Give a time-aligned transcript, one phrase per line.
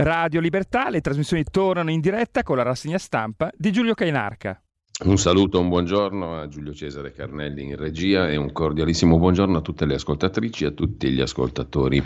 [0.00, 4.62] Radio Libertà, le trasmissioni tornano in diretta con la rassegna stampa di Giulio Cainarca.
[5.04, 9.60] Un saluto, un buongiorno a Giulio Cesare Carnelli in regia e un cordialissimo buongiorno a
[9.60, 12.02] tutte le ascoltatrici e a tutti gli ascoltatori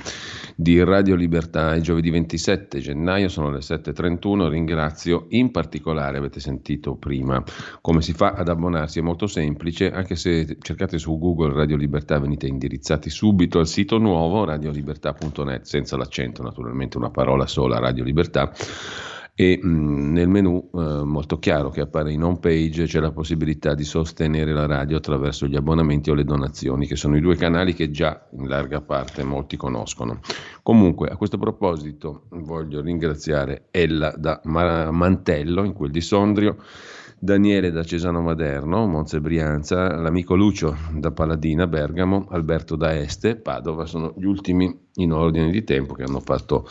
[0.55, 1.73] di Radio Libertà.
[1.73, 4.51] È giovedì 27 gennaio, sono le 7.31.
[4.51, 7.43] Ringrazio in particolare, avete sentito prima,
[7.81, 8.99] come si fa ad abbonarsi.
[8.99, 13.97] È molto semplice, anche se cercate su Google Radio Libertà venite indirizzati subito al sito
[13.97, 18.53] nuovo radiolibertà.net, senza l'accento naturalmente, una parola sola, Radio Libertà
[19.35, 23.75] e mh, nel menu eh, molto chiaro che appare in home page c'è la possibilità
[23.75, 27.73] di sostenere la radio attraverso gli abbonamenti o le donazioni, che sono i due canali
[27.73, 30.21] che già in larga parte molti conoscono.
[30.63, 36.57] Comunque, a questo proposito voglio ringraziare Ella da Mantello, in quel di Sondrio,
[37.19, 43.87] Daniele da Cesano Maderno, Monza Brianza, l'amico Lucio da Paladina, Bergamo, Alberto da Este, Padova,
[43.87, 46.69] sono gli ultimi in ordine di tempo che hanno fatto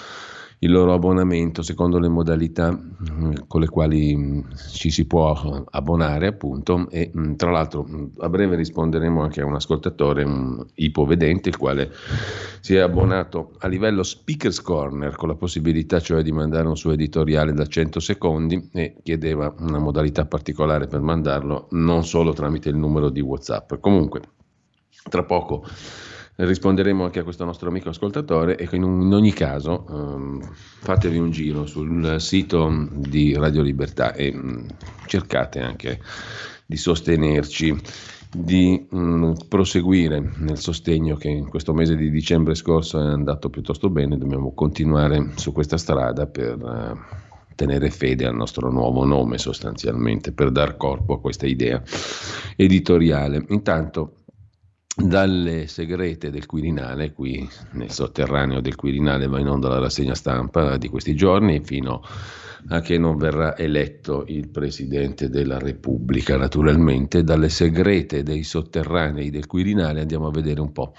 [0.63, 6.27] il loro abbonamento secondo le modalità mm, con le quali mm, ci si può abbonare
[6.27, 7.87] appunto e mm, tra l'altro
[8.19, 11.91] a breve risponderemo anche a un ascoltatore un ipovedente il quale
[12.59, 16.91] si è abbonato a livello speakers corner con la possibilità cioè di mandare un suo
[16.91, 22.77] editoriale da 100 secondi e chiedeva una modalità particolare per mandarlo non solo tramite il
[22.77, 23.73] numero di whatsapp.
[23.79, 24.21] Comunque
[25.09, 25.65] tra poco
[26.45, 31.17] risponderemo anche a questo nostro amico ascoltatore e in, un, in ogni caso um, fatevi
[31.17, 34.65] un giro sul sito di Radio Libertà e um,
[35.05, 35.99] cercate anche
[36.65, 37.75] di sostenerci,
[38.31, 43.89] di um, proseguire nel sostegno che in questo mese di dicembre scorso è andato piuttosto
[43.89, 46.57] bene, dobbiamo continuare su questa strada per...
[46.57, 51.79] Uh, tenere fede al nostro nuovo nome sostanzialmente per dar corpo a questa idea
[52.55, 53.45] editoriale.
[53.49, 54.20] Intanto
[54.95, 60.77] dalle segrete del Quirinale, qui nel sotterraneo del Quirinale va in onda la rassegna stampa
[60.77, 62.01] di questi giorni, fino
[62.69, 66.37] a che non verrà eletto il Presidente della Repubblica.
[66.37, 70.93] Naturalmente, dalle segrete dei sotterranei del Quirinale andiamo a vedere un po'.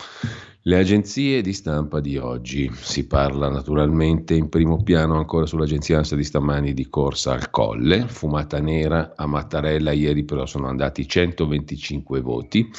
[0.65, 6.15] Le agenzie di stampa di oggi, si parla naturalmente in primo piano ancora sull'agenzia ANSA
[6.15, 12.21] di stamani di corsa al colle, fumata nera a Mattarella, ieri però sono andati 125
[12.21, 12.71] voti.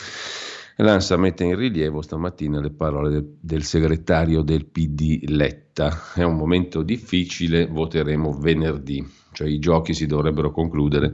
[0.77, 6.13] L'ANSA mette in rilievo stamattina le parole del, del segretario del PD Letta.
[6.15, 11.13] È un momento difficile, voteremo venerdì, cioè i giochi si dovrebbero concludere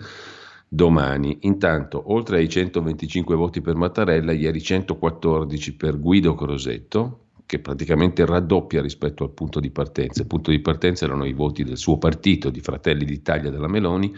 [0.69, 1.39] domani.
[1.41, 8.81] Intanto, oltre ai 125 voti per Mattarella, ieri 114 per Guido Crosetto, che praticamente raddoppia
[8.81, 10.21] rispetto al punto di partenza.
[10.21, 14.13] Il punto di partenza erano i voti del suo partito, di Fratelli d'Italia della Meloni,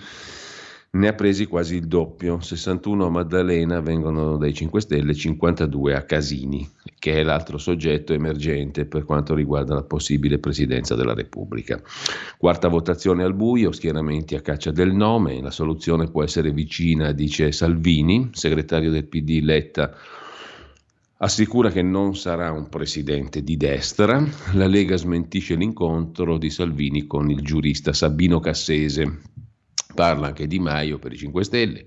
[0.94, 6.02] ne ha presi quasi il doppio, 61 a Maddalena vengono dai 5 Stelle, 52 a
[6.03, 6.69] Casini,
[7.00, 11.81] che è l'altro soggetto emergente per quanto riguarda la possibile presidenza della Repubblica.
[12.38, 17.53] Quarta votazione al buio, schieramenti a caccia del nome, la soluzione può essere vicina, dice
[17.53, 19.96] Salvini, segretario del PD Letta
[21.23, 24.22] assicura che non sarà un presidente di destra.
[24.53, 29.19] La Lega smentisce l'incontro di Salvini con il giurista Sabino Cassese.
[29.94, 31.85] Parla anche Di Maio per i 5 Stelle,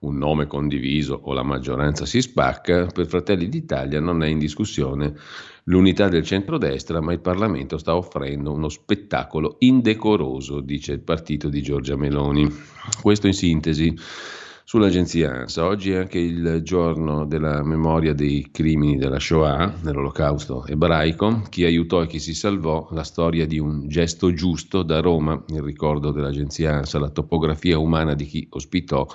[0.00, 5.14] un nome condiviso o la maggioranza si spacca, per Fratelli d'Italia non è in discussione
[5.64, 11.62] l'unità del centrodestra, ma il Parlamento sta offrendo uno spettacolo indecoroso, dice il partito di
[11.62, 12.48] Giorgia Meloni.
[13.02, 13.94] Questo in sintesi
[14.68, 15.64] sull'agenzia ANSA.
[15.64, 22.02] Oggi è anche il giorno della memoria dei crimini della Shoah, dell'olocausto ebraico, chi aiutò
[22.02, 26.74] e chi si salvò, la storia di un gesto giusto da Roma, il ricordo dell'agenzia
[26.74, 29.06] ANSA, la topografia umana di chi ospitò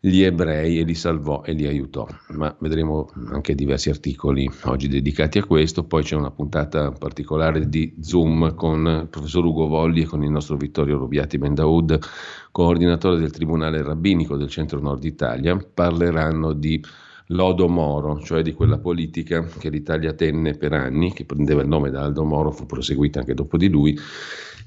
[0.00, 2.06] gli ebrei e li salvò e li aiutò.
[2.30, 5.84] Ma vedremo anche diversi articoli oggi dedicati a questo.
[5.84, 10.30] Poi c'è una puntata particolare di Zoom con il professor Ugo Volli e con il
[10.30, 11.98] nostro Vittorio Rubiati Bendaud,
[12.52, 15.56] coordinatore del Tribunale Rabbinico del Centro Nord Italia.
[15.56, 16.82] Parleranno di
[17.30, 21.90] Lodo Moro, cioè di quella politica che l'Italia tenne per anni, che prendeva il nome
[21.90, 23.98] da Aldo Moro, fu proseguita anche dopo di lui,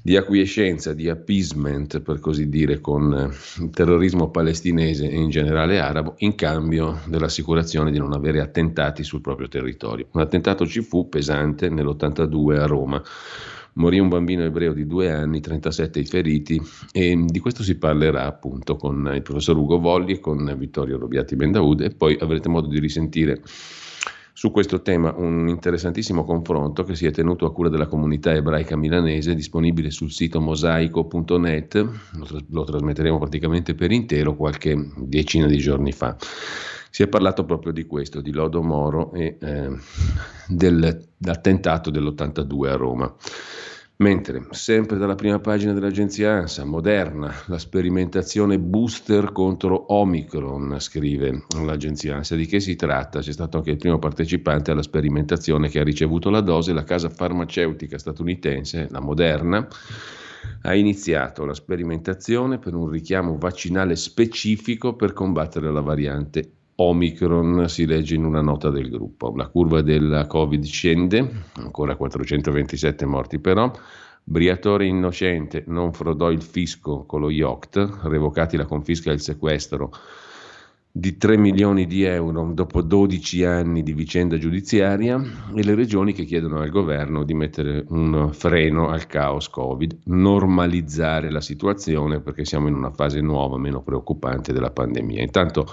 [0.02, 5.78] di acquiescenza, di appeasement, per così dire, con eh, il terrorismo palestinese e in generale
[5.78, 10.06] arabo, in cambio dell'assicurazione di non avere attentati sul proprio territorio.
[10.12, 13.02] Un attentato ci fu pesante nell'82 a Roma.
[13.74, 16.60] Morì un bambino ebreo di due anni, 37 i feriti
[16.92, 21.36] e di questo si parlerà appunto con il professor Ugo Volli e con Vittorio Robiati
[21.36, 23.40] Bendaud e poi avrete modo di risentire
[24.40, 28.74] su questo tema un interessantissimo confronto che si è tenuto a cura della comunità ebraica
[28.74, 35.58] milanese, disponibile sul sito mosaico.net, lo, tras- lo trasmetteremo praticamente per intero qualche decina di
[35.58, 36.16] giorni fa.
[36.88, 39.76] Si è parlato proprio di questo, di Lodo Moro e eh,
[40.48, 43.14] dell'attentato dell'82 a Roma.
[44.00, 52.16] Mentre, sempre dalla prima pagina dell'agenzia ANSA, Moderna, la sperimentazione booster contro Omicron, scrive l'agenzia
[52.16, 52.34] ANSA.
[52.34, 53.20] Di che si tratta?
[53.20, 57.10] C'è stato anche il primo partecipante alla sperimentazione che ha ricevuto la dose, la casa
[57.10, 59.68] farmaceutica statunitense, la Moderna,
[60.62, 67.84] ha iniziato la sperimentazione per un richiamo vaccinale specifico per combattere la variante Omicron, si
[67.84, 69.34] legge in una nota del gruppo.
[69.36, 73.70] La curva della Covid scende, ancora 427 morti però.
[74.24, 79.90] Briatore innocente non frodò il fisco con lo yacht, revocati la confisca e il sequestro
[80.92, 85.22] di 3 milioni di euro dopo 12 anni di vicenda giudiziaria
[85.54, 91.30] e le regioni che chiedono al governo di mettere un freno al caos Covid, normalizzare
[91.30, 95.22] la situazione perché siamo in una fase nuova, meno preoccupante della pandemia.
[95.22, 95.66] Intanto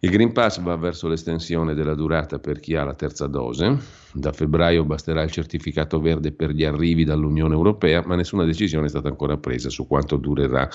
[0.00, 3.76] il Green Pass va verso l'estensione della durata per chi ha la terza dose.
[4.12, 8.90] Da febbraio basterà il certificato verde per gli arrivi dall'Unione Europea, ma nessuna decisione è
[8.90, 10.68] stata ancora presa su quanto durerà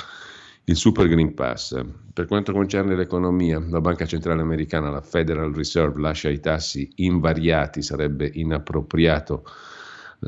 [0.65, 1.81] il Super Green Pass.
[2.13, 7.81] Per quanto concerne l'economia, la Banca Centrale Americana, la Federal Reserve, lascia i tassi invariati,
[7.81, 9.45] sarebbe inappropriato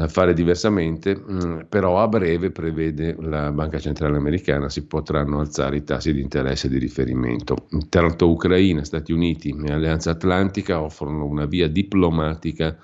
[0.07, 5.83] fare diversamente, mm, però a breve prevede la Banca Centrale Americana si potranno alzare i
[5.83, 7.67] tassi di interesse di riferimento.
[7.71, 12.77] Intanto Ucraina, Stati Uniti e Alleanza Atlantica offrono una via diplomatica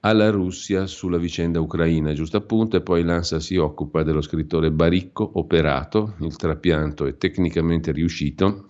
[0.00, 5.28] alla Russia sulla vicenda ucraina, giusto appunto, e poi l'ANSA si occupa dello scrittore Baricco,
[5.34, 8.68] operato, il trapianto è tecnicamente riuscito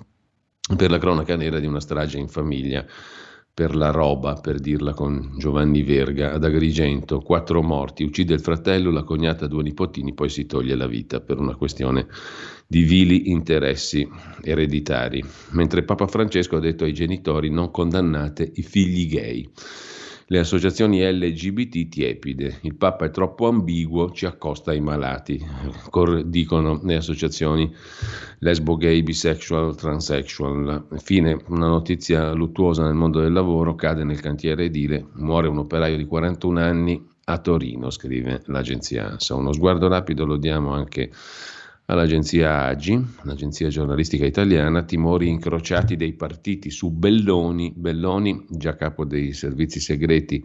[0.76, 2.84] per la cronaca nera di una strage in famiglia
[3.56, 8.90] per la roba, per dirla con Giovanni Verga, ad Agrigento, quattro morti, uccide il fratello,
[8.90, 12.06] la cognata, due nipotini, poi si toglie la vita per una questione
[12.66, 14.06] di vili interessi
[14.42, 15.24] ereditari.
[15.52, 19.50] Mentre Papa Francesco ha detto ai genitori non condannate i figli gay
[20.28, 22.58] le associazioni LGBT tiepide.
[22.62, 25.40] Il Papa è troppo ambiguo, ci accosta ai malati,
[26.24, 27.72] dicono le associazioni
[28.40, 30.86] lesbo, gay, bisexual, transsexual.
[30.90, 35.96] Infine, una notizia luttuosa nel mondo del lavoro, cade nel cantiere edile, muore un operaio
[35.96, 39.34] di 41 anni a Torino, scrive l'agenzia ANSA.
[39.34, 41.10] Uno sguardo rapido lo diamo anche
[41.86, 49.32] all'agenzia AGI, l'agenzia giornalistica italiana, timori incrociati dei partiti su Belloni, Belloni, già capo dei
[49.32, 50.44] servizi segreti,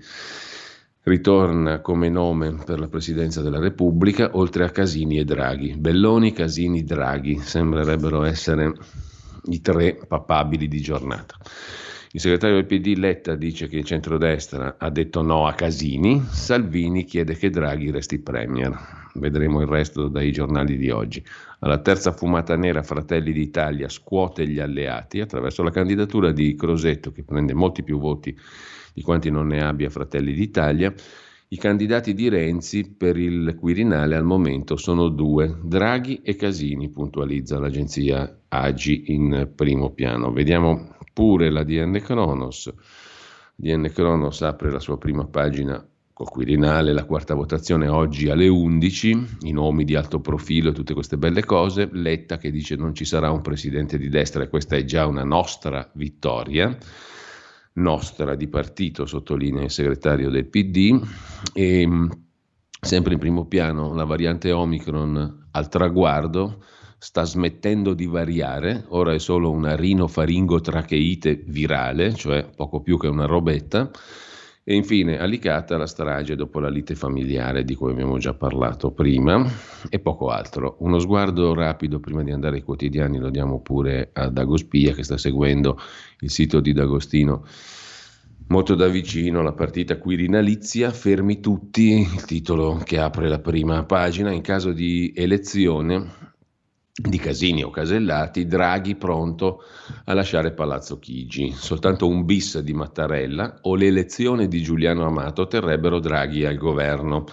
[1.04, 5.76] ritorna come nome per la presidenza della Repubblica, oltre a Casini e Draghi.
[5.78, 8.74] Belloni, Casini, Draghi sembrerebbero essere
[9.46, 11.38] i tre papabili di giornata.
[12.13, 17.06] Il segretario del PD Letta dice che il centrodestra ha detto no a Casini, Salvini
[17.06, 18.78] chiede che Draghi resti premier.
[19.13, 21.24] Vedremo il resto dai giornali di oggi.
[21.60, 27.24] Alla terza fumata nera Fratelli d'Italia scuote gli alleati attraverso la candidatura di Crosetto che
[27.24, 28.38] prende molti più voti
[28.94, 30.94] di quanti non ne abbia Fratelli d'Italia.
[31.48, 37.57] I candidati di Renzi per il Quirinale al momento sono due, Draghi e Casini, puntualizza
[37.57, 40.34] l'agenzia Agi in primo piano.
[40.34, 42.73] Vediamo pure la DN Kronos.
[43.53, 49.27] DN Kronos apre la sua prima pagina col Quirinale, la quarta votazione oggi alle 11,
[49.41, 53.06] i nomi di alto profilo e tutte queste belle cose, Letta che dice non ci
[53.06, 56.75] sarà un presidente di destra e questa è già una nostra vittoria,
[57.73, 60.99] nostra di partito, sottolinea il segretario del PD,
[61.54, 61.87] e
[62.81, 66.63] sempre in primo piano la variante Omicron al traguardo,
[67.04, 73.26] sta smettendo di variare, ora è solo una rinofaringotracheite virale, cioè poco più che una
[73.26, 73.90] robetta,
[74.64, 79.44] e infine Alicata la strage dopo la lite familiare di cui abbiamo già parlato prima
[79.90, 80.76] e poco altro.
[80.81, 85.18] Uno sguardo rapido prima di andare ai quotidiani lo diamo pure a Dagospia che sta
[85.18, 85.80] seguendo
[86.20, 87.44] il sito di D'Agostino
[88.50, 94.31] molto da vicino la partita quirinalizia, fermi tutti, il titolo che apre la prima pagina,
[94.31, 96.30] in caso di elezione
[97.02, 99.64] di Casini o Casellati, Draghi pronto
[100.06, 101.52] a lasciare Palazzo Chigi.
[101.52, 107.26] Soltanto un bis di Mattarella o l'elezione di Giuliano Amato terrebbero Draghi al governo.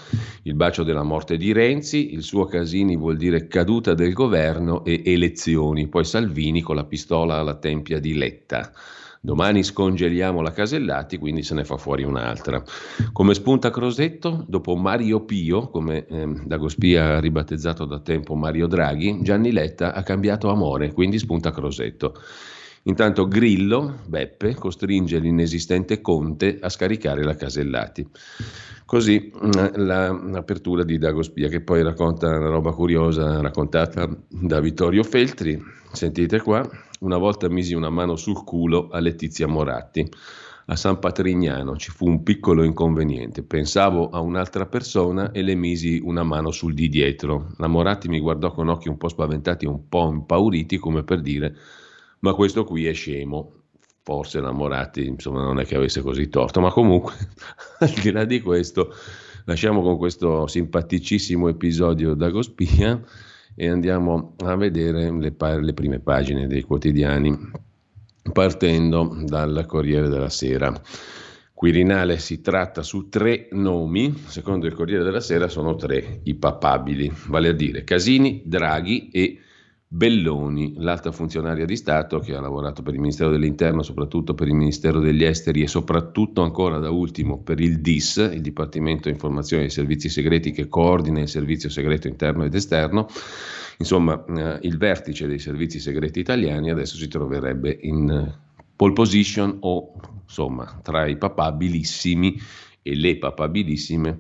[0.43, 5.03] Il bacio della morte di Renzi, il suo Casini vuol dire caduta del governo e
[5.05, 8.73] elezioni, poi Salvini con la pistola alla tempia di Letta.
[9.21, 12.63] Domani scongeliamo la Casellati, quindi se ne fa fuori un'altra.
[13.13, 19.19] Come spunta Crosetto, dopo Mario Pio, come eh, Dagospia ha ribattezzato da tempo Mario Draghi,
[19.23, 22.15] Gianni Letta ha cambiato amore, quindi spunta Crosetto.
[22.85, 28.07] Intanto Grillo, Beppe, costringe l'inesistente Conte a scaricare la Casellati.
[28.87, 35.61] Così mm, l'apertura di Dagospia, che poi racconta una roba curiosa raccontata da Vittorio Feltri.
[35.93, 36.67] Sentite qua,
[37.01, 40.09] una volta misi una mano sul culo a Letizia Moratti.
[40.71, 43.43] a San Patrignano ci fu un piccolo inconveniente.
[43.43, 47.55] Pensavo a un'altra persona e le misi una mano sul di dietro.
[47.57, 51.23] La Moratti mi guardò con occhi un po' spaventati e un po' impauriti, come per
[51.23, 51.57] dire:
[52.21, 53.53] Ma questo qui è scemo.
[54.03, 57.15] Forse la Moratti, insomma, non è che avesse così torto, ma comunque,
[57.81, 58.93] al di là di questo,
[59.45, 63.03] lasciamo con questo simpaticissimo episodio da Gospia
[63.61, 67.37] e andiamo a vedere le, le prime pagine dei quotidiani
[68.33, 70.73] partendo dal Corriere della Sera.
[71.53, 77.13] Quirinale si tratta su tre nomi, secondo il Corriere della Sera sono tre i papabili,
[77.27, 79.41] vale a dire Casini, Draghi e
[79.91, 84.55] Belloni, l'alta funzionaria di Stato che ha lavorato per il Ministero dell'Interno, soprattutto per il
[84.55, 89.71] Ministero degli Esteri e soprattutto ancora da ultimo per il DIS, il Dipartimento Informazione dei
[89.71, 93.07] Servizi Segreti che coordina il servizio segreto interno ed esterno.
[93.79, 98.37] Insomma, eh, il vertice dei servizi segreti italiani adesso si troverebbe in
[98.77, 102.39] pole position o insomma tra i papabilissimi
[102.83, 104.19] e le papabilissime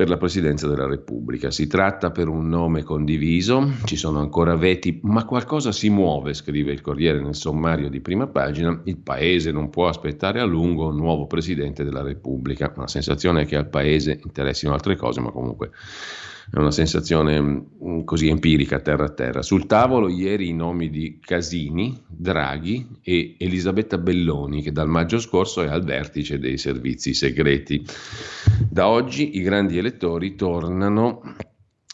[0.00, 1.50] per la Presidenza della Repubblica.
[1.50, 6.72] Si tratta per un nome condiviso, ci sono ancora veti, ma qualcosa si muove, scrive
[6.72, 10.96] il Corriere nel sommario di prima pagina, il Paese non può aspettare a lungo un
[10.96, 12.72] nuovo Presidente della Repubblica.
[12.78, 15.70] La sensazione è che al Paese interessino altre cose, ma comunque
[16.52, 19.42] è una sensazione mm, così empirica terra a terra.
[19.42, 25.62] Sul tavolo ieri i nomi di Casini, Draghi e Elisabetta Belloni, che dal maggio scorso
[25.62, 27.84] è al vertice dei servizi segreti.
[28.68, 31.22] Da oggi i grandi elettori tornano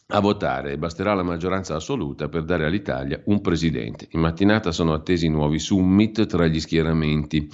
[0.08, 4.06] a votare basterà la maggioranza assoluta per dare all'Italia un presidente.
[4.10, 7.50] In mattinata sono attesi nuovi summit tra gli schieramenti.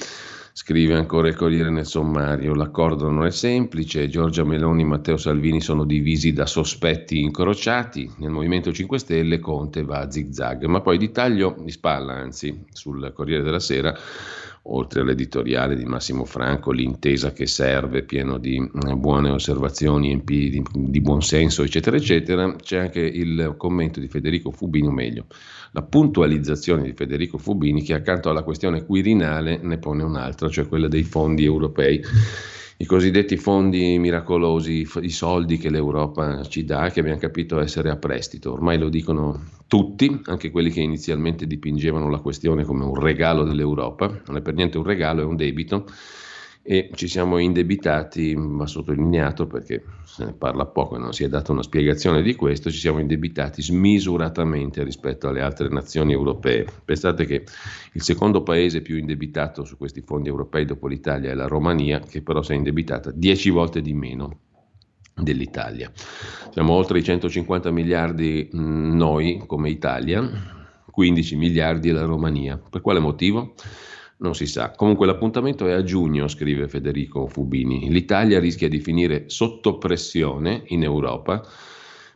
[0.55, 5.63] Scrive ancora il Corriere nel sommario, l'accordo non è semplice, Giorgia Meloni e Matteo Salvini
[5.63, 10.99] sono divisi da sospetti incrociati, nel Movimento 5 Stelle Conte va a zigzag, ma poi
[10.99, 13.97] di taglio di spalla, anzi, sul Corriere della Sera
[14.65, 21.01] oltre all'editoriale di Massimo Franco, l'intesa che serve, pieno di eh, buone osservazioni, di, di
[21.01, 25.27] buonsenso, eccetera, eccetera, c'è anche il commento di Federico Fubini, o meglio,
[25.73, 30.89] la puntualizzazione di Federico Fubini che accanto alla questione quirinale ne pone un'altra, cioè quella
[30.89, 32.01] dei fondi europei
[32.83, 37.97] i cosiddetti fondi miracolosi, i soldi che l'Europa ci dà, che abbiamo capito essere a
[37.97, 38.51] prestito.
[38.51, 44.09] Ormai lo dicono tutti, anche quelli che inizialmente dipingevano la questione come un regalo dell'Europa.
[44.27, 45.87] Non è per niente un regalo, è un debito
[46.65, 51.29] e ci siamo indebitati, va sottolineato perché se ne parla poco e non si è
[51.29, 56.65] data una spiegazione di questo, ci siamo indebitati smisuratamente rispetto alle altre nazioni europee.
[56.85, 57.45] Pensate che
[57.93, 62.23] il secondo paese più indebitato su questi fondi europei dopo l'Italia è la Romania, che
[62.23, 64.39] però si è indebitata 10 volte di meno
[65.15, 65.91] dell'Italia.
[66.51, 70.23] Siamo oltre i 150 miliardi mm, noi come Italia,
[70.91, 72.57] 15 miliardi la Romania.
[72.57, 73.55] Per quale motivo?
[74.23, 74.71] Non si sa.
[74.71, 77.91] Comunque l'appuntamento è a giugno, scrive Federico Fubini.
[77.91, 81.45] L'Italia rischia di finire sotto pressione in Europa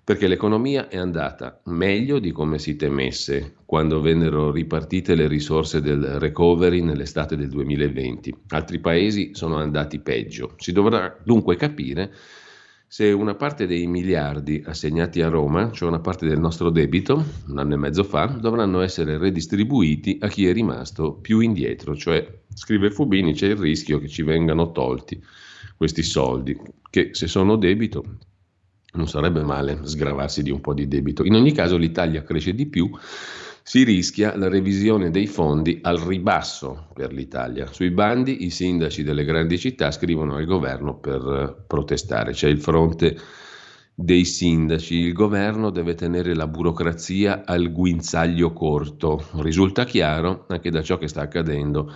[0.05, 6.21] perché l'economia è andata meglio di come si temesse quando vennero ripartite le risorse del
[6.21, 8.33] recovery nell'estate del 2020.
[8.51, 10.53] Altri paesi sono andati peggio.
[10.59, 12.13] Si dovrà dunque capire
[12.97, 17.59] se una parte dei miliardi assegnati a Roma, cioè una parte del nostro debito, un
[17.59, 22.91] anno e mezzo fa, dovranno essere redistribuiti a chi è rimasto più indietro, cioè, scrive
[22.91, 25.23] Fubini, c'è il rischio che ci vengano tolti
[25.77, 28.03] questi soldi, che se sono debito
[28.95, 31.23] non sarebbe male sgravarsi di un po' di debito.
[31.23, 32.91] In ogni caso l'Italia cresce di più
[33.69, 37.67] si rischia la revisione dei fondi al ribasso per l'Italia.
[37.67, 42.31] Sui bandi i sindaci delle grandi città scrivono al governo per eh, protestare.
[42.31, 43.19] C'è il fronte
[43.93, 44.95] dei sindaci.
[44.95, 49.27] Il governo deve tenere la burocrazia al guinzaglio corto.
[49.39, 51.93] Risulta chiaro anche da ciò che sta accadendo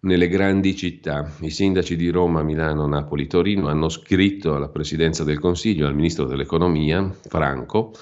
[0.00, 1.30] nelle grandi città.
[1.40, 6.24] I sindaci di Roma, Milano, Napoli, Torino hanno scritto alla Presidenza del Consiglio, al Ministro
[6.24, 7.92] dell'Economia, Franco,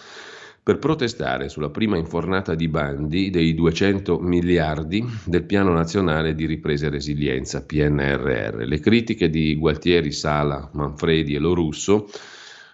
[0.69, 6.85] per protestare sulla prima infornata di bandi dei 200 miliardi del Piano Nazionale di Ripresa
[6.85, 8.67] e Resilienza, PNRR.
[8.67, 12.11] Le critiche di Gualtieri, Sala, Manfredi e Lorusso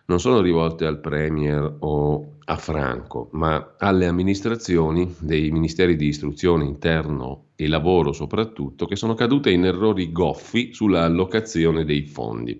[0.07, 6.65] non sono rivolte al Premier o a Franco, ma alle amministrazioni dei ministeri di istruzione
[6.65, 12.59] interno e lavoro soprattutto, che sono cadute in errori goffi sulla allocazione dei fondi.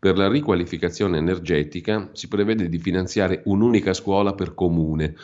[0.00, 5.16] Per la riqualificazione energetica si prevede di finanziare un'unica scuola per comune.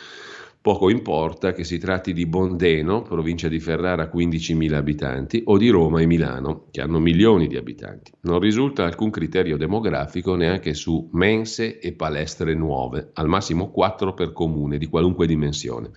[0.59, 6.01] Poco importa che si tratti di Bondeno, provincia di Ferrara 15.000 abitanti, o di Roma
[6.01, 8.11] e Milano, che hanno milioni di abitanti.
[8.21, 14.33] Non risulta alcun criterio demografico neanche su mense e palestre nuove, al massimo 4 per
[14.33, 15.91] comune di qualunque dimensione.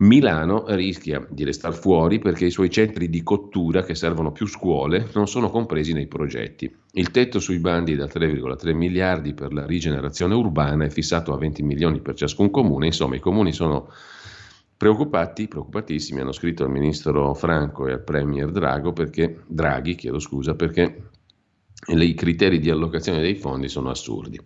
[0.00, 5.08] Milano rischia di restare fuori perché i suoi centri di cottura, che servono più scuole,
[5.12, 6.74] non sono compresi nei progetti.
[6.92, 11.62] Il tetto sui bandi da 3,3 miliardi per la rigenerazione urbana è fissato a 20
[11.62, 13.92] milioni per ciascun comune, insomma i comuni sono
[14.74, 18.50] preoccupati, preoccupatissimi, hanno scritto al ministro Franco e al premier
[18.94, 21.10] perché, Draghi, chiedo scusa, perché
[21.88, 24.40] i criteri di allocazione dei fondi sono assurdi.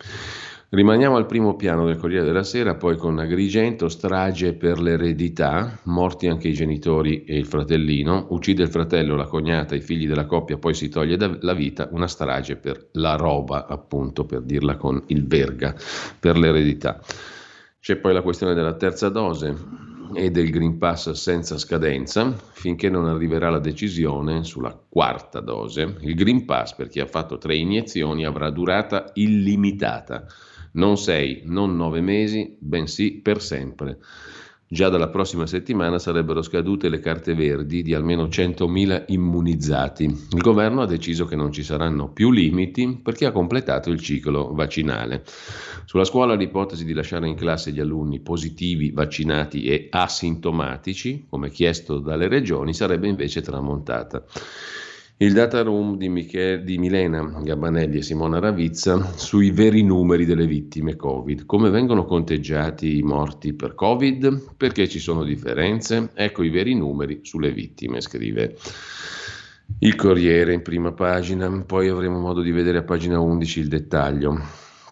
[0.75, 6.27] Rimaniamo al primo piano del Corriere della Sera, poi con Agrigento, strage per l'eredità, morti
[6.27, 10.59] anche i genitori e il fratellino, uccide il fratello, la cognata, i figli della coppia,
[10.59, 15.25] poi si toglie la vita, una strage per la roba, appunto, per dirla con il
[15.29, 15.77] verga,
[16.19, 17.01] per l'eredità.
[17.79, 19.55] C'è poi la questione della terza dose
[20.13, 25.99] e del Green Pass senza scadenza, finché non arriverà la decisione sulla quarta dose.
[26.01, 30.27] Il Green Pass, per chi ha fatto tre iniezioni, avrà durata illimitata
[30.75, 33.99] non sei, non nove mesi, bensì per sempre.
[34.67, 40.05] Già dalla prossima settimana sarebbero scadute le carte verdi di almeno 100.000 immunizzati.
[40.05, 44.53] Il governo ha deciso che non ci saranno più limiti perché ha completato il ciclo
[44.53, 45.23] vaccinale.
[45.85, 51.99] Sulla scuola l'ipotesi di lasciare in classe gli alunni positivi, vaccinati e asintomatici, come chiesto
[51.99, 54.25] dalle regioni, sarebbe invece tramontata.
[55.17, 60.45] Il data room di, Michele, di Milena Gabanelli e Simona Ravizza sui veri numeri delle
[60.45, 61.47] vittime Covid.
[61.47, 64.55] Come vengono conteggiati i morti per Covid?
[64.57, 66.11] Perché ci sono differenze?
[66.15, 68.57] Ecco i veri numeri sulle vittime, scrive
[69.79, 71.63] il Corriere in prima pagina.
[71.63, 74.41] Poi avremo modo di vedere a pagina 11 il dettaglio.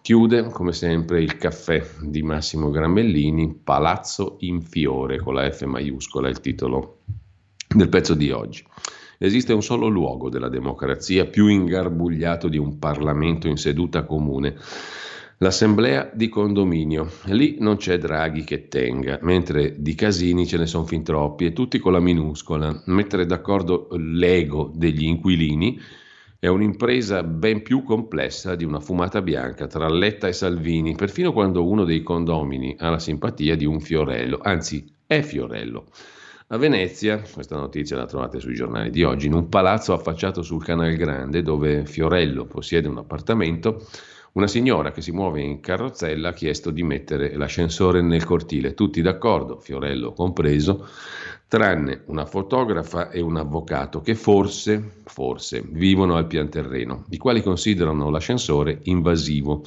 [0.01, 6.29] Chiude, come sempre, il caffè di Massimo Gramellini, Palazzo in Fiore, con la F maiuscola,
[6.29, 6.99] il titolo
[7.67, 8.65] del pezzo di oggi.
[9.17, 14.55] Esiste un solo luogo della democrazia più ingarbugliato di un Parlamento in seduta comune.
[15.37, 17.09] L'assemblea di condominio.
[17.25, 21.53] Lì non c'è Draghi che tenga, mentre di casini ce ne sono fin troppi e
[21.53, 22.83] tutti con la minuscola.
[22.85, 25.77] Mettere d'accordo l'ego degli inquilini
[26.39, 31.65] è un'impresa ben più complessa di una fumata bianca tra Letta e Salvini, perfino quando
[31.65, 35.85] uno dei condomini ha la simpatia di un fiorello, anzi è fiorello.
[36.47, 40.63] A Venezia, questa notizia la trovate sui giornali di oggi, in un palazzo affacciato sul
[40.63, 43.87] Canal Grande dove Fiorello possiede un appartamento,
[44.33, 49.01] una signora che si muove in carrozzella ha chiesto di mettere l'ascensore nel cortile, tutti
[49.01, 50.85] d'accordo, Fiorello compreso,
[51.47, 57.41] tranne una fotografa e un avvocato che forse, forse, vivono al pian terreno, i quali
[57.41, 59.63] considerano l'ascensore invasivo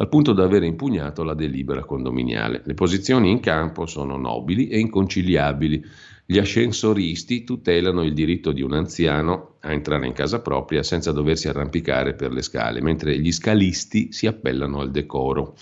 [0.00, 2.62] al punto da aver impugnato la delibera condominiale.
[2.64, 5.84] Le posizioni in campo sono nobili e inconciliabili.
[6.30, 11.48] Gli ascensoristi tutelano il diritto di un anziano a entrare in casa propria senza doversi
[11.48, 15.56] arrampicare per le scale, mentre gli scalisti si appellano al decoro.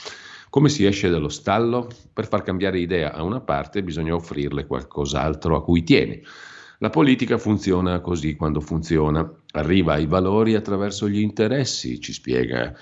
[0.50, 1.88] Come si esce dallo stallo?
[2.12, 6.20] Per far cambiare idea a una parte bisogna offrirle qualcos'altro a cui tiene.
[6.78, 12.74] La politica funziona così quando funziona, arriva ai valori attraverso gli interessi, ci spiega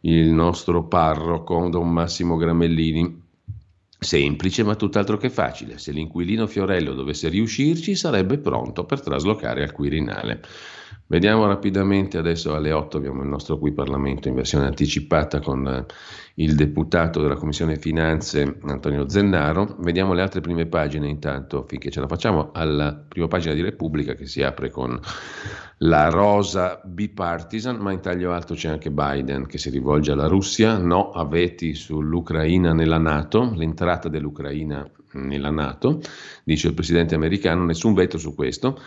[0.00, 3.26] il nostro parroco Don Massimo Gramellini.
[4.00, 5.78] Semplice ma tutt'altro che facile.
[5.78, 10.40] Se l'inquilino Fiorello dovesse riuscirci sarebbe pronto per traslocare al Quirinale.
[11.10, 15.86] Vediamo rapidamente, adesso alle 8 abbiamo il nostro qui Parlamento in versione anticipata con eh,
[16.34, 19.76] il deputato della Commissione Finanze Antonio Zennaro.
[19.80, 24.14] Vediamo le altre prime pagine intanto finché ce la facciamo alla prima pagina di Repubblica
[24.14, 25.00] che si apre con
[25.78, 30.76] la rosa bipartisan, ma in taglio alto c'è anche Biden che si rivolge alla Russia,
[30.76, 36.00] no a veti sull'Ucraina nella Nato, l'entrata dell'Ucraina nella Nato,
[36.42, 38.80] dice il presidente americano, nessun veto su questo.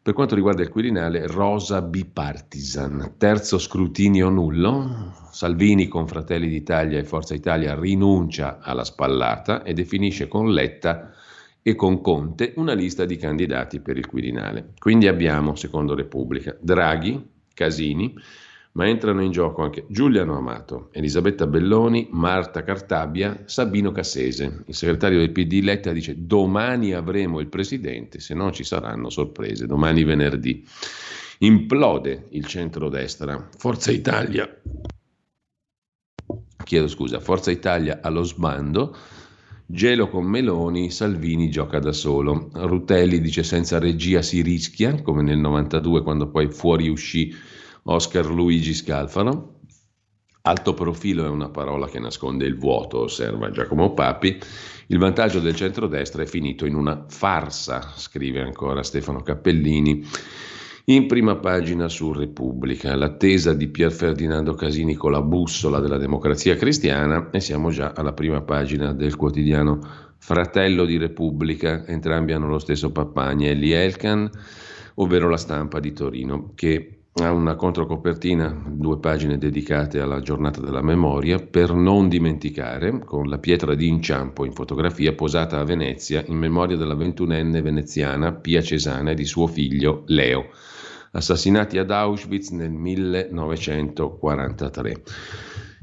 [0.00, 7.04] Per quanto riguarda il Quirinale, rosa bipartisan, terzo scrutinio nullo, Salvini con Fratelli d'Italia e
[7.04, 11.12] Forza Italia rinuncia alla spallata e definisce con Letta
[11.68, 14.72] e con Conte una lista di candidati per il Quirinale.
[14.78, 18.14] Quindi abbiamo, secondo Repubblica, Draghi, Casini,
[18.72, 24.62] ma entrano in gioco anche Giuliano Amato, Elisabetta Belloni, Marta Cartabia, Sabino Cassese.
[24.64, 29.66] Il segretario del PD Letta dice domani avremo il presidente, se no ci saranno sorprese,
[29.66, 30.66] domani venerdì.
[31.40, 33.46] Implode il centrodestra.
[33.58, 34.48] Forza Italia.
[36.64, 38.96] Chiedo scusa, Forza Italia allo sbando
[39.70, 42.48] Gelo con Meloni, Salvini gioca da solo.
[42.54, 47.34] Rutelli dice senza regia si rischia, come nel 92 quando poi fuoriuscì
[47.82, 49.60] Oscar Luigi Scalfano.
[50.40, 54.38] Alto profilo è una parola che nasconde il vuoto, osserva Giacomo Papi.
[54.86, 60.02] Il vantaggio del centrodestra è finito in una farsa, scrive ancora Stefano Cappellini.
[60.90, 66.56] In prima pagina su Repubblica, l'attesa di Pier Ferdinando Casini con la bussola della democrazia
[66.56, 69.80] cristiana e siamo già alla prima pagina del quotidiano
[70.16, 74.30] fratello di Repubblica, entrambi hanno lo stesso papà, Agnelli Elkan,
[74.94, 80.82] ovvero la stampa di Torino, che ha una controcopertina, due pagine dedicate alla giornata della
[80.82, 86.36] memoria, per non dimenticare, con la pietra di inciampo in fotografia posata a Venezia in
[86.36, 90.46] memoria della ventunenne veneziana Pia Cesana e di suo figlio Leo,
[91.12, 95.02] assassinati ad Auschwitz nel 1943.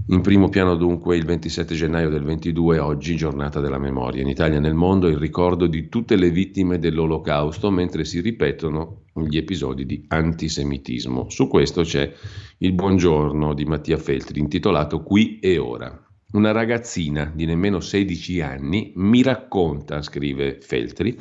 [0.09, 4.21] In primo piano dunque il 27 gennaio del 22, oggi giornata della memoria.
[4.21, 9.05] In Italia e nel mondo il ricordo di tutte le vittime dell'olocausto mentre si ripetono
[9.13, 11.27] gli episodi di antisemitismo.
[11.29, 12.13] Su questo c'è
[12.59, 15.99] il buongiorno di Mattia Feltri intitolato Qui e ora.
[16.33, 21.17] Una ragazzina di nemmeno 16 anni mi racconta, scrive Feltri,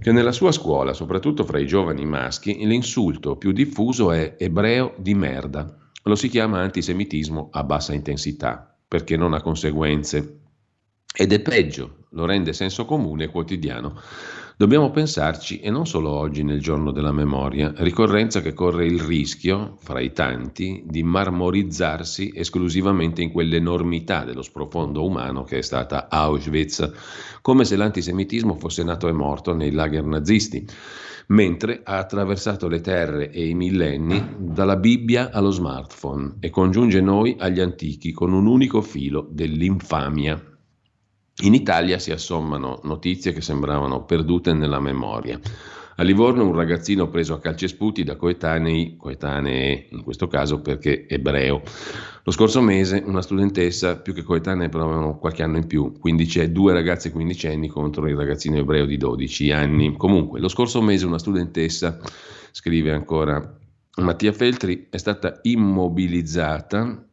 [0.00, 5.14] che nella sua scuola, soprattutto fra i giovani maschi, l'insulto più diffuso è ebreo di
[5.14, 10.40] merda lo si chiama antisemitismo a bassa intensità, perché non ha conseguenze.
[11.14, 14.00] Ed è peggio, lo rende senso comune quotidiano.
[14.58, 19.76] Dobbiamo pensarci, e non solo oggi nel giorno della memoria, ricorrenza che corre il rischio,
[19.78, 26.90] fra i tanti, di marmorizzarsi esclusivamente in quell'enormità dello sprofondo umano che è stata Auschwitz,
[27.40, 30.66] come se l'antisemitismo fosse nato e morto nei lager nazisti
[31.28, 37.36] mentre ha attraversato le terre e i millenni dalla Bibbia allo smartphone e congiunge noi
[37.38, 40.57] agli antichi con un unico filo dell'infamia.
[41.42, 45.38] In Italia si assommano notizie che sembravano perdute nella memoria.
[45.94, 51.62] A Livorno un ragazzino preso a calcesputi da coetanei, coetanee in questo caso perché ebreo.
[52.24, 56.50] Lo scorso mese una studentessa, più che coetanea però qualche anno in più, quindi c'è
[56.50, 59.96] due ragazze quindicenni contro il ragazzino ebreo di 12 anni.
[59.96, 62.00] Comunque, lo scorso mese una studentessa,
[62.50, 63.56] scrive ancora
[63.98, 67.06] Mattia Feltri, è stata immobilizzata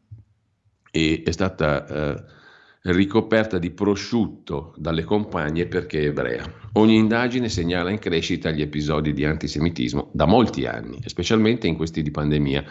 [0.90, 1.88] e è stata...
[1.88, 2.34] Eh,
[2.86, 6.44] ricoperta di prosciutto dalle compagne perché ebrea.
[6.74, 12.04] Ogni indagine segnala in crescita gli episodi di antisemitismo da molti anni, specialmente in questi
[12.04, 12.64] di pandemia,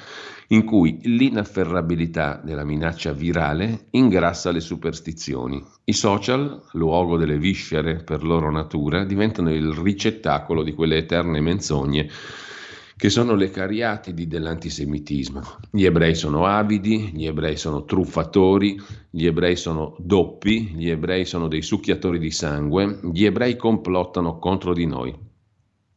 [0.48, 5.62] in cui l'inafferrabilità della minaccia virale ingrassa le superstizioni.
[5.84, 12.08] I social, luogo delle viscere per loro natura, diventano il ricettacolo di quelle eterne menzogne
[13.04, 15.42] che sono le cariatidi dell'antisemitismo.
[15.70, 21.46] Gli ebrei sono avidi, gli ebrei sono truffatori, gli ebrei sono doppi, gli ebrei sono
[21.46, 25.14] dei succhiatori di sangue, gli ebrei complottano contro di noi.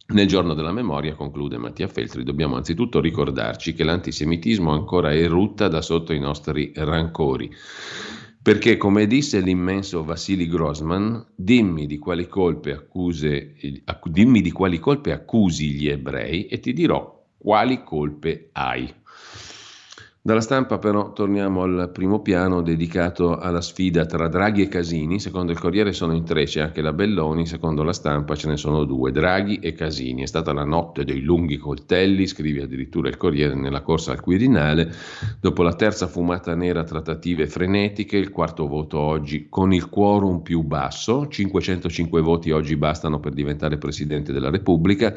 [0.08, 5.82] Nel giorno della memoria, conclude Mattia Feltri, dobbiamo anzitutto ricordarci che l'antisemitismo ancora erutta da
[5.82, 7.50] sotto i nostri rancori
[8.48, 13.56] perché, come disse l'immenso Vassili Grossman, dimmi di quali colpe, accuse,
[14.06, 18.90] dimmi di quali colpe accusi gli ebrei e ti dirò quali colpe hai.
[20.28, 25.22] Dalla stampa però torniamo al primo piano dedicato alla sfida tra Draghi e Casini.
[25.22, 28.58] Secondo il Corriere sono in tre, c'è anche la Belloni, secondo la stampa ce ne
[28.58, 30.24] sono due, Draghi e Casini.
[30.24, 34.92] È stata la notte dei lunghi coltelli, scrive addirittura il Corriere nella corsa al Quirinale.
[35.40, 40.62] Dopo la terza fumata nera trattative frenetiche, il quarto voto oggi con il quorum più
[40.62, 45.16] basso, 505 voti oggi bastano per diventare Presidente della Repubblica.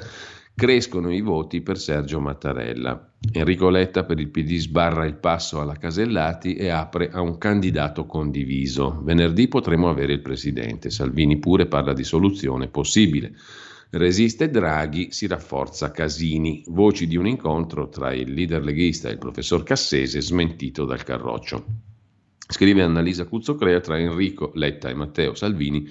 [0.55, 3.13] Crescono i voti per Sergio Mattarella.
[3.33, 8.05] Enrico Letta per il PD sbarra il passo alla Casellati e apre a un candidato
[8.05, 9.01] condiviso.
[9.03, 10.91] Venerdì potremo avere il presidente.
[10.91, 13.33] Salvini pure parla di soluzione possibile.
[13.93, 16.63] Resiste Draghi, si rafforza Casini.
[16.67, 21.65] Voci di un incontro tra il leader leghista e il professor Cassese smentito dal Carroccio.
[22.47, 25.89] Scrive Annalisa Cuzzocrea tra Enrico Letta e Matteo Salvini.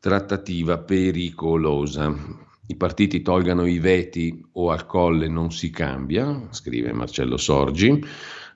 [0.00, 2.50] Trattativa pericolosa.
[2.64, 8.02] I partiti tolgano i veti o al colle non si cambia, scrive Marcello Sorgi.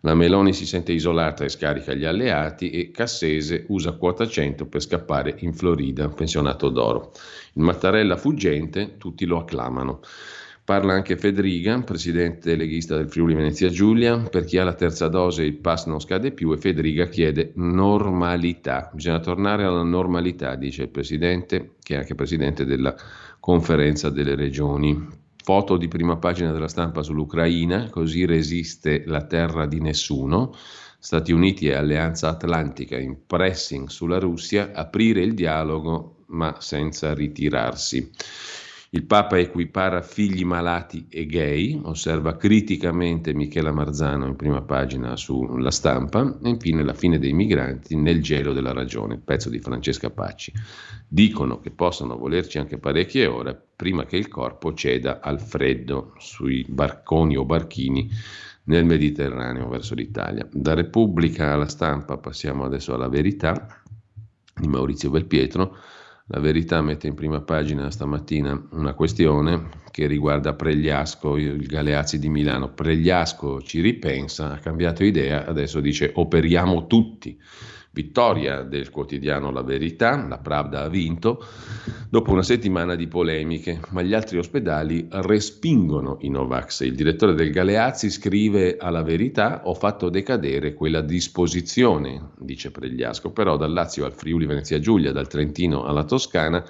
[0.02, 4.80] La Meloni si sente isolata e scarica gli alleati e Cassese usa quota 100 per
[4.80, 7.12] scappare in Florida, pensionato d'oro.
[7.54, 10.00] Il Mattarella fuggente, tutti lo acclamano.
[10.66, 14.18] Parla anche Federica, presidente leghista del Friuli Venezia Giulia.
[14.18, 18.90] Per chi ha la terza dose il pass non scade più e Federica chiede normalità.
[18.92, 22.94] Bisogna tornare alla normalità, dice il presidente, che è anche presidente della
[23.46, 25.06] conferenza delle regioni.
[25.36, 30.52] Foto di prima pagina della stampa sull'Ucraina, così resiste la terra di nessuno.
[30.98, 38.10] Stati Uniti e Alleanza Atlantica in pressing sulla Russia, aprire il dialogo ma senza ritirarsi.
[38.90, 45.72] Il Papa equipara figli malati e gay, osserva criticamente Michela Marzano in prima pagina sulla
[45.72, 50.52] stampa, e infine la fine dei migranti nel gelo della ragione, pezzo di Francesca Pacci.
[51.08, 56.64] Dicono che possono volerci anche parecchie ore prima che il corpo ceda al freddo sui
[56.68, 58.08] barconi o barchini
[58.64, 60.48] nel Mediterraneo verso l'Italia.
[60.50, 63.82] Da Repubblica alla stampa passiamo adesso alla verità.
[64.58, 65.76] di Maurizio Belpietro.
[66.28, 72.28] La verità mette in prima pagina stamattina una questione che riguarda Pregliasco, il Galeazzi di
[72.28, 72.72] Milano.
[72.72, 77.40] Pregliasco ci ripensa, ha cambiato idea, adesso dice operiamo tutti.
[77.96, 81.42] Vittoria del quotidiano La Verità, la Pravda ha vinto,
[82.10, 86.80] dopo una settimana di polemiche, ma gli altri ospedali respingono i Novax.
[86.80, 93.56] Il direttore del Galeazzi scrive alla Verità, ho fatto decadere quella disposizione, dice Pregliasco, però
[93.56, 96.62] dal Lazio al Friuli Venezia Giulia, dal Trentino alla Toscana,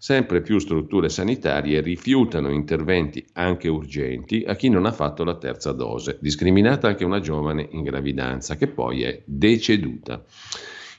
[0.00, 5.72] sempre più strutture sanitarie rifiutano interventi anche urgenti a chi non ha fatto la terza
[5.72, 10.24] dose, discriminata anche una giovane in gravidanza che poi è deceduta.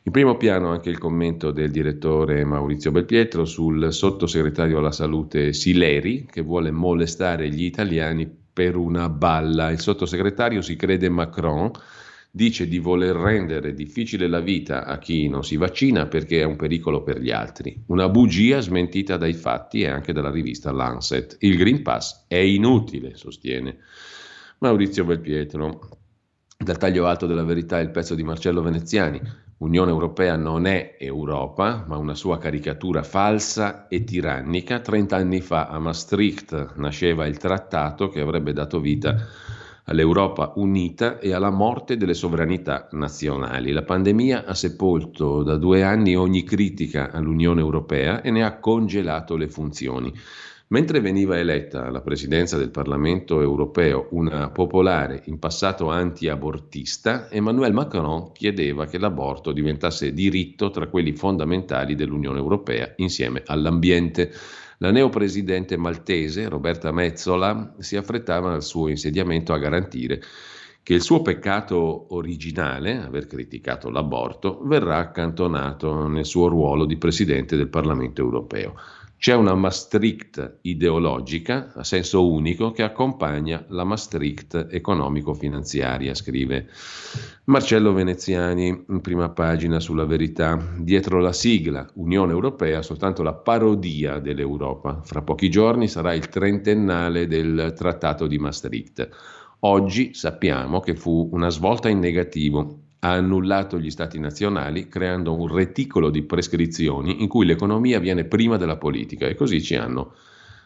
[0.04, 6.28] In primo piano anche il commento del direttore Maurizio Belpietro sul sottosegretario alla salute Sileri
[6.30, 9.72] che vuole molestare gli italiani per una balla.
[9.72, 11.72] Il sottosegretario si crede Macron
[12.34, 16.56] dice di voler rendere difficile la vita a chi non si vaccina perché è un
[16.56, 17.84] pericolo per gli altri.
[17.88, 21.36] Una bugia smentita dai fatti e anche dalla rivista Lancet.
[21.40, 23.80] Il Green Pass è inutile, sostiene
[24.60, 25.98] Maurizio Belpietro.
[26.58, 29.20] Dal taglio alto della verità il pezzo di Marcello Veneziani.
[29.58, 34.80] Unione Europea non è Europa, ma una sua caricatura falsa e tirannica.
[34.80, 39.16] Trent'anni fa a Maastricht nasceva il trattato che avrebbe dato vita
[39.92, 43.72] all'Europa unita e alla morte delle sovranità nazionali.
[43.72, 49.36] La pandemia ha sepolto da due anni ogni critica all'Unione Europea e ne ha congelato
[49.36, 50.14] le funzioni.
[50.68, 58.32] Mentre veniva eletta alla presidenza del Parlamento europeo una popolare, in passato anti-abortista, Emmanuel Macron
[58.32, 64.32] chiedeva che l'aborto diventasse diritto tra quelli fondamentali dell'Unione Europea, insieme all'ambiente.
[64.82, 70.20] La neopresidente maltese Roberta Mezzola si affrettava al suo insediamento a garantire
[70.82, 77.56] che il suo peccato originale, aver criticato l'aborto, verrà accantonato nel suo ruolo di presidente
[77.56, 78.74] del Parlamento europeo.
[79.22, 86.68] C'è una Maastricht ideologica a senso unico che accompagna la Maastricht economico-finanziaria, scrive
[87.44, 90.58] Marcello Veneziani in prima pagina sulla verità.
[90.80, 95.02] Dietro la sigla Unione Europea soltanto la parodia dell'Europa.
[95.04, 99.08] Fra pochi giorni sarà il trentennale del Trattato di Maastricht.
[99.60, 105.48] Oggi sappiamo che fu una svolta in negativo ha annullato gli stati nazionali creando un
[105.48, 110.14] reticolo di prescrizioni in cui l'economia viene prima della politica e così ci hanno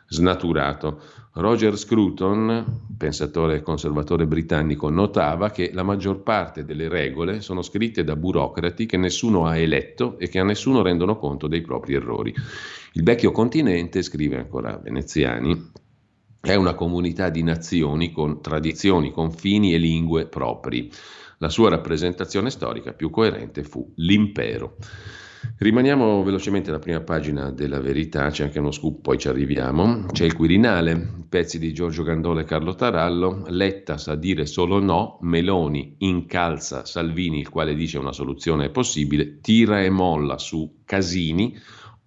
[0.08, 1.02] snaturato.
[1.34, 8.16] Roger Scruton, pensatore conservatore britannico, notava che la maggior parte delle regole sono scritte da
[8.16, 12.34] burocrati che nessuno ha eletto e che a nessuno rendono conto dei propri errori.
[12.94, 15.72] Il vecchio continente, scrive ancora Veneziani,
[16.40, 20.92] è una comunità di nazioni con tradizioni, confini e lingue propri.
[21.46, 24.78] La sua rappresentazione storica più coerente fu l'impero.
[25.60, 30.08] Rimaniamo velocemente alla prima pagina della verità, c'è anche uno scoop, poi ci arriviamo.
[30.12, 33.44] C'è il Quirinale, pezzi di Giorgio Gandola e Carlo Tarallo.
[33.50, 39.40] Letta sa dire solo no, Meloni incalza Salvini, il quale dice una soluzione è possibile,
[39.40, 41.56] tira e molla su Casini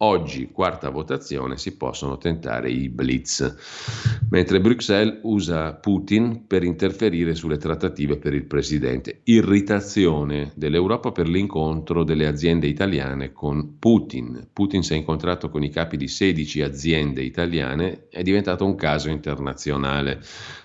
[0.01, 7.57] Oggi, quarta votazione, si possono tentare i blitz, mentre Bruxelles usa Putin per interferire sulle
[7.57, 9.23] trattative per il presidente.
[9.25, 14.51] Irritazione dell'Europa per l'incontro delle aziende italiane con Putin.
[14.53, 19.11] Putin si è incontrato con i capi di 16 aziende italiane, è diventato un caso
[19.11, 20.21] internazionale.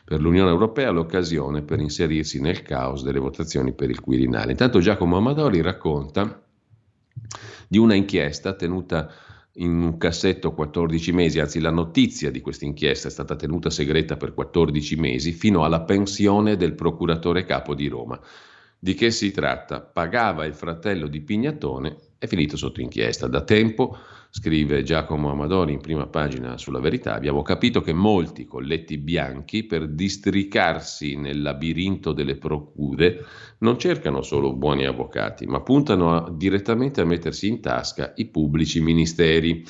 [0.06, 4.52] Per l'Unione Europea l'occasione per inserirsi nel caos delle votazioni per il Quirinale.
[4.52, 6.40] Intanto Giacomo Amadori racconta
[7.68, 9.12] di una inchiesta tenuta
[9.56, 14.18] in un cassetto 14 mesi, anzi la notizia di questa inchiesta è stata tenuta segreta
[14.18, 18.20] per 14 mesi fino alla pensione del procuratore capo di Roma.
[18.80, 19.82] Di che si tratta?
[19.82, 23.28] Pagava il fratello di Pignatone, è finito sotto inchiesta.
[23.28, 23.98] Da tempo,
[24.36, 29.88] scrive Giacomo Amadori in prima pagina sulla verità, abbiamo capito che molti colletti bianchi per
[29.88, 33.24] districarsi nel labirinto delle procure
[33.60, 38.82] non cercano solo buoni avvocati, ma puntano a, direttamente a mettersi in tasca i pubblici
[38.82, 39.64] ministeri.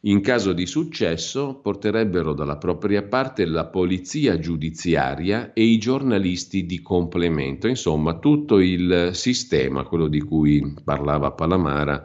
[0.00, 6.82] In caso di successo porterebbero dalla propria parte la polizia giudiziaria e i giornalisti di
[6.82, 12.02] complemento, insomma tutto il sistema, quello di cui parlava Palamara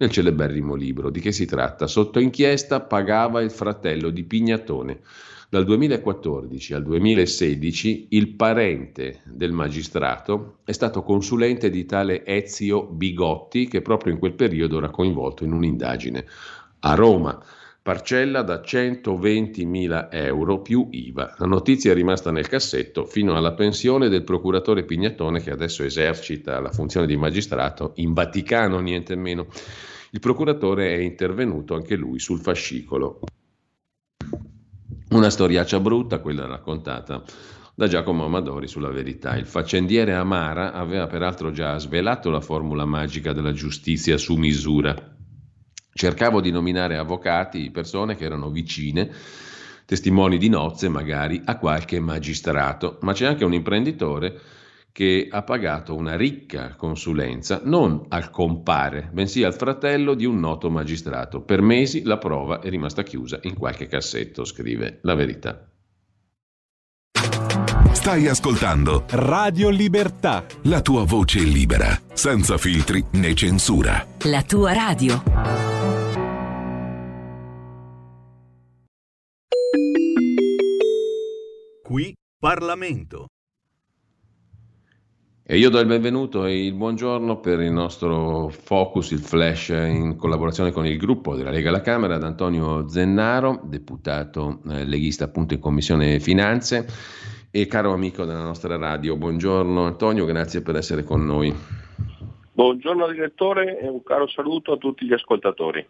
[0.00, 1.10] nel celeberrimo libro.
[1.10, 1.86] Di che si tratta?
[1.86, 5.00] Sotto inchiesta pagava il fratello di Pignatone.
[5.50, 13.66] Dal 2014 al 2016 il parente del magistrato è stato consulente di tale Ezio Bigotti
[13.66, 16.24] che proprio in quel periodo era coinvolto in un'indagine
[16.80, 17.42] a Roma.
[17.82, 21.34] parcella da 120.000 euro più IVA.
[21.38, 26.60] La notizia è rimasta nel cassetto fino alla pensione del procuratore Pignatone che adesso esercita
[26.60, 29.48] la funzione di magistrato in Vaticano, niente meno.
[30.12, 33.20] Il procuratore è intervenuto anche lui sul fascicolo.
[35.10, 37.22] Una storiaccia brutta, quella raccontata
[37.76, 39.36] da Giacomo Amadori sulla verità.
[39.36, 44.96] Il faccendiere Amara aveva peraltro già svelato la formula magica della giustizia su misura.
[45.92, 49.12] Cercavo di nominare avvocati, persone che erano vicine,
[49.86, 54.40] testimoni di nozze magari, a qualche magistrato, ma c'è anche un imprenditore
[54.92, 60.70] che ha pagato una ricca consulenza non al compare, bensì al fratello di un noto
[60.70, 61.42] magistrato.
[61.42, 65.70] Per mesi la prova è rimasta chiusa in qualche cassetto, scrive la verità.
[67.92, 70.46] Stai ascoltando Radio Libertà.
[70.62, 74.06] La tua voce libera, senza filtri né censura.
[74.24, 75.22] La tua radio.
[81.82, 83.26] Qui Parlamento.
[85.52, 90.14] E io do il benvenuto e il buongiorno per il nostro focus, il flash, in
[90.14, 95.54] collaborazione con il gruppo della Lega alla Camera, ad Antonio Zennaro, deputato eh, leghista appunto
[95.54, 96.86] in Commissione Finanze
[97.50, 99.16] e caro amico della nostra radio.
[99.16, 101.52] Buongiorno Antonio, grazie per essere con noi.
[102.60, 105.82] Buongiorno direttore e un caro saluto a tutti gli ascoltatori.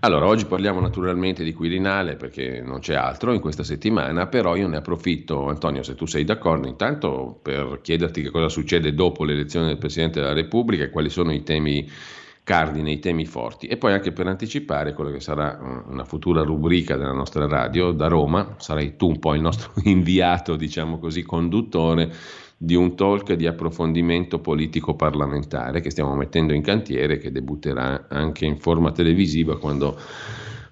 [0.00, 4.66] Allora, oggi parliamo naturalmente di Quirinale perché non c'è altro in questa settimana, però io
[4.66, 9.68] ne approfitto, Antonio, se tu sei d'accordo, intanto per chiederti che cosa succede dopo l'elezione
[9.68, 11.88] del Presidente della Repubblica e quali sono i temi
[12.42, 16.42] cardine, i temi forti e poi anche per anticipare quello che sarà mm, una futura
[16.42, 21.22] rubrica della nostra radio da Roma, sarai tu un po' il nostro inviato, diciamo così,
[21.22, 22.12] conduttore
[22.64, 28.44] di un talk di approfondimento politico parlamentare che stiamo mettendo in cantiere, che debutterà anche
[28.44, 29.98] in forma televisiva quando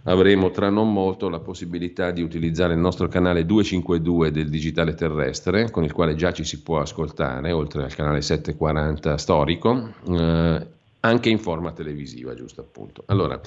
[0.04, 5.68] avremo tra non molto la possibilità di utilizzare il nostro canale 252 del digitale terrestre,
[5.72, 9.92] con il quale già ci si può ascoltare, oltre al canale 740 storico.
[10.10, 10.66] Eh,
[11.00, 13.04] anche in forma televisiva, giusto appunto.
[13.06, 13.40] Allora,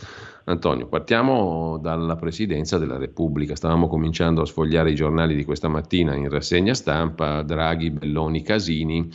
[0.46, 3.56] Antonio, partiamo dalla Presidenza della Repubblica.
[3.56, 9.10] Stavamo cominciando a sfogliare i giornali di questa mattina in rassegna stampa, Draghi, Belloni, Casini.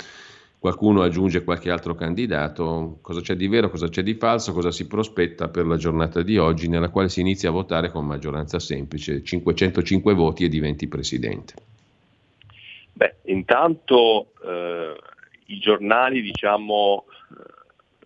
[0.61, 2.98] Qualcuno aggiunge qualche altro candidato.
[3.01, 6.37] Cosa c'è di vero, cosa c'è di falso, cosa si prospetta per la giornata di
[6.37, 11.55] oggi, nella quale si inizia a votare con maggioranza semplice, 505 voti e diventi Presidente?
[12.92, 14.96] Beh, intanto eh,
[15.46, 17.05] i giornali, diciamo,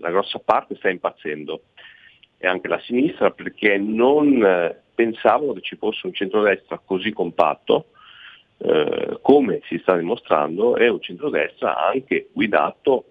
[0.02, 1.62] la grossa parte sta impazzendo
[2.36, 7.86] e anche la sinistra perché non eh, pensavano che ci fosse un centrodestra così compatto
[8.58, 13.04] eh, come si sta dimostrando è un centrodestra anche guidato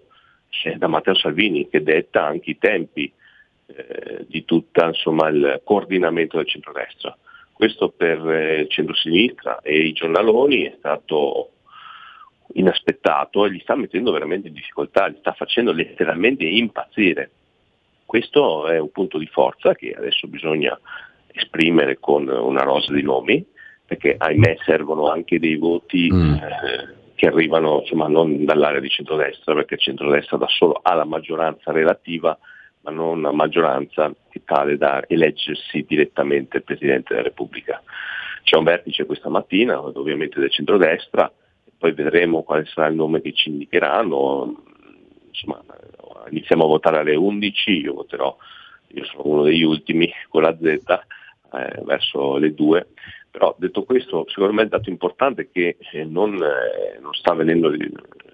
[0.64, 3.10] eh, da Matteo Salvini che detta anche i tempi
[3.66, 7.16] eh, di tutto il coordinamento del centrodestra.
[7.52, 11.50] Questo per eh, il centrosinistra e i giornaloni è stato
[12.54, 17.30] inaspettato e li sta mettendo veramente in difficoltà, li sta facendo letteralmente impazzire.
[18.04, 20.78] Questo è un punto di forza che adesso bisogna
[21.32, 23.44] esprimere con una rosa di nomi,
[23.86, 26.34] perché ahimè servono anche dei voti mm.
[26.34, 31.04] eh, che arrivano insomma, non dall'area di centrodestra, perché il centrodestra da solo ha la
[31.04, 32.36] maggioranza relativa,
[32.82, 37.82] ma non una maggioranza che tale da eleggersi direttamente il Presidente della Repubblica.
[38.42, 41.32] C'è un vertice questa mattina, ovviamente del centrodestra,
[41.82, 44.62] poi vedremo quale sarà il nome che ci indicheranno.
[45.26, 45.60] Insomma,
[46.30, 48.36] iniziamo a votare alle 11, io voterò,
[48.86, 52.86] io sono uno degli ultimi con la Z eh, verso le 2.
[53.32, 57.34] Però detto questo, secondo me il dato importante è che eh, non, eh, non, sta
[57.34, 57.68] venendo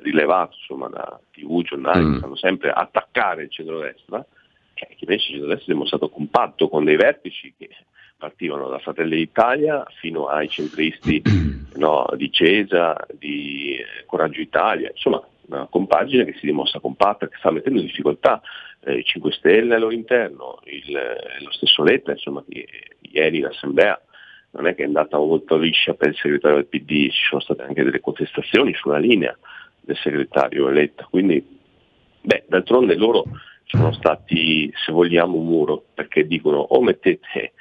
[0.02, 2.12] rilevato insomma, da TV, giornali, mm.
[2.12, 4.26] che stanno sempre a attaccare il centrodestra,
[4.74, 7.70] che invece il centrodestra è dimostrato compatto con dei vertici che
[8.18, 11.22] partivano da Fratelli d'Italia fino ai centristi
[11.76, 17.36] no, di Cesa, di eh, Coraggio Italia, insomma una compagine che si dimostra compatta, che
[17.38, 18.42] sta mettendo in difficoltà
[18.80, 22.66] eh, i 5 Stelle al loro interno, il, eh, lo stesso Letta, insomma, di,
[23.00, 23.98] ieri l'Assemblea
[24.50, 27.62] non è che è andata molto liscia per il segretario del PD, ci sono state
[27.62, 29.36] anche delle contestazioni sulla linea
[29.80, 31.42] del segretario Letta, quindi
[32.20, 33.24] beh, d'altronde loro
[33.64, 37.52] sono stati, se vogliamo, un muro, perché dicono o mettete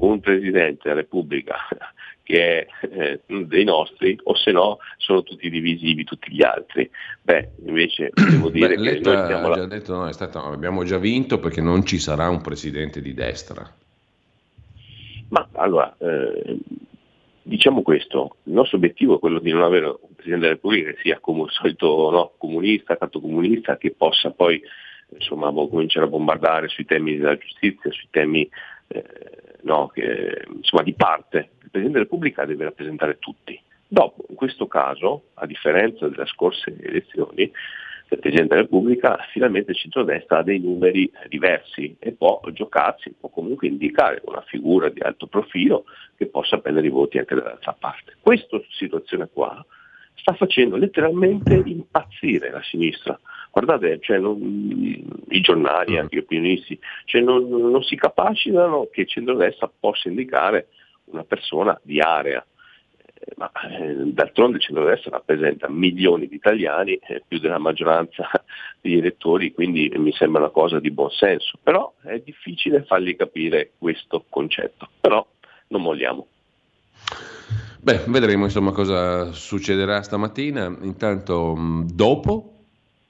[0.00, 1.56] un Presidente della Repubblica
[2.22, 6.90] che è eh, dei nostri o se no sono tutti divisivi tutti gli altri.
[7.22, 9.66] Beh, invece devo dire Beh, che noi abbiamo, la...
[9.66, 13.64] detto, no, stato, abbiamo già vinto perché non ci sarà un Presidente di destra.
[15.28, 16.58] Ma allora, eh,
[17.42, 20.98] diciamo questo, il nostro obiettivo è quello di non avere un Presidente della Repubblica che
[21.02, 24.60] sia come al solito no, comunista, tanto comunista, che possa poi
[25.10, 28.48] insomma, cominciare a bombardare sui temi della giustizia, sui temi
[28.88, 29.04] eh,
[29.62, 31.50] no, che, insomma, di parte.
[31.62, 33.60] Il Presidente della Repubblica deve rappresentare tutti.
[33.88, 37.50] Dopo, in questo caso, a differenza delle scorse elezioni,
[38.08, 43.28] del Presidente della Repubblica, finalmente il centrodestra ha dei numeri diversi e può giocarsi, può
[43.28, 45.84] comunque indicare una figura di alto profilo
[46.16, 48.14] che possa prendere i voti anche dall'altra parte.
[48.20, 49.64] Questa situazione qua
[50.14, 53.18] sta facendo letteralmente impazzire la sinistra.
[53.58, 54.38] Guardate, cioè non,
[55.30, 55.98] i giornali, mm.
[55.98, 60.68] anche gli opinionisti, cioè non, non si capacitano che il centrodestra possa indicare
[61.06, 62.44] una persona di area
[63.36, 68.28] ma eh, d'altronde il centrodestra rappresenta milioni di italiani, eh, più della maggioranza
[68.82, 73.70] degli elettori, quindi mi sembra una cosa di buon senso, però è difficile fargli capire
[73.78, 75.26] questo concetto, però
[75.68, 76.26] non molliamo.
[77.80, 80.66] Beh, vedremo insomma cosa succederà stamattina.
[80.82, 82.55] Intanto dopo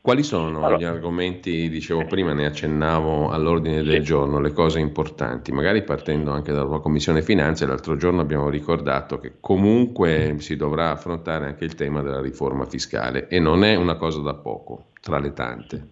[0.07, 5.50] quali sono allora, gli argomenti, dicevo prima, ne accennavo all'ordine del giorno, le cose importanti,
[5.50, 11.46] magari partendo anche dalla Commissione Finanze, l'altro giorno abbiamo ricordato che comunque si dovrà affrontare
[11.46, 15.32] anche il tema della riforma fiscale e non è una cosa da poco, tra le
[15.32, 15.88] tante.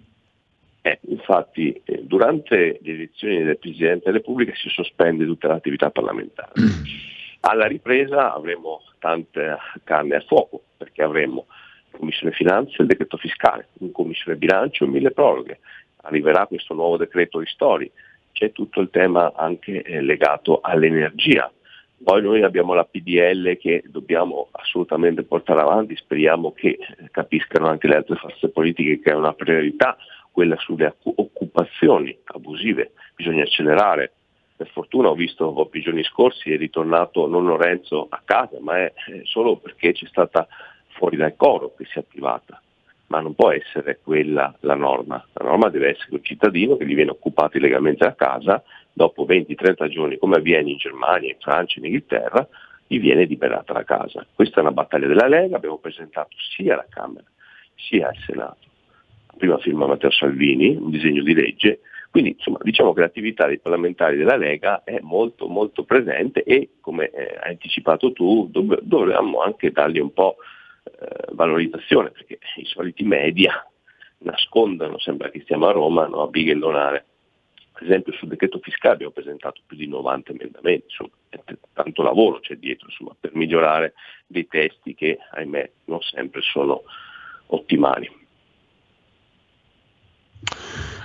[0.83, 6.53] Eh, infatti eh, durante le elezioni del Presidente della Repubblica si sospende tutta l'attività parlamentare.
[7.41, 11.47] Alla ripresa avremo tanta carne a fuoco perché avremo
[11.97, 15.61] Commissione Finanze il decreto fiscale, in Commissione Bilancio mille proroghe,
[16.03, 17.91] arriverà questo nuovo decreto ristori,
[18.33, 21.51] c'è tutto il tema anche eh, legato all'energia.
[22.03, 26.79] Poi noi abbiamo la PDL che dobbiamo assolutamente portare avanti, speriamo che eh,
[27.11, 29.97] capiscano anche le altre forze politiche che è una priorità
[30.31, 34.13] quella sulle occupazioni abusive, bisogna accelerare.
[34.57, 38.93] Per fortuna ho visto pochi giorni scorsi è ritornato non Lorenzo a casa, ma è
[39.23, 40.47] solo perché c'è stata
[40.95, 42.61] fuori dal coro che sia privata,
[43.09, 45.25] ma non può essere quella la norma.
[45.35, 49.89] La norma deve essere un cittadino che gli viene occupato illegalmente a casa, dopo 20-30
[49.89, 52.47] giorni, come avviene in Germania, in Francia, in Inghilterra,
[52.87, 54.27] gli viene liberata la casa.
[54.35, 57.25] Questa è una battaglia della Lega, abbiamo presentato sia alla Camera
[57.77, 58.59] sia al Senato.
[59.37, 61.81] Prima firma Matteo Salvini, un disegno di legge,
[62.11, 67.11] quindi insomma, diciamo che l'attività dei parlamentari della Lega è molto molto presente e come
[67.11, 70.37] eh, hai anticipato tu dov- dovremmo anche dargli un po'
[70.85, 73.67] eh, valorizzazione, perché i soliti media
[74.19, 77.05] nascondono, sembra che stiamo a Roma, no, a bighellonare.
[77.73, 81.11] Per esempio sul decreto fiscale abbiamo presentato più di 90 emendamenti, insomma,
[81.73, 83.95] tanto lavoro c'è dietro insomma, per migliorare
[84.27, 86.83] dei testi che, ahimè, non sempre sono
[87.47, 88.24] ottimali.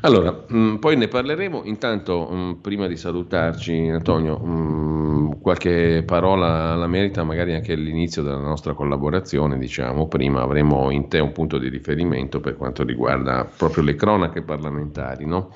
[0.02, 1.64] Allora, mh, mm, poi ne parleremo.
[1.66, 7.74] Intanto, mh, mm, prima di salutarci, Antonio, mh, mm, qualche parola la merita, magari anche
[7.74, 9.58] all'inizio della nostra collaborazione.
[9.58, 14.42] Diciamo, prima avremo in te un punto di riferimento per quanto riguarda proprio le cronache
[14.42, 15.52] parlamentari, no?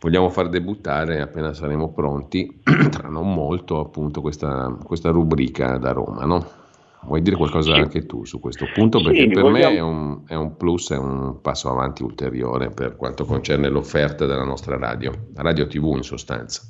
[0.00, 2.60] Vogliamo far debuttare, appena saremo pronti,
[2.90, 6.60] tra non molto, appunto, questa, questa rubrica da Roma, no?
[7.04, 7.80] Vuoi dire qualcosa sì.
[7.80, 9.00] anche tu su questo punto?
[9.02, 9.70] Perché sì, per vogliamo...
[9.70, 14.24] me è un, è un, plus, è un passo avanti ulteriore per quanto concerne l'offerta
[14.26, 16.62] della nostra radio, radio TV in sostanza.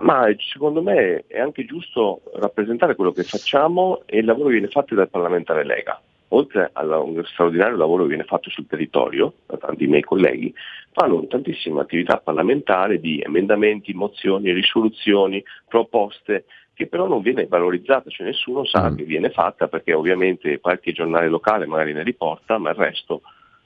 [0.00, 4.68] Ma secondo me è anche giusto rappresentare quello che facciamo e il lavoro che viene
[4.68, 6.00] fatto dal parlamentare Lega.
[6.28, 10.54] Oltre a un straordinario lavoro che viene fatto sul territorio da tanti miei colleghi,
[10.92, 16.44] fanno tantissima attività parlamentare di emendamenti, mozioni, risoluzioni, proposte
[16.80, 18.96] che però non viene valorizzata, cioè nessuno sa mm.
[18.96, 23.20] che viene fatta perché ovviamente qualche giornale locale magari ne riporta, ma il resto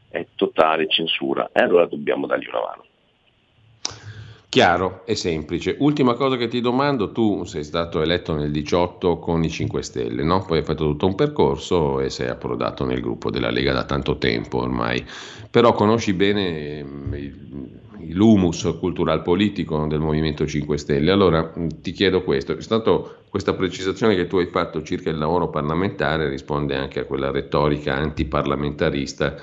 [0.08, 2.84] è totale censura e allora dobbiamo dargli una mano.
[4.54, 5.74] Chiaro e semplice.
[5.80, 10.22] Ultima cosa che ti domando, tu sei stato eletto nel 18 con i 5 Stelle,
[10.22, 10.44] no?
[10.44, 14.16] poi hai fatto tutto un percorso e sei approdato nel gruppo della Lega da tanto
[14.16, 15.04] tempo ormai,
[15.50, 17.14] però conosci bene mm,
[18.10, 21.10] l'humus cultural politico del Movimento 5 Stelle.
[21.10, 26.28] Allora ti chiedo questo, stato, questa precisazione che tu hai fatto circa il lavoro parlamentare
[26.28, 29.34] risponde anche a quella retorica antiparlamentarista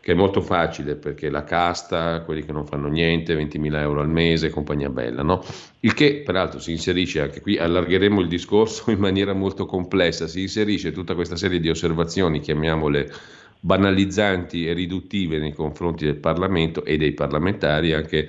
[0.00, 4.08] che è molto facile perché la casta, quelli che non fanno niente, 20.000 euro al
[4.08, 5.44] mese, compagnia bella, no?
[5.80, 10.40] Il che peraltro si inserisce anche qui, allargheremo il discorso in maniera molto complessa, si
[10.42, 13.12] inserisce tutta questa serie di osservazioni, chiamiamole
[13.60, 18.26] banalizzanti e riduttive nei confronti del Parlamento e dei parlamentari, anche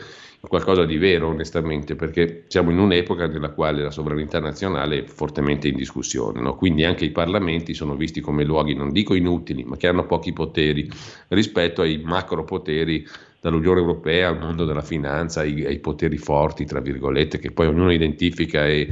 [0.48, 5.68] qualcosa di vero onestamente, perché siamo in un'epoca nella quale la sovranità nazionale è fortemente
[5.68, 6.56] in discussione, no?
[6.56, 10.34] quindi anche i parlamenti sono visti come luoghi, non dico inutili, ma che hanno pochi
[10.34, 10.89] poteri
[11.30, 13.08] rispetto ai macro poteri
[13.39, 17.92] dall'Unione Europea al mondo della finanza, ai, ai poteri forti, tra virgolette, che poi ognuno
[17.92, 18.89] identifica e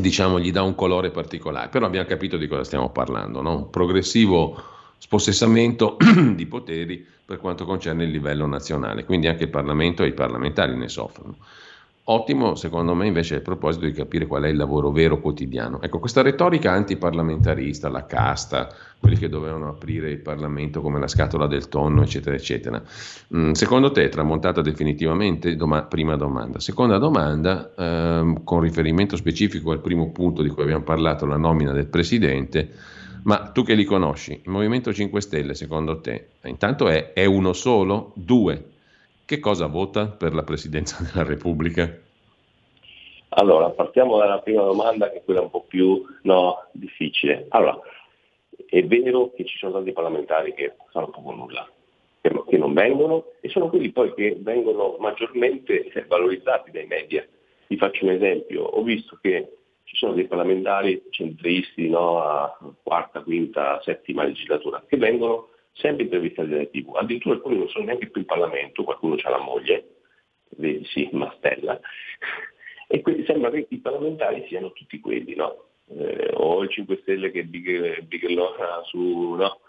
[0.00, 3.56] diciamo gli dà un colore particolare, però abbiamo capito di cosa stiamo parlando, no?
[3.56, 4.60] un progressivo
[4.98, 5.96] spossessamento
[6.34, 10.76] di poteri per quanto concerne il livello nazionale, quindi anche il Parlamento e i parlamentari
[10.76, 11.36] ne soffrono.
[12.08, 15.82] Ottimo, secondo me, invece, il proposito di capire qual è il lavoro vero quotidiano.
[15.82, 18.68] Ecco, questa retorica antiparlamentarista, la casta,
[19.00, 22.80] quelli che dovevano aprire il Parlamento come la scatola del tonno, eccetera, eccetera.
[23.34, 25.56] Mm, secondo te è tramontata definitivamente?
[25.56, 26.60] Doma- prima domanda.
[26.60, 31.72] Seconda domanda, ehm, con riferimento specifico al primo punto di cui abbiamo parlato, la nomina
[31.72, 32.70] del Presidente,
[33.26, 37.52] ma tu che li conosci, il Movimento 5 Stelle, secondo te, intanto è, è uno
[37.52, 38.12] solo?
[38.14, 38.70] Due?
[39.24, 41.92] Che cosa vota per la Presidenza della Repubblica?
[43.30, 47.46] Allora, partiamo dalla prima domanda che è quella un po' più no, difficile.
[47.48, 47.80] Allora,
[48.64, 51.68] è vero che ci sono tanti parlamentari che fanno poco nulla,
[52.20, 57.26] che, non vengono e sono quelli poi che vengono maggiormente valorizzati dai media.
[57.66, 59.50] Vi faccio un esempio, ho visto che
[59.86, 66.48] ci sono dei parlamentari centristi no, a quarta, quinta, settima legislatura che vengono sempre intervistati
[66.48, 69.96] dalle tv, addirittura alcuni non sono neanche più in Parlamento, qualcuno ha la moglie,
[70.56, 71.78] vedi sì, Mastella,
[72.88, 75.64] e quindi sembra che i parlamentari siano tutti quelli, no?
[75.88, 79.60] Eh, o il 5 Stelle che bighellona su, no?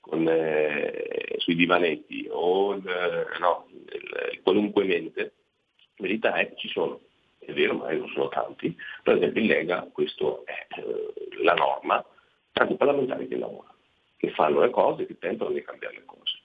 [0.00, 2.82] Con, eh, sui divanetti, o il,
[3.38, 5.34] no, il qualunque mente,
[5.96, 7.00] la verità è che ci sono,
[7.44, 11.12] è vero, ma non sono tanti, per esempio in Lega questo è eh,
[11.42, 12.04] la norma,
[12.52, 13.72] tanti parlamentari che lavorano
[14.22, 16.38] che fanno le cose, che tentano di cambiare le cose.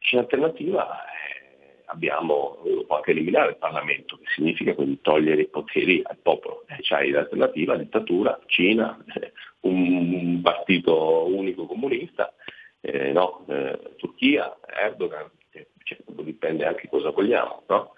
[0.00, 6.02] C'è un'alternativa, eh, abbiamo, può anche eliminare il Parlamento, che significa quindi togliere i poteri
[6.04, 6.64] al popolo.
[6.66, 12.34] Eh, c'hai l'alternativa, dittatura, Cina, eh, un partito unico comunista,
[12.80, 13.44] eh, no?
[13.48, 15.30] Eh, Turchia, Erdogan,
[15.84, 17.62] cioè, dipende anche cosa vogliamo.
[17.68, 17.94] No?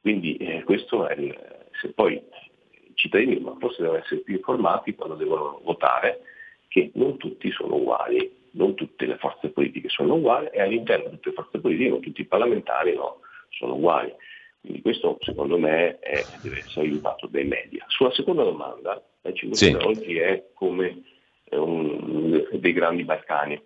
[0.00, 1.36] Quindi eh, questo è il,
[1.80, 6.20] se poi i cittadini forse devono essere più informati quando devono votare,
[6.68, 11.16] che non tutti sono uguali non tutte le forze politiche sono uguali e all'interno di
[11.16, 13.20] tutte le forze politiche non tutti i parlamentari no,
[13.50, 14.12] sono uguali.
[14.60, 17.84] Quindi questo secondo me è, deve essere aiutato dai media.
[17.88, 19.72] Sulla seconda domanda, la 5 sì.
[19.72, 21.02] oggi è come
[21.44, 23.60] eh, un, dei grandi Balcani.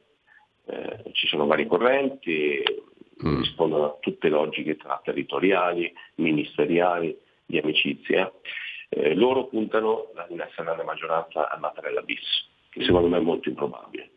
[0.66, 2.62] Eh, ci sono vari correnti,
[3.26, 3.38] mm.
[3.38, 8.32] rispondono a tutte logiche tra territoriali, ministeriali, di amicizia.
[8.88, 13.48] Eh, loro puntano ad essere la maggioranza a Mattarella bis, che secondo me è molto
[13.48, 14.10] improbabile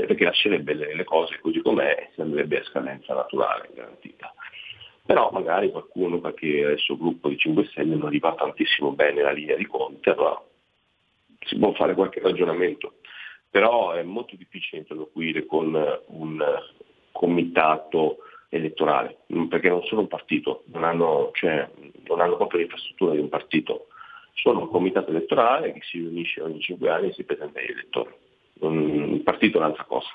[0.00, 4.32] cioè perché lascerebbe le, le cose così com'è e sembrerebbe a scadenza naturale, garantita.
[5.04, 9.22] Però magari qualcuno, perché adesso il gruppo di 5 Stelle non gli va tantissimo bene
[9.22, 10.40] la linea di Conte, allora
[11.40, 12.94] si può fare qualche ragionamento.
[13.50, 15.74] Però è molto difficile interloquire con
[16.06, 16.44] un
[17.10, 18.18] comitato
[18.50, 21.66] elettorale, perché non sono un partito, non hanno, cioè,
[22.06, 23.86] non hanno proprio l'infrastruttura di un partito,
[24.34, 28.10] sono un comitato elettorale che si riunisce ogni 5 anni e si presenta agli elettori
[28.62, 30.08] il partito è un'altra cosa.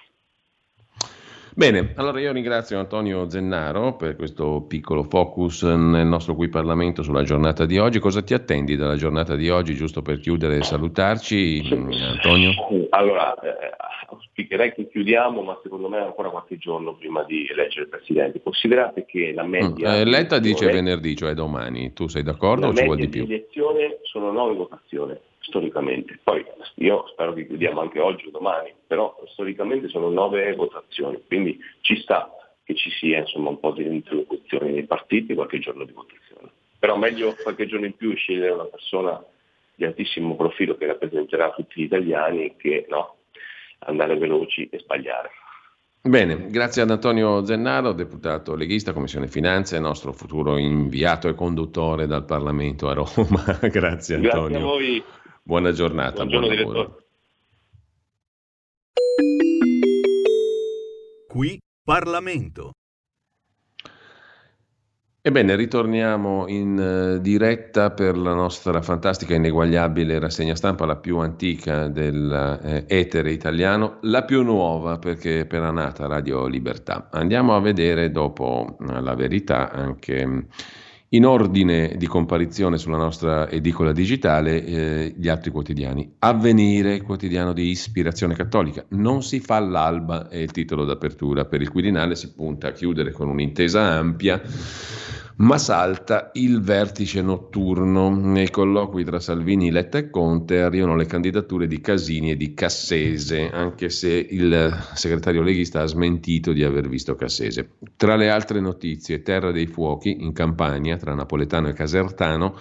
[1.57, 7.23] Bene, allora io ringrazio Antonio Zennaro per questo piccolo focus nel nostro qui Parlamento sulla
[7.23, 7.99] giornata di oggi.
[7.99, 12.51] Cosa ti attendi dalla giornata di oggi, giusto per chiudere e salutarci, Antonio?
[12.89, 13.73] Allora, eh,
[14.09, 18.41] auspicherei che chiudiamo, ma secondo me ancora qualche giorno prima di eleggere il Presidente.
[18.43, 19.91] Considerate che la media...
[19.91, 21.93] Mm, eh, Letta dice venerdì, cioè domani.
[21.93, 23.21] Tu sei d'accordo o ci vuoi di più?
[23.21, 25.17] La media di elezione sono nove votazioni
[25.47, 26.19] storicamente.
[26.23, 31.59] Poi io spero che chiudiamo anche oggi o domani, però storicamente sono nove votazioni, quindi
[31.81, 32.29] ci sta
[32.63, 36.51] che ci sia insomma, un po' di interlocuzione nei partiti qualche giorno di votazione.
[36.79, 39.23] Però meglio qualche giorno in più scegliere una persona
[39.75, 43.17] di altissimo profilo che rappresenterà tutti gli italiani che no,
[43.79, 45.29] andare veloci e sbagliare.
[46.01, 52.25] Bene, grazie ad Antonio Zennaro, deputato leghista, Commissione Finanze, nostro futuro inviato e conduttore dal
[52.25, 53.43] Parlamento a Roma.
[53.69, 54.47] grazie Antonio.
[54.47, 55.03] Grazie a voi.
[55.47, 56.25] Buona giornata.
[56.25, 56.97] Buongiorno, buon lavoro.
[61.27, 62.71] Qui Parlamento.
[65.21, 71.19] Ebbene, ritorniamo in uh, diretta per la nostra fantastica e ineguagliabile rassegna stampa, la più
[71.19, 77.09] antica dell'etere eh, italiano, la più nuova perché è appena nata Radio Libertà.
[77.11, 80.47] Andiamo a vedere dopo uh, la verità anche
[81.15, 86.15] in ordine di comparizione sulla nostra edicola digitale eh, gli altri quotidiani.
[86.19, 88.83] Avvenire, quotidiano di ispirazione cattolica.
[88.89, 91.45] Non si fa l'alba è il titolo d'apertura.
[91.45, 94.41] Per il Quirinale si punta a chiudere con un'intesa ampia
[95.37, 98.09] ma salta il vertice notturno.
[98.09, 103.49] Nei colloqui tra Salvini, Letta e Conte arrivano le candidature di Casini e di Cassese,
[103.49, 107.71] anche se il segretario leghista ha smentito di aver visto Cassese.
[107.97, 112.55] Tra le altre notizie, Terra dei Fuochi in Campania, tra Napoletano e Casertano,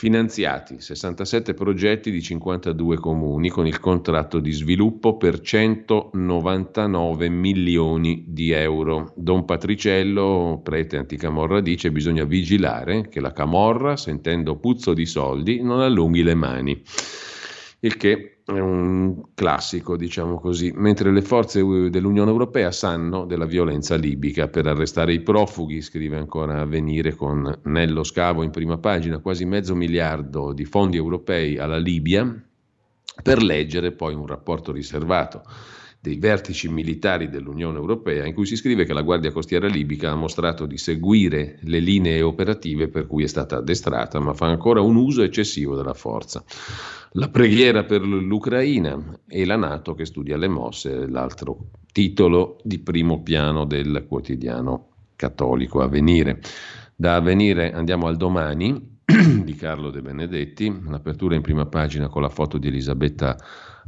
[0.00, 8.50] finanziati 67 progetti di 52 comuni con il contratto di sviluppo per 199 milioni di
[8.50, 9.12] euro.
[9.14, 15.80] Don Patriciello, prete anticamorra, dice bisogna vigilare che la camorra, sentendo puzzo di soldi, non
[15.80, 16.82] allunghi le mani.
[17.80, 23.96] Il che è un classico, diciamo così, mentre le forze dell'Unione Europea sanno della violenza
[23.96, 29.44] libica per arrestare i profughi, scrive ancora Avvenire con Nello Scavo in prima pagina, quasi
[29.44, 32.42] mezzo miliardo di fondi europei alla Libia,
[33.22, 35.42] per leggere poi un rapporto riservato
[36.02, 40.14] dei vertici militari dell'Unione Europea in cui si scrive che la Guardia Costiera libica ha
[40.14, 44.96] mostrato di seguire le linee operative per cui è stata addestrata, ma fa ancora un
[44.96, 46.42] uso eccessivo della forza.
[47.12, 53.22] La preghiera per l'Ucraina e la Nato che studia le mosse, l'altro titolo di primo
[53.22, 56.40] piano del quotidiano cattolico Avvenire.
[56.96, 58.99] Da Avvenire andiamo al domani
[59.44, 63.36] di Carlo De Benedetti, l'apertura in prima pagina con la foto di Elisabetta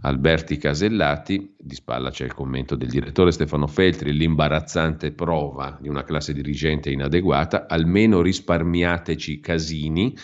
[0.00, 6.02] Alberti Casellati, di spalla c'è il commento del direttore Stefano Feltri, l'imbarazzante prova di una
[6.02, 10.16] classe dirigente inadeguata, almeno risparmiateci casini,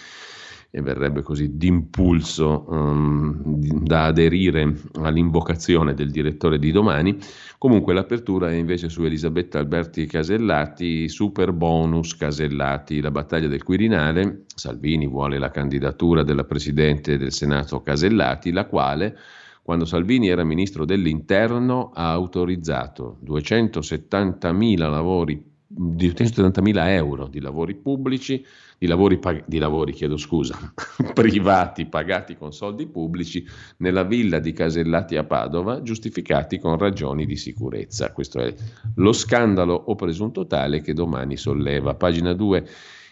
[0.71, 3.43] e verrebbe così d'impulso um,
[3.83, 7.17] da aderire all'invocazione del direttore di domani.
[7.57, 14.45] Comunque l'apertura è invece su Elisabetta Alberti Casellati, super bonus Casellati, la battaglia del Quirinale,
[14.55, 19.17] Salvini vuole la candidatura della Presidente del Senato Casellati, la quale
[19.63, 28.43] quando Salvini era ministro dell'interno ha autorizzato 270.000 lavori, 270.000 euro di lavori pubblici
[28.79, 30.57] di lavori, di lavori chiedo scusa,
[31.13, 33.45] privati pagati con soldi pubblici
[33.79, 38.13] nella villa di Casellati a Padova, giustificati con ragioni di sicurezza.
[38.13, 38.55] Questo è
[38.95, 41.95] lo scandalo o presunto tale che domani solleva.
[41.95, 42.69] Pagina 2,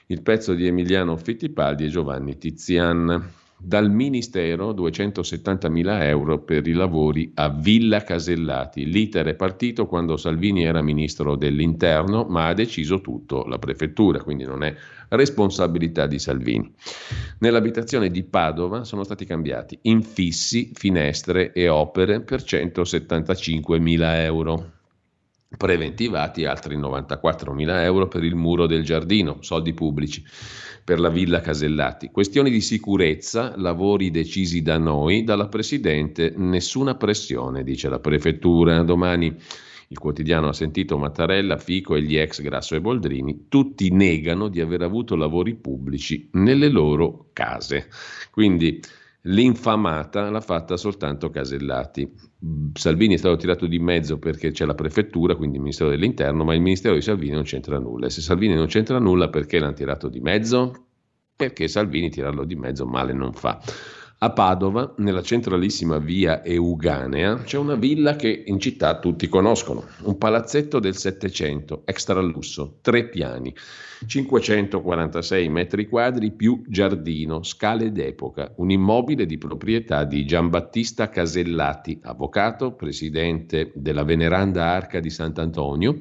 [0.07, 7.31] il pezzo di Emiliano Fittipaldi e Giovanni Tizian dal Ministero 270.000 euro per i lavori
[7.35, 8.85] a Villa Casellati.
[8.85, 14.45] L'iter è partito quando Salvini era ministro dell'interno, ma ha deciso tutto la prefettura, quindi
[14.45, 14.75] non è
[15.09, 16.73] responsabilità di Salvini.
[17.39, 24.76] Nell'abitazione di Padova sono stati cambiati infissi, finestre e opere per 175.000 euro
[25.57, 30.25] preventivati altri 94.000 euro per il muro del giardino, soldi pubblici
[30.85, 32.11] per la Villa Casellati.
[32.11, 38.83] Questioni di sicurezza, lavori decisi da noi, dalla Presidente, nessuna pressione, dice la Prefettura.
[38.83, 39.37] Domani
[39.89, 44.61] il quotidiano ha sentito Mattarella, Fico e gli ex Grasso e Boldrini, tutti negano di
[44.61, 47.89] aver avuto lavori pubblici nelle loro case.
[48.31, 48.81] Quindi
[49.27, 52.11] l'infamata l'ha fatta soltanto Casellati.
[52.75, 56.55] Salvini è stato tirato di mezzo perché c'è la prefettura, quindi il Ministero dell'Interno, ma
[56.55, 58.07] il Ministero di Salvini non c'entra nulla.
[58.07, 60.87] E se Salvini non c'entra nulla, perché l'hanno tirato di mezzo?
[61.35, 63.61] Perché Salvini tirarlo di mezzo male non fa.
[64.19, 70.17] A Padova, nella centralissima via Euganea, c'è una villa che in città tutti conoscono, un
[70.17, 73.55] palazzetto del Settecento, extra lusso, tre piani,
[74.07, 82.73] 546 metri quadri più giardino, scale d'epoca, un immobile di proprietà di Giambattista Casellati, avvocato,
[82.73, 85.99] presidente della veneranda Arca di Sant'Antonio,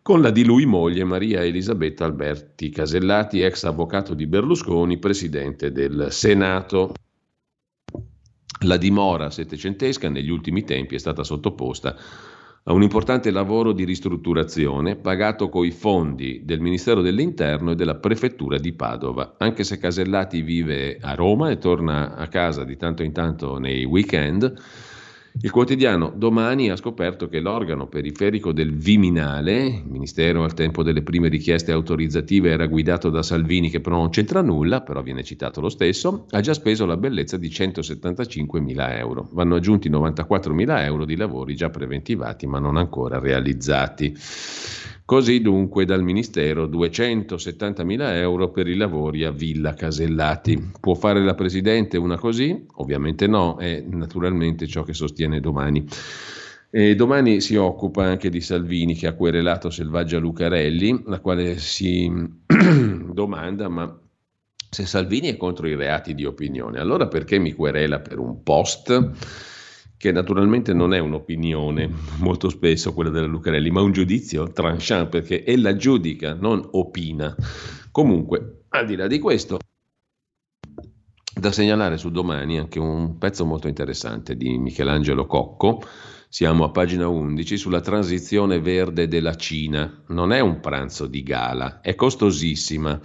[0.00, 6.06] con la di lui moglie Maria Elisabetta Alberti Casellati, ex avvocato di Berlusconi, presidente del
[6.10, 6.94] Senato.
[8.60, 11.94] La dimora settecentesca negli ultimi tempi è stata sottoposta
[12.68, 18.58] a un importante lavoro di ristrutturazione pagato coi fondi del Ministero dell'Interno e della Prefettura
[18.58, 19.34] di Padova.
[19.38, 23.84] Anche se Casellati vive a Roma e torna a casa di tanto in tanto nei
[23.84, 24.52] weekend,
[25.42, 31.02] il quotidiano domani ha scoperto che l'organo periferico del Viminale, il ministero al tempo delle
[31.02, 35.60] prime richieste autorizzative era guidato da Salvini che però non c'entra nulla, però viene citato
[35.60, 39.28] lo stesso, ha già speso la bellezza di 175 mila euro.
[39.32, 44.16] Vanno aggiunti 94 mila euro di lavori già preventivati ma non ancora realizzati.
[45.06, 50.72] Così dunque dal Ministero 270.000 euro per i lavori a Villa Casellati.
[50.80, 52.66] Può fare la Presidente una così?
[52.78, 55.86] Ovviamente no, è naturalmente ciò che sostiene domani.
[56.70, 62.10] E domani si occupa anche di Salvini che ha querelato Selvaggia Lucarelli, la quale si
[63.12, 64.00] domanda ma
[64.68, 69.12] se Salvini è contro i reati di opinione, allora perché mi querela per un post?
[69.96, 75.44] Che naturalmente non è un'opinione, molto spesso quella della Lucarelli, ma un giudizio tranchant, perché
[75.44, 77.34] ella giudica, non opina.
[77.90, 79.58] Comunque, al di là di questo,
[81.38, 85.82] da segnalare su domani anche un pezzo molto interessante di Michelangelo Cocco,
[86.28, 90.02] siamo a pagina 11, sulla transizione verde della Cina.
[90.08, 93.00] Non è un pranzo di gala, è costosissima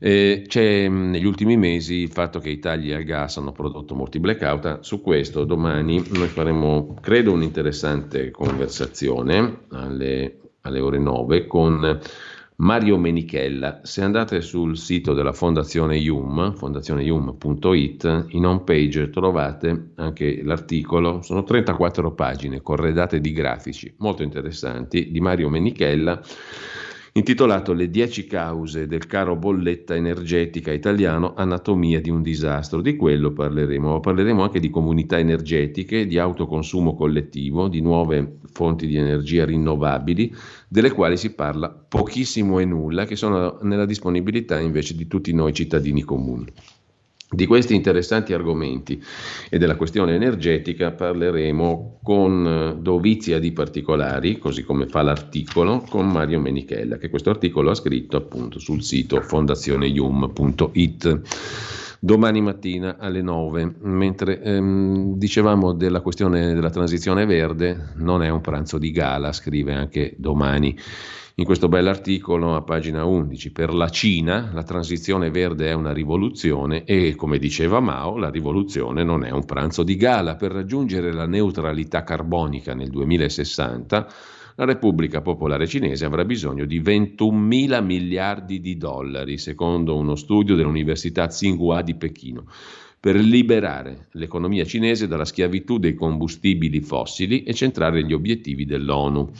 [0.00, 3.94] Eh, c'è mh, negli ultimi mesi il fatto che Italia e il gas hanno prodotto
[3.94, 4.80] molti blackout.
[4.80, 12.00] Su questo domani noi faremo, credo, un'interessante conversazione alle, alle ore 9 con
[12.60, 13.80] Mario Menichella.
[13.82, 21.42] Se andate sul sito della Fondazione IUM, fondazioneium.it, in home page trovate anche l'articolo, sono
[21.42, 26.20] 34 pagine corredate di grafici molto interessanti di Mario Menichella
[27.18, 32.80] intitolato Le 10 cause del caro bolletta energetica italiano, anatomia di un disastro.
[32.80, 38.96] Di quello parleremo, parleremo anche di comunità energetiche, di autoconsumo collettivo, di nuove fonti di
[38.96, 40.34] energia rinnovabili,
[40.68, 45.52] delle quali si parla pochissimo e nulla, che sono nella disponibilità invece di tutti noi
[45.52, 46.46] cittadini comuni.
[47.30, 48.98] Di questi interessanti argomenti
[49.50, 56.08] e della questione energetica parleremo con eh, dovizia di particolari, così come fa l'articolo, con
[56.08, 61.20] Mario Menichella, che questo articolo ha scritto appunto sul sito fondazioneium.it
[62.00, 63.74] domani mattina alle 9.
[63.80, 69.74] Mentre ehm, dicevamo della questione della transizione verde, non è un pranzo di gala, scrive
[69.74, 70.74] anche domani
[71.38, 73.52] in questo bell'articolo a pagina 11.
[73.52, 79.04] Per la Cina la transizione verde è una rivoluzione e, come diceva Mao, la rivoluzione
[79.04, 80.34] non è un pranzo di gala.
[80.34, 84.08] Per raggiungere la neutralità carbonica nel 2060
[84.56, 90.56] la Repubblica Popolare Cinese avrà bisogno di 21 mila miliardi di dollari, secondo uno studio
[90.56, 92.46] dell'Università Tsinghua di Pechino
[93.00, 99.30] per liberare l'economia cinese dalla schiavitù dei combustibili fossili e centrare gli obiettivi dell'ONU.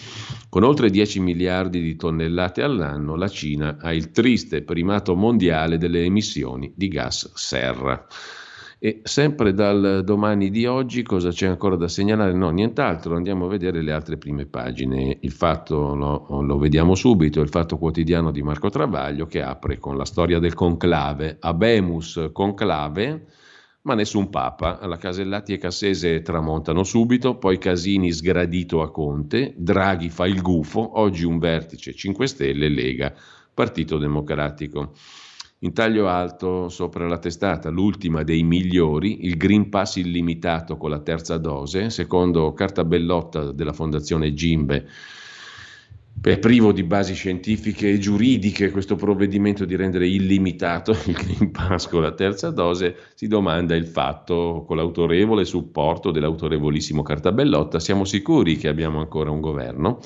[0.48, 6.04] Con oltre 10 miliardi di tonnellate all'anno, la Cina ha il triste primato mondiale delle
[6.04, 8.06] emissioni di gas serra.
[8.80, 12.32] E sempre dal domani di oggi cosa c'è ancora da segnalare?
[12.32, 15.18] No, nient'altro, andiamo a vedere le altre prime pagine.
[15.20, 19.96] Il fatto lo, lo, vediamo subito, il fatto quotidiano di Marco Travaglio che apre con
[19.96, 21.38] la storia del conclave.
[21.40, 23.26] Abemus conclave
[23.88, 24.78] ma nessun papa.
[24.86, 30.98] La Casellati e Cassese tramontano subito, poi Casini sgradito a Conte, Draghi fa il gufo,
[31.00, 33.14] oggi un vertice 5 Stelle, Lega,
[33.54, 34.92] Partito Democratico.
[35.60, 41.00] In taglio alto sopra la testata, l'ultima dei migliori, il Green Pass illimitato con la
[41.00, 44.86] terza dose, secondo carta bellotta della Fondazione Gimbe
[46.20, 51.88] è privo di basi scientifiche e giuridiche questo provvedimento di rendere illimitato il Green Pass
[51.88, 58.56] con la terza dose, si domanda il fatto con l'autorevole supporto dell'autorevolissimo Cartabellotta, siamo sicuri
[58.56, 60.00] che abbiamo ancora un governo?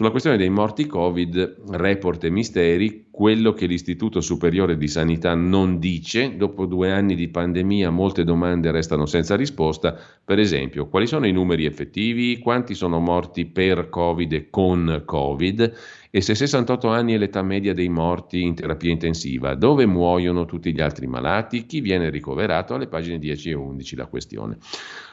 [0.00, 5.78] Sulla questione dei morti Covid, report e misteri, quello che l'Istituto Superiore di Sanità non
[5.78, 9.94] dice, dopo due anni di pandemia molte domande restano senza risposta,
[10.24, 15.72] per esempio quali sono i numeri effettivi, quanti sono morti per Covid e con Covid?
[16.08, 20.72] E se 68 anni è l'età media dei morti in terapia intensiva, dove muoiono tutti
[20.72, 24.56] gli altri malati, chi viene ricoverato, alle pagine 10 e 11 la questione.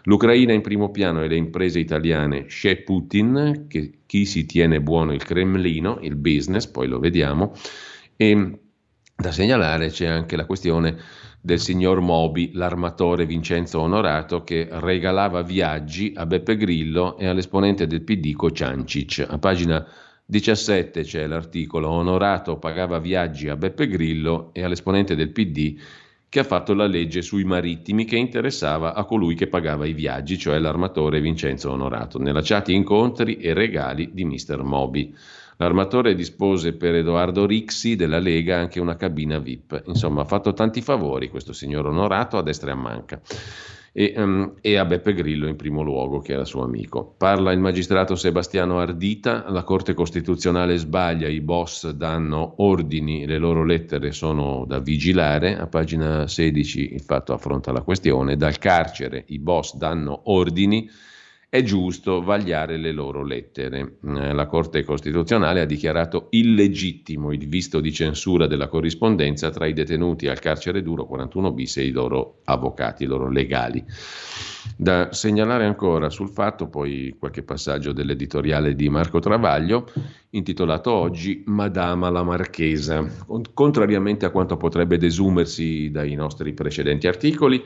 [0.04, 5.14] L'Ucraina in primo piano e le imprese italiane, c'è Putin, che chi si tiene buono
[5.14, 7.54] il Cremlino, il business, poi lo vediamo,
[8.16, 8.60] e
[9.16, 10.98] da segnalare c'è anche la questione
[11.42, 18.02] del signor Mobi, l'armatore Vincenzo Onorato, che regalava viaggi a Beppe Grillo e all'esponente del
[18.02, 19.26] PD Cociancic.
[19.30, 19.86] A pagina
[20.26, 25.80] 17 c'è l'articolo Onorato pagava viaggi a Beppe Grillo e all'esponente del PD
[26.30, 30.38] che ha fatto la legge sui marittimi che interessava a colui che pagava i viaggi,
[30.38, 34.62] cioè l'armatore Vincenzo Onorato, nella chat incontri e regali di Mr.
[34.64, 35.14] Moby.
[35.60, 39.84] L'armatore dispose per Edoardo Rixi della Lega anche una cabina VIP.
[39.88, 43.22] Insomma, ha fatto tanti favori questo signor Onorato a destra e a manca
[44.00, 47.16] e, um, e, a Beppe Grillo in primo luogo, che era suo amico.
[47.18, 53.64] Parla il magistrato Sebastiano Ardita, la Corte Costituzionale sbaglia, i boss danno ordini, le loro
[53.64, 59.40] lettere sono da vigilare, a pagina 16 il fatto affronta la questione, dal carcere i
[59.40, 60.88] boss danno ordini
[61.50, 64.00] è giusto vagliare le loro lettere.
[64.04, 69.72] Eh, la Corte Costituzionale ha dichiarato illegittimo il visto di censura della corrispondenza tra i
[69.72, 73.84] detenuti al carcere duro 41 bis e i loro avvocati, i loro legali.
[74.76, 79.90] Da segnalare ancora sul fatto, poi qualche passaggio dell'editoriale di Marco Travaglio,
[80.32, 83.08] intitolato oggi Madama la Marchesa.
[83.54, 87.64] Contrariamente a quanto potrebbe desumersi dai nostri precedenti articoli,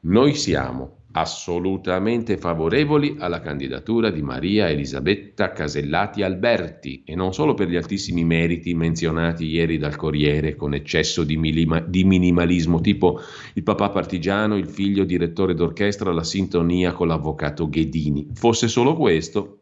[0.00, 7.68] noi siamo assolutamente favorevoli alla candidatura di Maria Elisabetta Casellati Alberti e non solo per
[7.68, 13.20] gli altissimi meriti menzionati ieri dal Corriere con eccesso di, milima, di minimalismo tipo
[13.54, 18.30] il papà partigiano, il figlio direttore d'orchestra, la sintonia con l'avvocato Ghedini.
[18.32, 19.60] Fosse solo questo,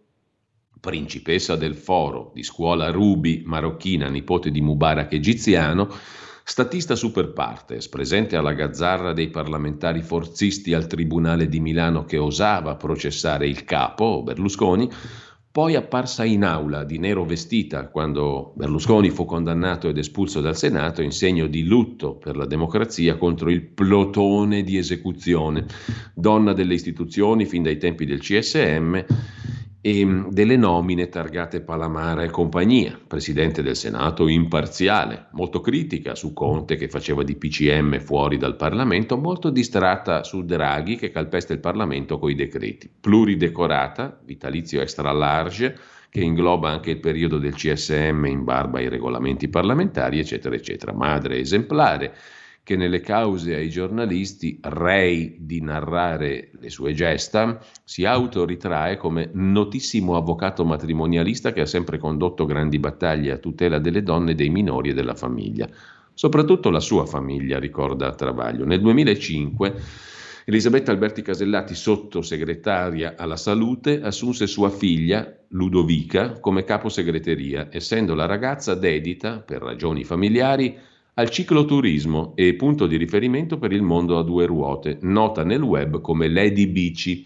[0.81, 5.89] principessa del foro di scuola Rubi, marocchina, nipote di Mubarak egiziano,
[6.45, 12.75] Statista super partes, presente alla gazzarra dei parlamentari forzisti al Tribunale di Milano che osava
[12.75, 14.91] processare il capo, Berlusconi,
[15.53, 21.01] poi apparsa in aula di nero vestita quando Berlusconi fu condannato ed espulso dal Senato
[21.01, 25.67] in segno di lutto per la democrazia contro il plotone di esecuzione,
[26.15, 29.05] donna delle istituzioni fin dai tempi del CSM
[29.85, 36.33] e mm, delle nomine targate Palamara e compagnia, presidente del Senato imparziale, molto critica su
[36.33, 41.59] Conte che faceva di PCM fuori dal Parlamento, molto distratta su Draghi che calpesta il
[41.59, 45.77] Parlamento coi decreti, pluridecorata, vitalizio extra large,
[46.09, 51.39] che ingloba anche il periodo del CSM in barba ai regolamenti parlamentari, eccetera, eccetera, madre
[51.39, 52.15] esemplare
[52.65, 60.17] che nelle cause ai giornalisti, rei di narrare le sue gesta, si autoritrae come notissimo
[60.17, 64.95] avvocato matrimonialista che ha sempre condotto grandi battaglie a tutela delle donne, dei minori e
[64.95, 65.69] della famiglia.
[66.15, 68.65] Soprattutto la sua famiglia, ricorda Travaglio.
[68.65, 69.75] Nel 2005
[70.45, 78.27] Elisabetta Alberti Casellati, sottosegretaria alla salute, assunse sua figlia, Ludovica, come capo segreteria, essendo la
[78.27, 80.77] ragazza dedita, per ragioni familiari,
[81.15, 86.01] al cicloturismo e punto di riferimento per il mondo a due ruote, nota nel web
[86.01, 87.23] come Lady Bici.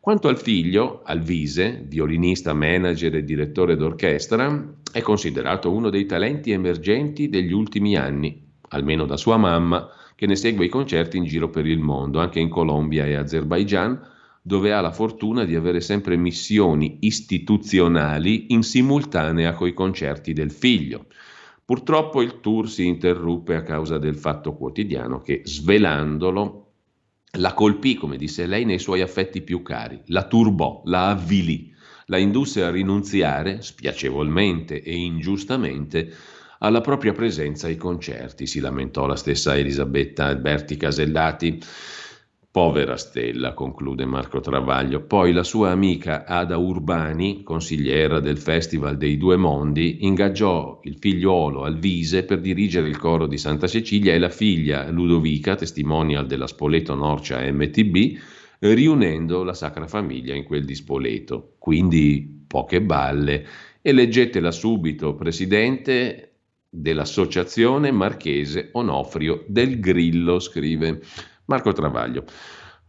[0.00, 7.28] Quanto al figlio, Alvise, violinista, manager e direttore d'orchestra, è considerato uno dei talenti emergenti
[7.28, 11.66] degli ultimi anni, almeno da sua mamma, che ne segue i concerti in giro per
[11.66, 14.00] il mondo, anche in Colombia e Azerbaijan,
[14.40, 21.06] dove ha la fortuna di avere sempre missioni istituzionali in simultanea coi concerti del figlio.
[21.66, 26.74] Purtroppo il tour si interruppe a causa del fatto quotidiano che, svelandolo,
[27.38, 31.74] la colpì, come disse lei, nei suoi affetti più cari, la turbò, la avvilì,
[32.06, 36.14] la indusse a rinunziare, spiacevolmente e ingiustamente,
[36.60, 41.60] alla propria presenza ai concerti, si lamentò la stessa Elisabetta Alberti Casellati.
[42.56, 45.02] Povera Stella, conclude Marco Travaglio.
[45.02, 51.64] Poi la sua amica Ada Urbani, consigliera del Festival dei Due Mondi, ingaggiò il figliuolo
[51.64, 56.94] Alvise per dirigere il coro di Santa Cecilia e la figlia Ludovica, testimonial della Spoleto
[56.94, 58.18] Norcia MTB,
[58.60, 61.56] riunendo la Sacra Famiglia in quel di Spoleto.
[61.58, 63.44] Quindi poche balle.
[63.82, 66.36] Eleggetela subito presidente
[66.70, 71.02] dell'Associazione Marchese Onofrio del Grillo, scrive
[71.46, 72.24] Marco Travaglio.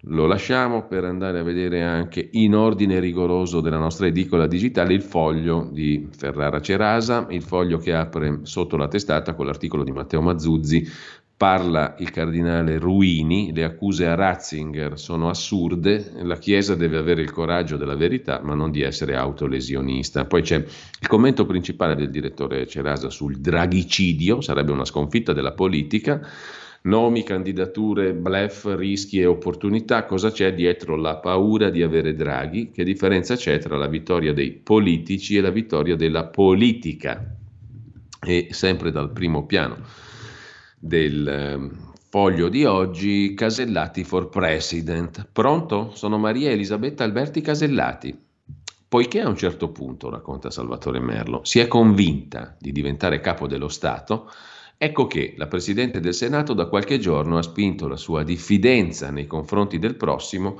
[0.01, 5.01] Lo lasciamo per andare a vedere anche in ordine rigoroso della nostra edicola digitale il
[5.01, 10.21] foglio di Ferrara Cerasa, il foglio che apre sotto la testata con l'articolo di Matteo
[10.21, 10.87] Mazzuzzi.
[11.35, 17.31] Parla il cardinale Ruini, le accuse a Ratzinger sono assurde, la Chiesa deve avere il
[17.31, 20.25] coraggio della verità ma non di essere autolesionista.
[20.25, 26.27] Poi c'è il commento principale del direttore Cerasa sul draghicidio, sarebbe una sconfitta della politica
[26.87, 32.71] Nomi, candidature, blef, rischi e opportunità, cosa c'è dietro la paura di avere Draghi?
[32.71, 37.35] Che differenza c'è tra la vittoria dei politici e la vittoria della politica?
[38.25, 39.79] E sempre dal primo piano
[40.79, 41.71] del ehm,
[42.09, 45.27] foglio di oggi, Casellati for President.
[45.29, 45.91] Pronto?
[45.93, 48.17] Sono Maria Elisabetta Alberti Casellati.
[48.87, 53.67] Poiché a un certo punto, racconta Salvatore Merlo, si è convinta di diventare capo dello
[53.67, 54.31] Stato,
[54.79, 59.25] Ecco che la Presidente del Senato da qualche giorno ha spinto la sua diffidenza nei
[59.25, 60.59] confronti del prossimo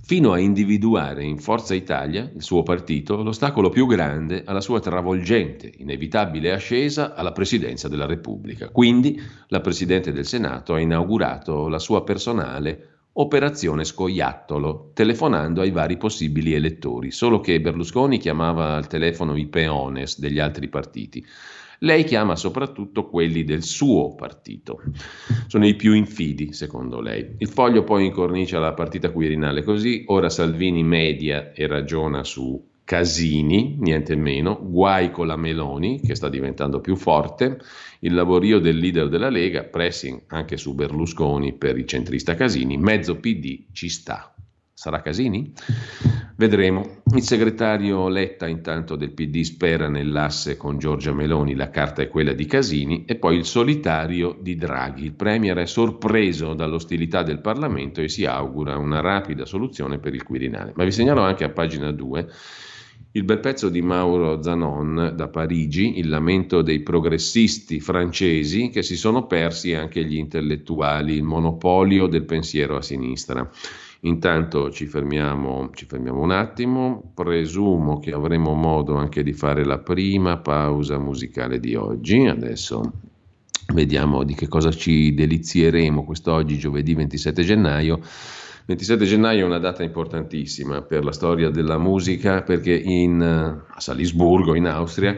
[0.00, 5.72] fino a individuare in Forza Italia, il suo partito, l'ostacolo più grande alla sua travolgente,
[5.78, 8.68] inevitabile ascesa alla Presidenza della Repubblica.
[8.68, 15.96] Quindi la Presidente del Senato ha inaugurato la sua personale operazione scoiattolo, telefonando ai vari
[15.96, 21.26] possibili elettori, solo che Berlusconi chiamava al telefono i peones degli altri partiti.
[21.80, 24.82] Lei chiama soprattutto quelli del suo partito.
[25.46, 27.36] Sono i più infidi, secondo lei.
[27.38, 33.76] Il foglio poi incornicia la partita quirinale così, ora Salvini media e ragiona su Casini,
[33.78, 37.60] niente meno, guai con la Meloni, che sta diventando più forte,
[38.00, 43.16] il lavorio del leader della Lega, pressing anche su Berlusconi per il centrista Casini, mezzo
[43.16, 44.32] PD ci sta.
[44.78, 45.52] Sarà Casini?
[46.36, 47.00] Vedremo.
[47.12, 52.32] Il segretario Letta intanto del PD spera nell'asse con Giorgia Meloni, la carta è quella
[52.32, 55.02] di Casini, e poi il solitario di Draghi.
[55.02, 60.22] Il Premier è sorpreso dall'ostilità del Parlamento e si augura una rapida soluzione per il
[60.22, 60.74] Quirinale.
[60.76, 62.28] Ma vi segnalo anche a pagina 2
[63.12, 68.96] il bel pezzo di Mauro Zanon da Parigi, il lamento dei progressisti francesi che si
[68.96, 73.50] sono persi anche gli intellettuali, il monopolio del pensiero a sinistra.
[74.02, 79.78] Intanto ci fermiamo, ci fermiamo un attimo, presumo che avremo modo anche di fare la
[79.78, 82.92] prima pausa musicale di oggi, adesso
[83.70, 88.00] Vediamo di che cosa ci delizieremo quest'oggi, giovedì 27 gennaio.
[88.64, 94.54] 27 gennaio è una data importantissima per la storia della musica perché in, a Salisburgo,
[94.54, 95.14] in Austria,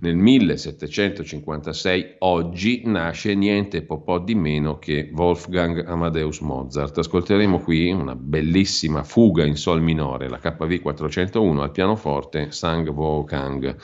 [0.00, 6.98] nel 1756, oggi, nasce niente po' di meno che Wolfgang Amadeus Mozart.
[6.98, 13.76] Ascolteremo qui una bellissima fuga in sol minore, la KV 401 al pianoforte Sang Wolfgang.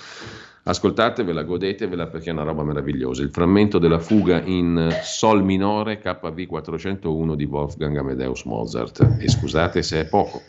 [0.66, 3.22] Ascoltatevela, godetevela perché è una roba meravigliosa.
[3.22, 9.16] Il frammento della fuga in Sol minore KV 401 di Wolfgang Amadeus Mozart.
[9.20, 10.40] E scusate se è poco.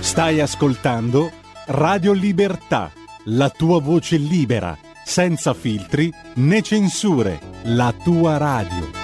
[0.00, 1.30] Stai ascoltando
[1.68, 2.92] Radio Libertà,
[3.26, 9.02] la tua voce libera, senza filtri né censure, la tua radio.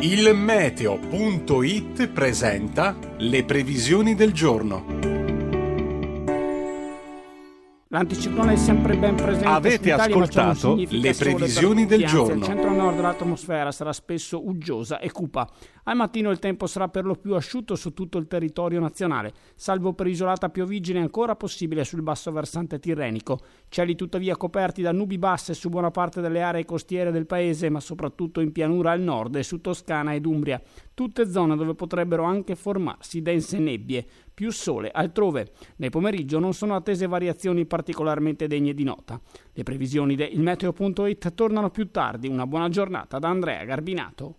[0.00, 5.24] Il meteo.it presenta le previsioni del giorno.
[7.88, 9.46] L'anticiclone è sempre ben presente.
[9.46, 12.34] Avete Italia, ascoltato le previsioni del giorno.
[12.34, 15.48] Il centro-nord dell'atmosfera sarà spesso uggiosa e cupa.
[15.88, 19.92] Al mattino il tempo sarà per lo più asciutto su tutto il territorio nazionale, salvo
[19.92, 23.38] per isolata pioviggine ancora possibile sul basso versante tirrenico.
[23.68, 27.78] Cieli tuttavia coperti da nubi basse su buona parte delle aree costiere del paese, ma
[27.78, 30.60] soprattutto in pianura al nord e su Toscana ed Umbria.
[30.92, 35.52] Tutte zone dove potrebbero anche formarsi dense nebbie più sole altrove.
[35.76, 39.20] Nel pomeriggio non sono attese variazioni particolarmente degne di nota.
[39.52, 42.26] Le previsioni del meteo.it tornano più tardi.
[42.26, 44.38] Una buona giornata da Andrea Garbinato.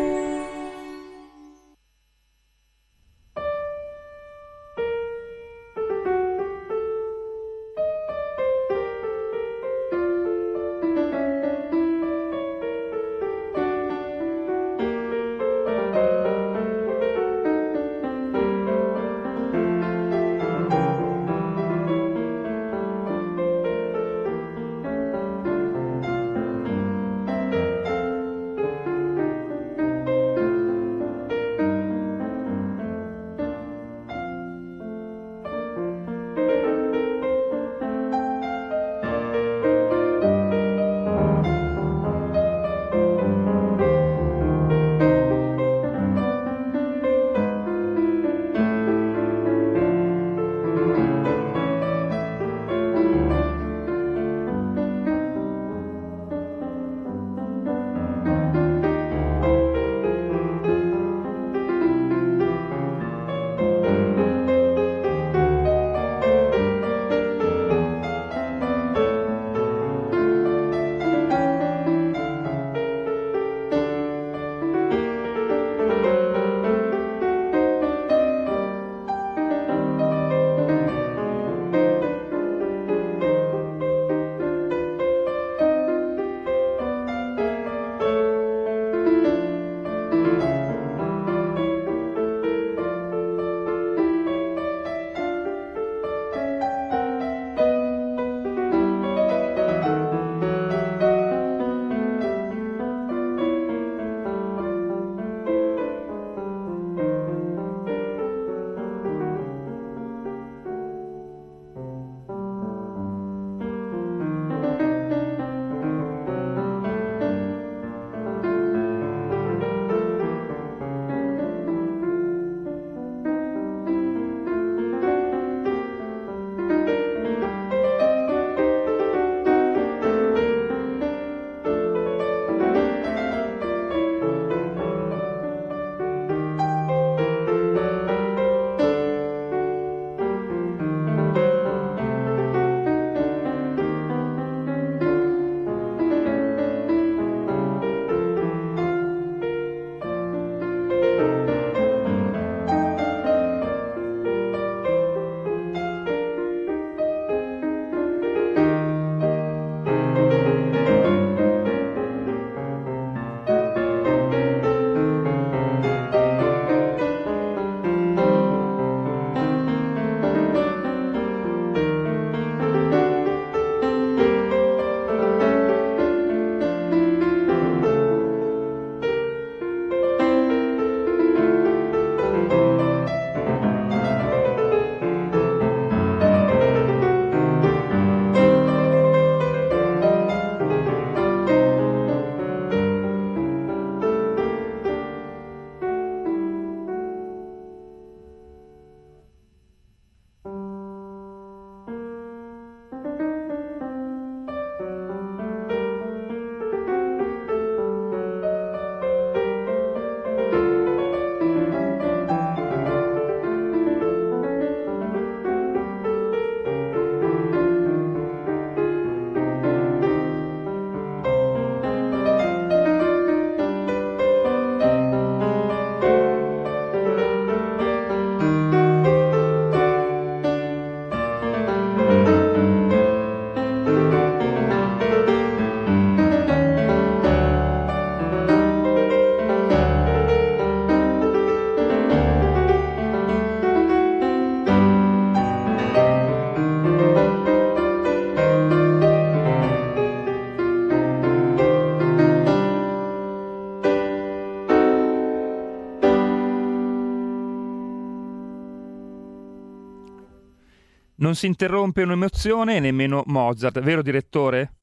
[261.31, 264.73] Non si interrompe un'emozione e nemmeno Mozart, vero direttore?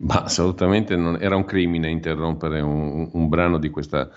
[0.00, 4.10] Ma assolutamente non era un crimine interrompere un, un brano di questa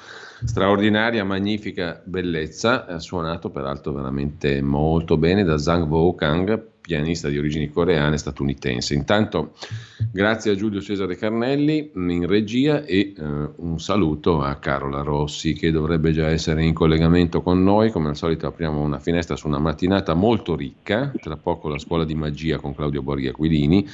[0.44, 7.70] straordinaria, magnifica bellezza, suonato peraltro veramente molto bene da Zhang Vo Kang, pianista di origini
[7.70, 8.94] coreane statunitense.
[8.94, 9.54] Intanto
[10.12, 13.24] grazie a Giulio Cesare Carnelli in regia e eh,
[13.56, 17.92] un saluto a Carola Rossi che dovrebbe già essere in collegamento con noi.
[17.92, 22.04] Come al solito apriamo una finestra su una mattinata molto ricca, tra poco la scuola
[22.04, 23.88] di magia con Claudio Borghi Aquilini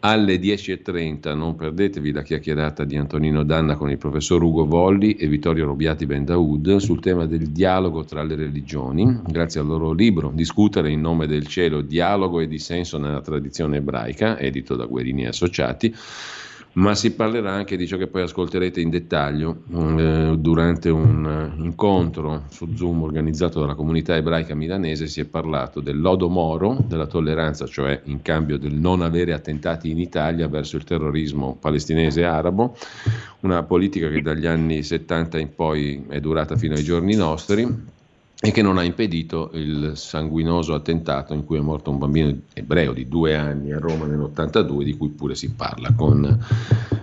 [0.00, 5.26] alle 10.30 non perdetevi la chiacchierata di Antonino Danna con il professor Ugo Volli e
[5.26, 10.90] Vittorio Robiati Bendaud sul tema del dialogo tra le religioni, grazie al loro libro Discutere
[10.90, 15.94] in nome del cielo, dialogo e dissenso nella tradizione ebraica, edito da Guerini e Associati
[16.76, 21.62] ma si parlerà anche di ciò che poi ascolterete in dettaglio eh, durante un uh,
[21.62, 25.06] incontro su Zoom organizzato dalla comunità ebraica milanese.
[25.06, 29.98] Si è parlato del moro, della tolleranza, cioè in cambio del non avere attentati in
[29.98, 32.76] Italia verso il terrorismo palestinese arabo,
[33.40, 37.94] una politica che dagli anni 70 in poi è durata fino ai giorni nostri
[38.38, 42.92] e che non ha impedito il sanguinoso attentato in cui è morto un bambino ebreo
[42.92, 46.38] di due anni a Roma nell'82, di cui pure si parla con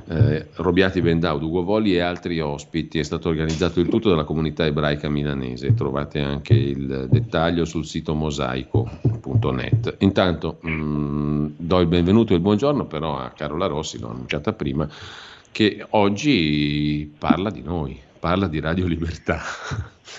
[0.09, 2.99] eh, Robiati Bendaud, Ugo Voli e altri ospiti.
[2.99, 5.73] È stato organizzato il tutto dalla comunità ebraica milanese.
[5.73, 9.95] Trovate anche il dettaglio sul sito mosaico.net.
[9.99, 14.53] Intanto mh, mm, do il benvenuto e il buongiorno però a Carola Rossi, l'ho annunciata
[14.53, 14.87] prima,
[15.51, 19.41] che oggi parla di noi, parla di Radio Libertà.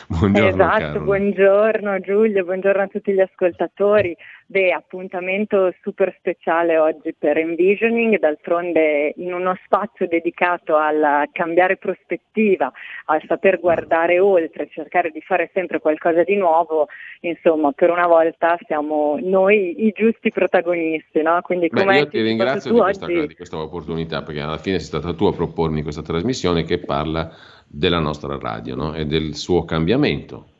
[0.09, 0.99] Buongiorno esatto, Carola.
[1.01, 4.17] buongiorno Giulio, buongiorno a tutti gli ascoltatori.
[4.47, 12.71] Beh, appuntamento super speciale oggi per Envisioning, d'altronde in uno spazio dedicato al cambiare prospettiva,
[13.07, 16.89] al saper guardare oltre, cercare di fare sempre qualcosa di nuovo,
[17.21, 21.41] insomma, per una volta siamo noi i giusti protagonisti, no?
[21.41, 23.27] Quindi come io ti ringrazio di questa, oggi...
[23.27, 27.33] di questa opportunità, perché alla fine sei stata tu a propormi questa trasmissione che parla
[27.67, 28.95] della nostra radio no?
[28.95, 30.54] e del suo cambiamento.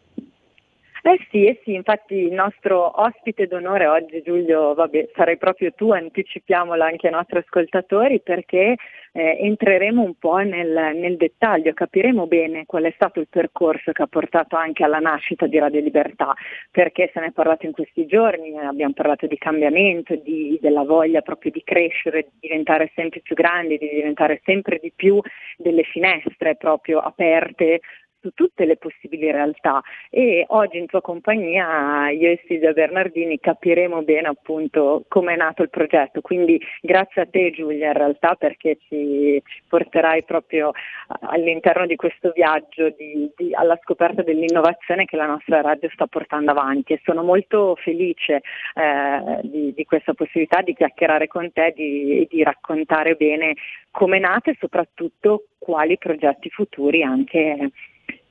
[1.07, 5.91] Eh sì, eh sì, infatti il nostro ospite d'onore oggi, Giulio, vabbè, sarai proprio tu,
[5.91, 8.77] anticipiamola anche ai nostri ascoltatori, perché
[9.13, 14.01] eh, entreremo un po' nel, nel, dettaglio, capiremo bene qual è stato il percorso che
[14.01, 16.33] ha portato anche alla nascita di Radio Libertà,
[16.71, 21.21] perché se ne è parlato in questi giorni, abbiamo parlato di cambiamento, di, della voglia
[21.21, 25.21] proprio di crescere, di diventare sempre più grandi, di diventare sempre di più
[25.59, 27.81] delle finestre proprio aperte
[28.25, 29.83] su tutte le possibili realtà.
[30.09, 35.63] E oggi in tua compagnia io e Silvia Bernardini capiremo bene appunto come è nato
[35.63, 40.73] il progetto, quindi grazie a te Giulia in realtà perché ci, porterai proprio
[41.21, 46.53] all'interno di questo viaggio di, di, alla scoperta dell'innovazione che la nostra radio sta portando
[46.53, 46.95] avanti.
[46.95, 48.41] E sono molto felice
[48.75, 53.55] eh, di, di, questa possibilità di chiacchierare con te e di raccontare bene
[53.91, 57.71] come è nata e soprattutto quali progetti futuri anche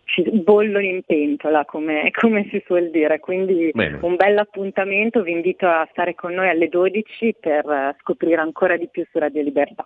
[0.05, 3.19] ci bollono in pentola, come, come, si suol dire.
[3.19, 3.99] Quindi Bene.
[4.01, 8.87] un bel appuntamento, vi invito a stare con noi alle 12 per scoprire ancora di
[8.89, 9.85] più su Radio Libertà.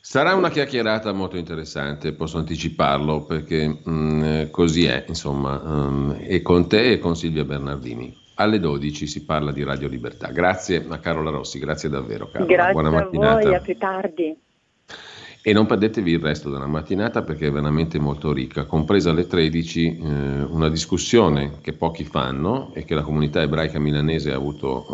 [0.00, 6.40] Sarà una chiacchierata molto interessante, posso anticiparlo, perché mh, mm, così è, insomma, um, e
[6.40, 8.16] con te e con Silvia Bernardini.
[8.36, 10.30] Alle 12 si parla di Radio Libertà.
[10.30, 12.52] Grazie a Carola Rossi, grazie davvero Carola.
[12.52, 13.38] Grazie Buona mattinata.
[13.38, 14.36] a voi, a più tardi.
[15.40, 19.86] E non perdetevi il resto della mattinata perché è veramente molto ricca, compresa alle 13
[19.86, 24.84] eh, una discussione che pochi fanno e che la comunità ebraica milanese ha avuto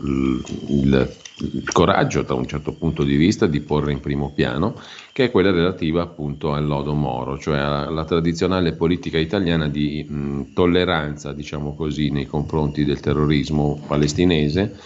[0.00, 4.80] eh, il, il, coraggio da un certo punto di vista di porre in primo piano,
[5.12, 10.52] che è quella relativa appunto al lodo Moro, cioè alla tradizionale politica italiana di mh,
[10.54, 14.78] tolleranza, diciamo così, nei confronti del terrorismo palestinese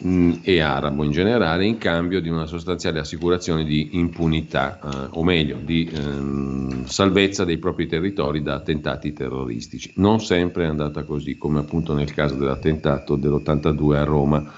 [0.00, 5.22] mh, e arabo in generale in cambio di una sostanziale assicurazione di impunità, eh, o
[5.22, 9.92] meglio, di ehm, salvezza dei propri territori da attentati terroristici.
[9.96, 14.52] Non sempre è andata così, come appunto nel caso dell'attentato dell'82 a Roma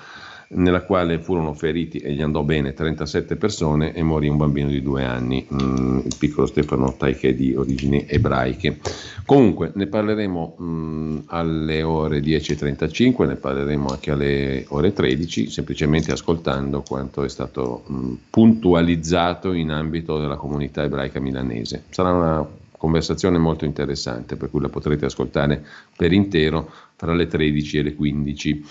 [0.55, 4.83] nella quale furono feriti e gli andò bene 37 persone e morì un bambino di
[4.83, 8.79] due anni, mm, il piccolo Stefano Taiche di origini ebraiche.
[9.24, 16.83] Comunque ne parleremo mm, alle ore 10.35, ne parleremo anche alle ore 13, semplicemente ascoltando
[16.87, 21.85] quanto è stato mm, puntualizzato in ambito della comunità ebraica milanese.
[21.91, 22.47] Sarà una
[22.83, 25.65] conversazione molto interessante, per cui la potrete ascoltare
[25.97, 28.65] per intero tra le 13 e le 15.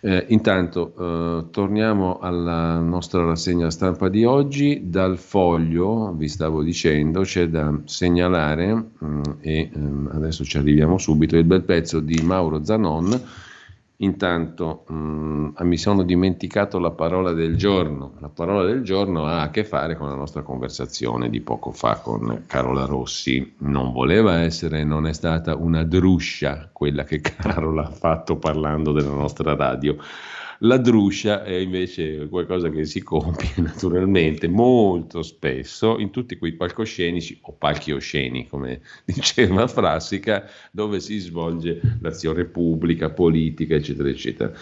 [0.00, 4.88] Eh, intanto eh, torniamo alla nostra rassegna stampa di oggi.
[4.90, 10.58] Dal foglio, vi stavo dicendo, c'è da segnalare, mh, mm, e mh, ehm, adesso ci
[10.58, 13.44] arriviamo subito, il bel pezzo di Mauro Zanon
[13.98, 18.12] Intanto mh, mm, mi sono dimenticato la parola del giorno.
[18.20, 22.00] La parola del giorno ha a che fare con la nostra conversazione di poco fa
[22.00, 23.54] con Carola Rossi.
[23.58, 29.14] Non voleva essere, non è stata una druscia quella che Carola ha fatto parlando della
[29.14, 29.96] nostra radio
[30.60, 37.38] la druscia è invece qualcosa che si compie naturalmente molto spesso in tutti quei palcoscenici
[37.42, 44.52] o palchi osceni, come diceva Frassica, dove si svolge l'azione pubblica, politica, eccetera, eccetera.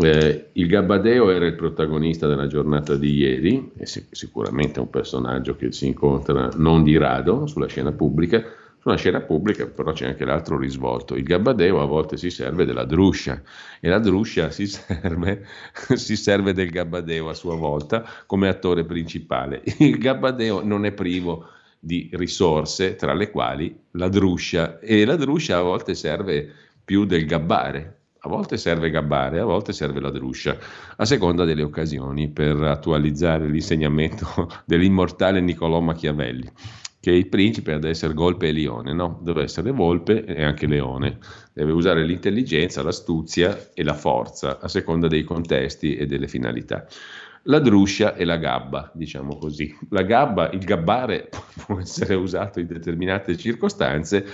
[0.00, 5.72] Eh, il Gabbadeo era il protagonista della giornata di ieri, è sicuramente un personaggio che
[5.72, 8.44] si incontra non di rado sulla scena pubblica
[8.86, 11.16] una scena pubblica però c'è anche l'altro risvolto.
[11.16, 13.42] Il gabbadeo a volte si serve della druscia
[13.80, 15.44] e la druscia si serve,
[15.94, 19.62] si serve del gabbadeo a sua volta come attore principale.
[19.78, 21.48] Il gabbadeo non è privo
[21.78, 26.48] di risorse, tra le quali la druscia, e la druscia a volte serve
[26.84, 27.94] più del gabbare.
[28.20, 30.56] A volte serve gabbare, a volte serve la druscia,
[30.96, 36.50] a seconda delle occasioni per attualizzare l'insegnamento dell'immortale Niccolò Machiavelli
[37.06, 39.20] che il principe ad essere golpe e leone, no?
[39.22, 41.18] Deve essere volpe e anche leone.
[41.52, 46.84] Deve usare l'intelligenza, l'astuzia e la forza a seconda dei contesti e delle finalità.
[47.48, 49.72] La druscia e la gabba, diciamo così.
[49.90, 51.28] La gabba, il gabbare
[51.64, 54.26] può essere usato in determinate circostanze,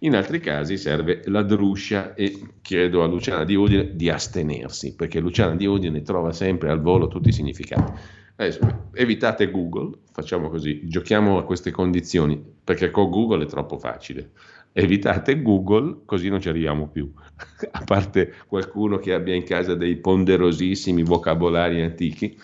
[0.00, 5.18] in altri casi serve la druscia e chiedo a Luciana di Udine di astenersi, perché
[5.18, 7.92] Luciana di Udine trova sempre al volo tutti i significati.
[8.36, 14.30] Adesso, evitate Google, facciamo così, giochiamo a queste condizioni, perché con Google è troppo facile.
[14.72, 17.12] Evitate Google, così non ci arriviamo più.
[17.70, 22.38] a parte qualcuno che abbia in casa dei ponderosissimi vocabolari antichi,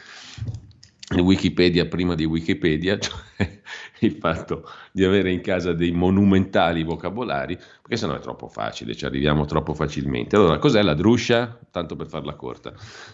[1.15, 3.61] Wikipedia prima di Wikipedia, cioè
[4.01, 9.05] il fatto di avere in casa dei monumentali vocabolari, perché sennò è troppo facile, ci
[9.05, 10.35] arriviamo troppo facilmente.
[10.35, 11.59] Allora, cos'è la druscia?
[11.70, 12.73] Tanto per farla corta.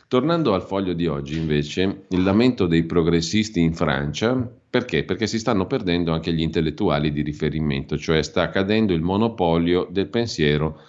[0.09, 5.05] Tornando al foglio di oggi, invece, il lamento dei progressisti in Francia, perché?
[5.05, 10.09] Perché si stanno perdendo anche gli intellettuali di riferimento, cioè sta accadendo il monopolio del
[10.09, 10.81] pensiero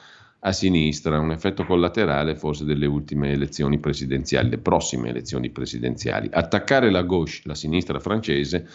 [0.46, 6.30] a sinistra, un effetto collaterale forse delle ultime elezioni presidenziali, le prossime elezioni presidenziali.
[6.32, 8.68] Attaccare la gauche, la sinistra francese,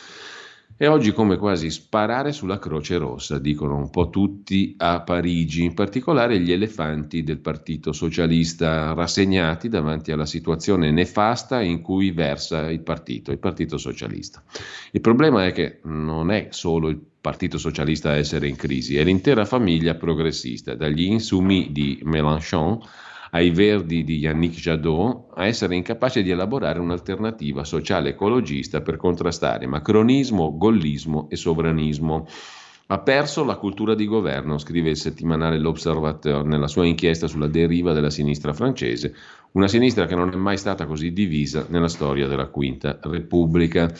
[0.80, 5.74] e oggi come quasi sparare sulla Croce Rossa, dicono un po' tutti a Parigi, in
[5.74, 12.80] particolare gli elefanti del Partito Socialista rassegnati davanti alla situazione nefasta in cui versa il
[12.82, 14.40] partito, il Partito Socialista.
[14.92, 19.02] Il problema è che non è solo il Partito Socialista a essere in crisi, è
[19.02, 22.78] l'intera famiglia progressista, dagli insumi di Mélenchon
[23.30, 29.66] ai verdi di Yannick Jadot a essere incapace di elaborare un'alternativa sociale ecologista per contrastare
[29.66, 32.26] macronismo, gollismo e sovranismo.
[32.90, 37.92] Ha perso la cultura di governo, scrive il settimanale L'Observateur nella sua inchiesta sulla deriva
[37.92, 39.14] della sinistra francese,
[39.52, 43.90] una sinistra che non è mai stata così divisa nella storia della Quinta Repubblica.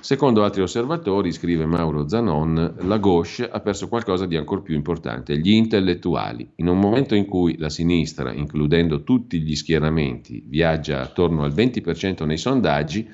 [0.00, 5.38] Secondo altri osservatori, scrive Mauro Zanon, la gauche ha perso qualcosa di ancora più importante,
[5.38, 6.50] gli intellettuali.
[6.56, 12.26] In un momento in cui la sinistra, includendo tutti gli schieramenti, viaggia attorno al 20%
[12.26, 13.08] nei sondaggi,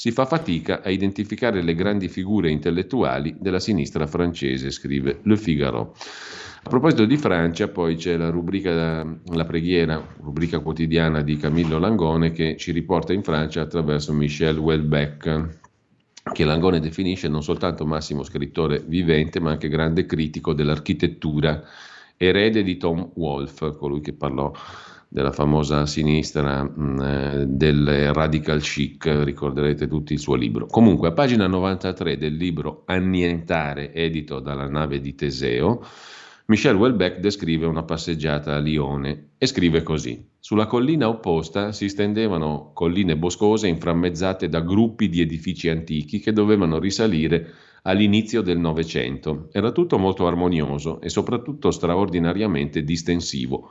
[0.00, 5.94] si fa fatica a identificare le grandi figure intellettuali della sinistra francese, scrive Le Figaro.
[6.62, 12.32] A proposito di Francia, poi c'è la rubrica La preghiera, rubrica quotidiana di Camillo Langone
[12.32, 15.58] che ci riporta in Francia attraverso Michel Houellebecq,
[16.32, 21.62] che Langone definisce non soltanto massimo scrittore vivente, ma anche grande critico dell'architettura,
[22.16, 24.52] erede di Tom Wolfe, colui che parlò
[25.08, 30.66] della famosa sinistra mm, eh, del radical chic, ricorderete tutti il suo libro.
[30.66, 35.82] Comunque, a pagina 93 del libro Annientare, edito dalla nave di Teseo,
[36.50, 42.72] Michel Welbeck descrive una passeggiata a Lione e scrive così: Sulla collina opposta si stendevano
[42.74, 47.52] colline boscose inframmezzate da gruppi di edifici antichi che dovevano risalire
[47.82, 49.48] all'inizio del Novecento.
[49.52, 53.70] Era tutto molto armonioso e soprattutto straordinariamente distensivo.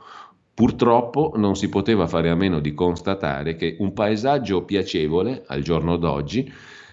[0.54, 5.98] Purtroppo non si poteva fare a meno di constatare che un paesaggio piacevole, al giorno
[5.98, 6.50] d'oggi,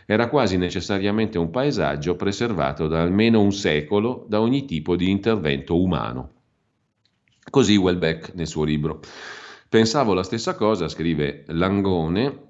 [0.09, 5.81] era quasi necessariamente un paesaggio preservato da almeno un secolo da ogni tipo di intervento
[5.81, 6.31] umano.
[7.49, 9.01] Così Welbeck nel suo libro.
[9.67, 12.45] Pensavo la stessa cosa, scrive Langone,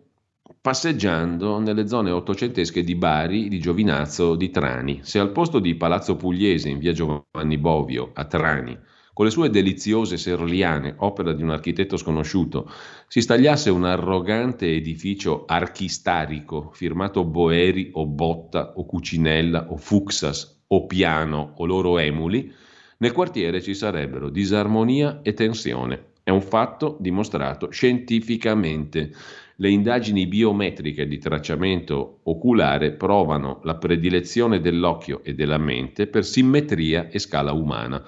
[0.62, 5.00] passeggiando nelle zone ottocentesche di Bari, di Giovinazzo, di Trani.
[5.02, 8.78] Se al posto di Palazzo Pugliese in via Giovanni Bovio a Trani
[9.18, 12.69] con le sue deliziose serliane, opera di un architetto sconosciuto,
[13.07, 20.85] si stagliasse un arrogante edificio archistarico firmato Boeri o Botta o Cucinella o Fuxas o
[20.85, 22.53] Piano o loro emuli,
[22.98, 26.10] nel quartiere ci sarebbero disarmonia e tensione.
[26.22, 29.10] È un fatto dimostrato scientificamente.
[29.56, 37.10] Le indagini biometriche di tracciamento oculare provano la predilezione dell'occhio e della mente per simmetria
[37.10, 38.07] e scala umana.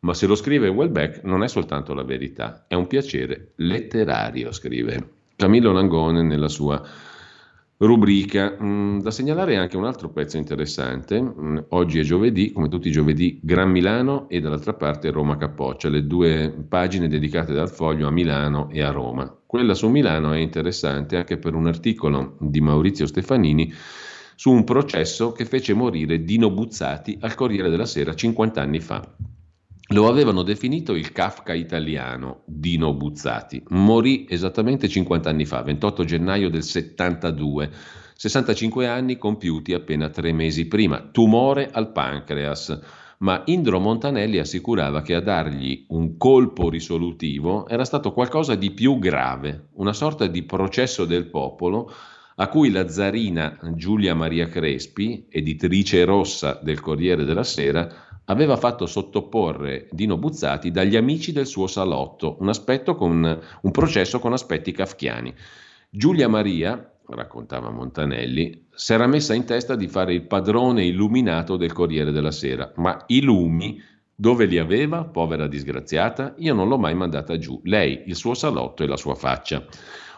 [0.00, 5.10] Ma se lo scrive Welbeck non è soltanto la verità, è un piacere letterario, scrive
[5.34, 6.82] Camillo Langone nella sua
[7.78, 8.56] rubrica.
[8.60, 11.20] Mm, da segnalare anche un altro pezzo interessante.
[11.20, 15.88] Mm, oggi è giovedì, come tutti i giovedì, Gran Milano e dall'altra parte Roma Capoccia,
[15.88, 19.32] le due pagine dedicate dal foglio a Milano e a Roma.
[19.46, 23.72] Quella su Milano è interessante anche per un articolo di Maurizio Stefanini
[24.34, 29.02] su un processo che fece morire Dino Buzzati al Corriere della Sera 50 anni fa.
[29.92, 33.62] Lo avevano definito il Kafka italiano, Dino Buzzati.
[33.68, 37.70] Morì esattamente 50 anni fa, 28 gennaio del 72,
[38.14, 42.78] 65 anni compiuti appena tre mesi prima, tumore al pancreas.
[43.20, 48.98] Ma Indro Montanelli assicurava che a dargli un colpo risolutivo era stato qualcosa di più
[48.98, 51.90] grave, una sorta di processo del popolo
[52.40, 58.86] a cui la zarina Giulia Maria Crespi, editrice rossa del Corriere della Sera, aveva fatto
[58.86, 62.52] sottoporre Dino Buzzati dagli amici del suo salotto, un,
[62.96, 65.34] con, un processo con aspetti kafkiani.
[65.90, 71.72] Giulia Maria, raccontava Montanelli, si era messa in testa di fare il padrone illuminato del
[71.72, 73.80] Corriere della Sera, ma i lumi
[74.14, 76.34] dove li aveva, povera disgraziata?
[76.38, 77.60] Io non l'ho mai mandata giù.
[77.64, 79.64] Lei, il suo salotto e la sua faccia.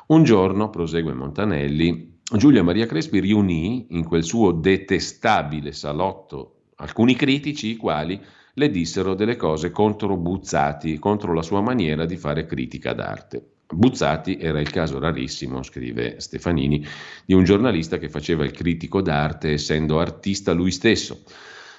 [0.07, 7.69] Un giorno, prosegue Montanelli, Giulia Maria Crespi riunì in quel suo detestabile salotto alcuni critici
[7.69, 8.21] i quali
[8.55, 13.45] le dissero delle cose contro Buzzati, contro la sua maniera di fare critica d'arte.
[13.73, 16.85] Buzzati era il caso rarissimo, scrive Stefanini,
[17.25, 21.23] di un giornalista che faceva il critico d'arte essendo artista lui stesso.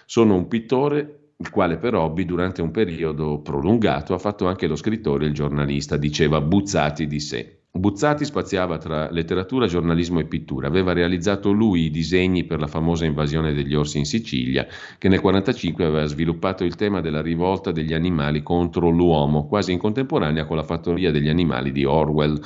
[0.06, 4.76] Sono un pittore il quale per hobby durante un periodo prolungato ha fatto anche lo
[4.76, 7.61] scrittore e il giornalista, diceva Buzzati di sé.
[7.74, 10.68] Buzzati spaziava tra letteratura, giornalismo e pittura.
[10.68, 15.22] Aveva realizzato lui i disegni per la famosa invasione degli orsi in Sicilia, che nel
[15.22, 20.58] 1945 aveva sviluppato il tema della rivolta degli animali contro l'uomo, quasi in contemporanea con
[20.58, 22.42] la fattoria degli animali di Orwell.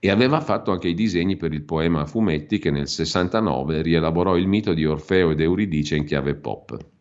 [0.00, 4.36] E aveva fatto anche i disegni per il poema a fumetti che nel 69 rielaborò
[4.36, 6.95] il mito di Orfeo ed Euridice in chiave pop.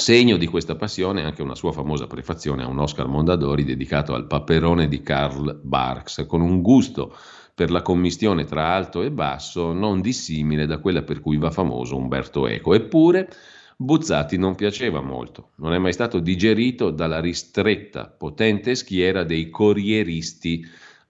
[0.00, 4.14] Segno di questa passione è anche una sua famosa prefazione a un Oscar Mondadori dedicato
[4.14, 7.14] al paperone di Karl Barks, con un gusto
[7.54, 11.98] per la commistione tra alto e basso non dissimile da quella per cui va famoso
[11.98, 12.72] Umberto Eco.
[12.72, 13.28] Eppure
[13.76, 20.64] Buzzati non piaceva molto, non è mai stato digerito dalla ristretta, potente schiera dei corrieristi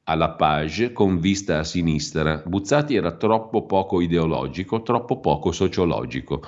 [0.05, 2.43] alla page con vista a sinistra.
[2.45, 6.43] Buzzati era troppo poco ideologico, troppo poco sociologico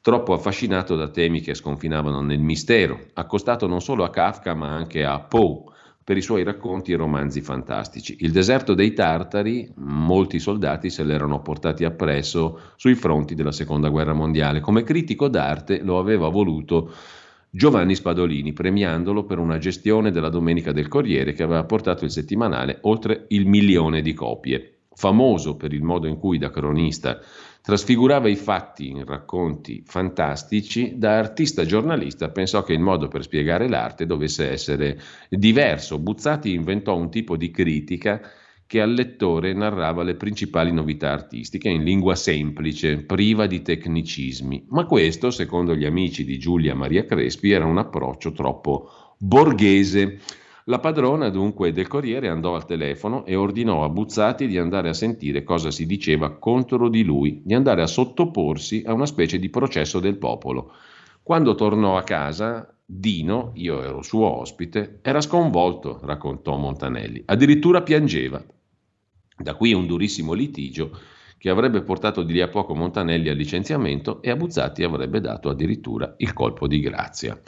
[0.00, 5.04] troppo affascinato da temi che sconfinavano nel mistero, accostato non solo a Kafka ma anche
[5.04, 5.64] a Poe
[6.08, 8.16] per i suoi racconti e romanzi fantastici.
[8.20, 14.14] Il deserto dei Tartari, molti soldati se l'erano portati appresso sui fronti della Seconda Guerra
[14.14, 14.60] Mondiale.
[14.60, 16.90] Come critico d'arte lo aveva voluto
[17.50, 22.78] Giovanni Spadolini, premiandolo per una gestione della Domenica del Corriere che aveva portato il settimanale
[22.82, 24.78] oltre il milione di copie.
[24.94, 27.20] Famoso per il modo in cui da cronista
[27.68, 33.68] Trasfigurava i fatti in racconti fantastici, da artista giornalista pensò che il modo per spiegare
[33.68, 35.98] l'arte dovesse essere diverso.
[35.98, 38.22] Buzzati inventò un tipo di critica
[38.66, 44.68] che al lettore narrava le principali novità artistiche in lingua semplice, priva di tecnicismi.
[44.70, 48.88] Ma questo, secondo gli amici di Giulia Maria Crespi, era un approccio troppo
[49.18, 50.20] borghese.
[50.68, 54.92] La padrona dunque del Corriere andò al telefono e ordinò a Buzzati di andare a
[54.92, 59.48] sentire cosa si diceva contro di lui, di andare a sottoporsi a una specie di
[59.48, 60.74] processo del popolo.
[61.22, 68.44] Quando tornò a casa, Dino, io ero suo ospite, era sconvolto, raccontò Montanelli, addirittura piangeva.
[69.38, 70.90] Da qui un durissimo litigio
[71.38, 75.48] che avrebbe portato di lì a poco Montanelli al licenziamento e a Buzzati avrebbe dato
[75.48, 77.40] addirittura il colpo di grazia.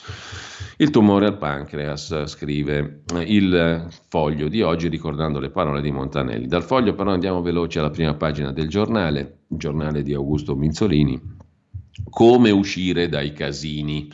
[0.76, 6.46] Il tumore al pancreas, scrive il foglio di oggi ricordando le parole di Montanelli.
[6.46, 11.20] Dal foglio però andiamo veloci alla prima pagina del giornale, il giornale di Augusto Minzolini.
[12.08, 14.08] Come uscire dai casini?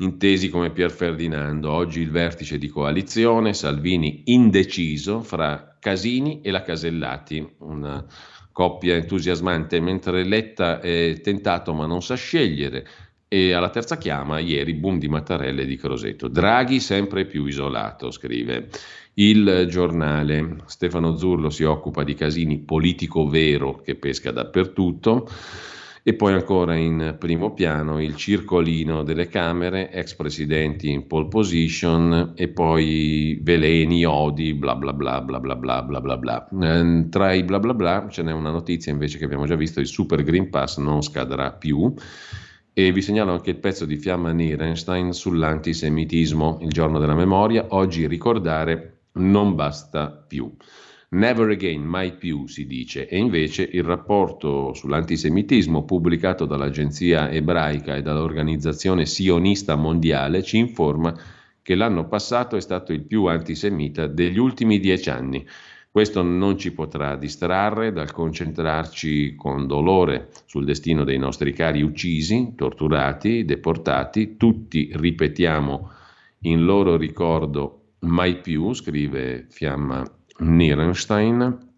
[0.00, 1.70] intesi come Pier Ferdinando.
[1.70, 8.04] Oggi il vertice di coalizione, Salvini indeciso fra Casini e la Casellati, una
[8.52, 12.86] coppia entusiasmante, mentre Letta è tentato ma non sa scegliere.
[13.32, 16.26] E alla terza chiama, ieri, boom di Mattarelle e di Crosetto.
[16.26, 18.68] Draghi sempre più isolato, scrive
[19.14, 20.56] il giornale.
[20.66, 25.28] Stefano Zurlo si occupa di Casini, politico vero che pesca dappertutto.
[26.02, 32.32] E poi ancora in primo piano il circolino delle Camere, ex presidenti in pole position
[32.34, 36.48] e poi veleni, odi, bla bla bla bla bla bla bla bla bla.
[36.62, 39.80] Eh, tra i bla bla bla ce n'è una notizia invece che abbiamo già visto,
[39.80, 41.92] il Super Green Pass non scadrà più.
[42.72, 47.66] E vi segnalo anche il pezzo di Fiamma Nierenstein sull'antisemitismo, il giorno della memoria.
[47.70, 50.50] Oggi ricordare non basta più.
[51.12, 58.02] Never again, mai più si dice, e invece il rapporto sull'antisemitismo pubblicato dall'agenzia ebraica e
[58.02, 61.12] dall'organizzazione sionista mondiale ci informa
[61.62, 65.44] che l'anno passato è stato il più antisemita degli ultimi dieci anni.
[65.90, 72.52] Questo non ci potrà distrarre dal concentrarci con dolore sul destino dei nostri cari uccisi,
[72.54, 75.90] torturati, deportati, tutti ripetiamo
[76.42, 80.04] in loro ricordo mai più, scrive Fiamma
[80.40, 81.68] Nierenstein,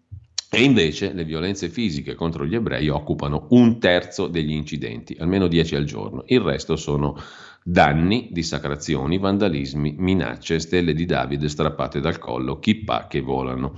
[0.55, 5.75] e invece le violenze fisiche contro gli ebrei occupano un terzo degli incidenti, almeno 10
[5.75, 6.23] al giorno.
[6.27, 7.17] Il resto sono
[7.63, 13.73] danni, dissacrazioni, vandalismi, minacce, stelle di Davide strappate dal collo, kippah che volano.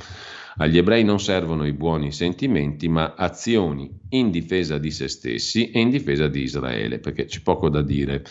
[0.58, 5.82] Agli ebrei non servono i buoni sentimenti, ma azioni in difesa di se stessi e
[5.82, 8.24] in difesa di Israele, perché c'è poco da dire.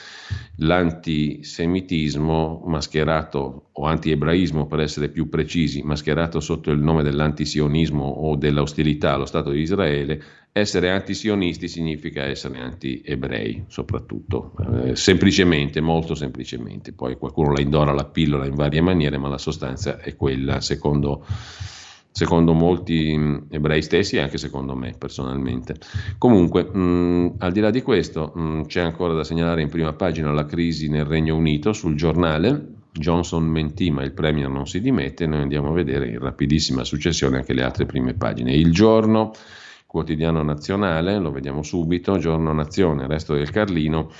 [0.56, 9.12] L'antisemitismo mascherato, o antiebraismo per essere più precisi, mascherato sotto il nome dell'antisionismo o dell'ostilità
[9.12, 16.94] allo Stato di Israele, essere antisionisti significa essere anti-ebrei, soprattutto, eh, semplicemente, molto semplicemente.
[16.94, 21.26] Poi qualcuno la indora la pillola in varie maniere, ma la sostanza è quella, secondo
[22.14, 25.74] secondo molti mh, ebrei stessi e anche secondo me personalmente.
[26.16, 30.30] Comunque, mh, al di là di questo, mh, c'è ancora da segnalare in prima pagina
[30.30, 32.68] la crisi nel Regno Unito sul giornale.
[32.92, 35.26] Johnson mentì, ma il Premier non si dimette.
[35.26, 38.54] Noi andiamo a vedere in rapidissima successione anche le altre prime pagine.
[38.54, 39.32] Il giorno,
[39.84, 44.12] quotidiano nazionale, lo vediamo subito, giorno nazione, resto del Carlino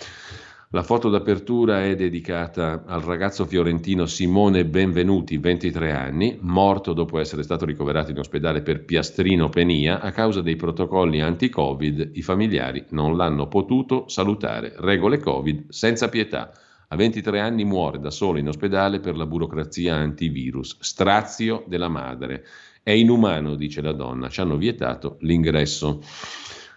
[0.75, 7.45] la foto d'apertura è dedicata al ragazzo fiorentino Simone Benvenuti, 23 anni, morto dopo essere
[7.45, 12.11] stato ricoverato in ospedale per piastrinopenia a causa dei protocolli anti-Covid.
[12.15, 14.75] I familiari non l'hanno potuto salutare.
[14.79, 16.51] Regole Covid senza pietà.
[16.89, 20.79] A 23 anni muore da solo in ospedale per la burocrazia antivirus.
[20.81, 22.45] Strazio della madre.
[22.83, 26.03] È inumano, dice la donna, ci hanno vietato l'ingresso.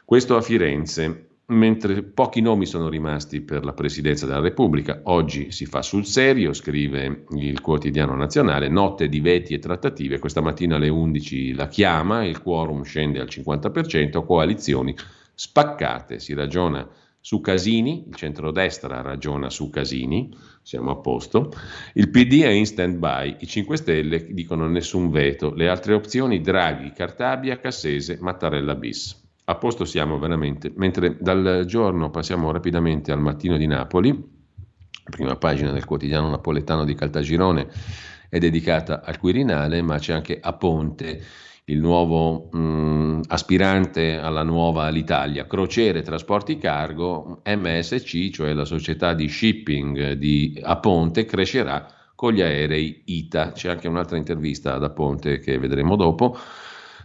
[0.05, 5.01] Questo a Firenze mentre pochi nomi sono rimasti per la Presidenza della Repubblica.
[5.03, 10.41] Oggi si fa sul serio, scrive il quotidiano nazionale, notte di veti e trattative, questa
[10.41, 14.93] mattina alle 11 la chiama, il quorum scende al 50%, coalizioni
[15.33, 16.87] spaccate, si ragiona
[17.19, 21.51] su Casini, il centrodestra ragiona su Casini, siamo a posto,
[21.93, 26.91] il PD è in stand-by, i 5 Stelle dicono nessun veto, le altre opzioni Draghi,
[26.91, 29.26] Cartabia, Cassese, Mattarella bis.
[29.49, 30.73] A posto siamo veramente.
[30.75, 34.13] Mentre dal giorno passiamo rapidamente al mattino di Napoli,
[35.09, 37.69] prima pagina del quotidiano napoletano di Caltagirone
[38.27, 41.23] è dedicata al Quirinale, ma c'è anche a Ponte
[41.63, 49.29] il nuovo mh, aspirante alla nuova Alitalia, crociere trasporti cargo, MSC, cioè la società di
[49.29, 53.53] shipping di Aponte, crescerà con gli aerei ITA.
[53.53, 56.37] C'è anche un'altra intervista ad Aponte che vedremo dopo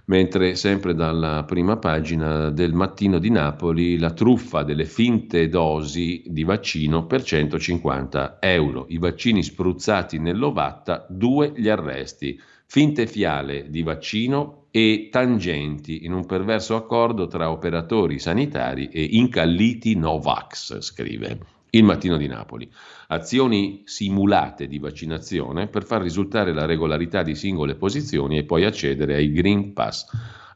[0.07, 6.45] mentre sempre dalla prima pagina del mattino di Napoli la truffa delle finte dosi di
[6.45, 8.87] vaccino per 150 euro.
[8.89, 12.41] I vaccini spruzzati nell'ovatta, due gli arresti.
[12.67, 19.95] Finte fiale di vaccino e tangenti in un perverso accordo tra operatori sanitari e incalliti
[19.95, 21.39] Novax, scrive
[21.75, 22.71] il mattino di Napoli
[23.13, 29.15] azioni simulate di vaccinazione per far risultare la regolarità di singole posizioni e poi accedere
[29.15, 30.07] ai Green Pass.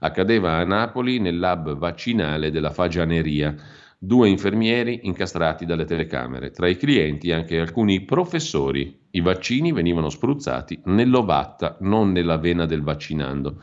[0.00, 3.54] Accadeva a Napoli nel lab vaccinale della Fagianeria.
[3.98, 9.04] Due infermieri incastrati dalle telecamere, tra i clienti anche alcuni professori.
[9.10, 13.62] I vaccini venivano spruzzati nell'ovatta, non nella vena del vaccinando.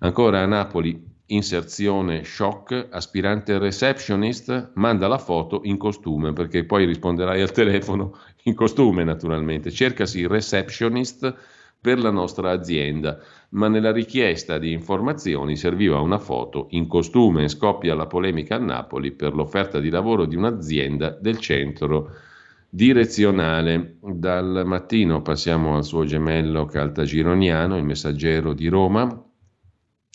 [0.00, 7.40] Ancora a Napoli inserzione shock, aspirante receptionist, manda la foto in costume perché poi risponderai
[7.40, 9.70] al telefono in costume naturalmente.
[9.70, 11.34] Cercasi receptionist
[11.80, 13.18] per la nostra azienda,
[13.50, 19.12] ma nella richiesta di informazioni serviva una foto in costume scoppia la polemica a Napoli
[19.12, 22.10] per l'offerta di lavoro di un'azienda del centro
[22.68, 23.96] direzionale.
[24.00, 29.23] Dal mattino passiamo al suo gemello caltagironiano, il messaggero di Roma,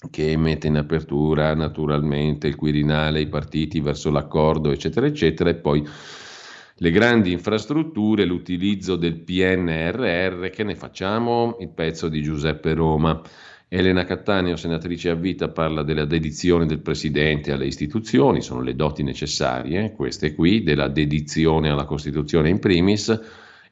[0.09, 5.85] che mette in apertura naturalmente il Quirinale, i partiti verso l'accordo, eccetera, eccetera, e poi
[6.81, 11.57] le grandi infrastrutture, l'utilizzo del PNRR, che ne facciamo?
[11.59, 13.21] Il pezzo di Giuseppe Roma.
[13.67, 19.03] Elena Cattaneo, senatrice a vita, parla della dedizione del Presidente alle istituzioni, sono le doti
[19.03, 23.21] necessarie, queste qui, della dedizione alla Costituzione in primis,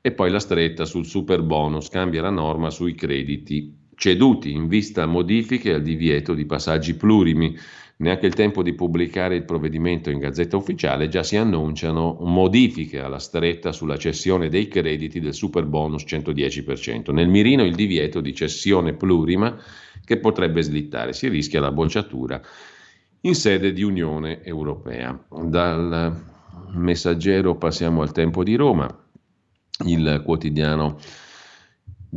[0.02, 5.08] e poi la stretta sul super bonus, cambia la norma sui crediti ceduti in vista
[5.08, 7.58] modifiche al divieto di passaggi plurimi.
[8.00, 13.18] Neanche il tempo di pubblicare il provvedimento in Gazzetta Ufficiale già si annunciano modifiche alla
[13.18, 17.12] stretta sulla cessione dei crediti del super bonus 110%.
[17.12, 19.58] Nel mirino il divieto di cessione plurima
[20.06, 22.40] che potrebbe slittare, si rischia la bocciatura
[23.22, 25.20] in sede di Unione Europea.
[25.28, 26.24] Dal
[26.74, 28.88] messaggero passiamo al tempo di Roma,
[29.86, 31.00] il quotidiano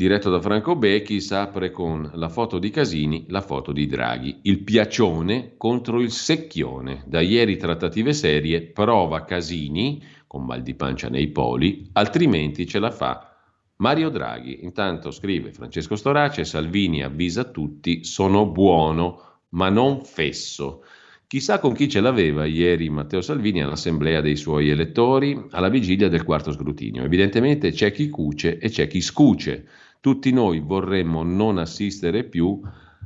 [0.01, 4.39] diretto da Franco Becchi, apre con la foto di Casini, la foto di Draghi.
[4.45, 7.05] Il piacione contro il secchione.
[7.07, 12.91] Da ieri trattative serie, prova Casini, con mal di pancia nei poli, altrimenti ce la
[12.91, 13.37] fa
[13.77, 14.65] Mario Draghi.
[14.65, 20.83] Intanto scrive Francesco Storace, Salvini avvisa tutti, sono buono, ma non fesso.
[21.27, 26.25] Chissà con chi ce l'aveva ieri Matteo Salvini all'assemblea dei suoi elettori alla vigilia del
[26.25, 27.05] quarto scrutinio.
[27.05, 29.67] Evidentemente c'è chi cuce e c'è chi scuce.
[30.01, 32.59] Tutti noi vorremmo non assistere più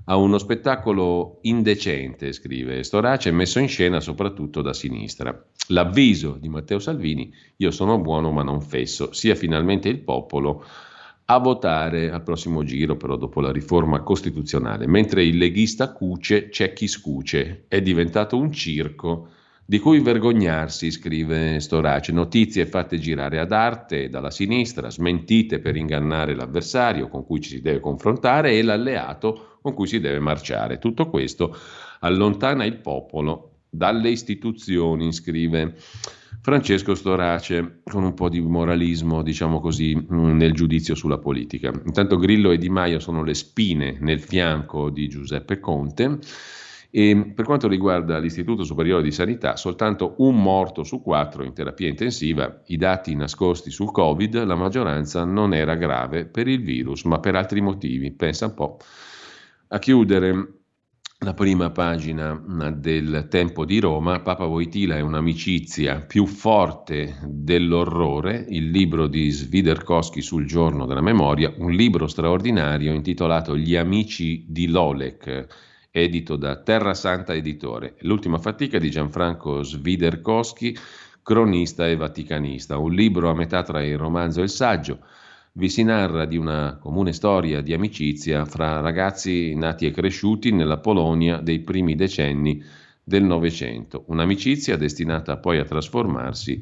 [0.04, 5.44] a uno spettacolo indecente, scrive Storace, messo in scena soprattutto da sinistra.
[5.68, 10.64] L'avviso di Matteo Salvini, io sono buono ma non fesso, sia finalmente il popolo
[11.24, 16.72] a votare al prossimo giro, però dopo la riforma costituzionale, mentre il leghista cuce c'è
[16.74, 19.30] chi scuce, è diventato un circo
[19.66, 26.34] di cui vergognarsi, scrive Storace, notizie fatte girare ad arte dalla sinistra, smentite per ingannare
[26.34, 30.78] l'avversario con cui ci si deve confrontare e l'alleato con cui si deve marciare.
[30.78, 31.56] Tutto questo
[32.00, 35.74] allontana il popolo dalle istituzioni, scrive
[36.42, 41.72] Francesco Storace, con un po' di moralismo, diciamo così, nel giudizio sulla politica.
[41.86, 46.18] Intanto Grillo e Di Maio sono le spine nel fianco di Giuseppe Conte.
[46.96, 51.88] E per quanto riguarda l'Istituto Superiore di Sanità, soltanto un morto su quattro in terapia
[51.88, 57.18] intensiva, i dati nascosti sul Covid, la maggioranza non era grave per il virus, ma
[57.18, 58.12] per altri motivi.
[58.12, 58.76] Pensa un po'.
[59.70, 60.60] A chiudere
[61.18, 62.40] la prima pagina
[62.76, 70.22] del Tempo di Roma, Papa Voitila è un'amicizia più forte dell'orrore, il libro di Sviderkowski
[70.22, 76.92] sul giorno della memoria, un libro straordinario intitolato Gli amici di Lolek edito da Terra
[76.92, 77.94] Santa Editore.
[78.00, 80.76] L'ultima fatica di Gianfranco Sviderkowski,
[81.22, 84.98] cronista e vaticanista, un libro a metà tra il romanzo e il saggio.
[85.52, 90.78] Vi si narra di una comune storia di amicizia fra ragazzi nati e cresciuti nella
[90.78, 92.60] Polonia dei primi decenni
[93.04, 94.02] del Novecento.
[94.08, 96.60] Un'amicizia destinata poi a trasformarsi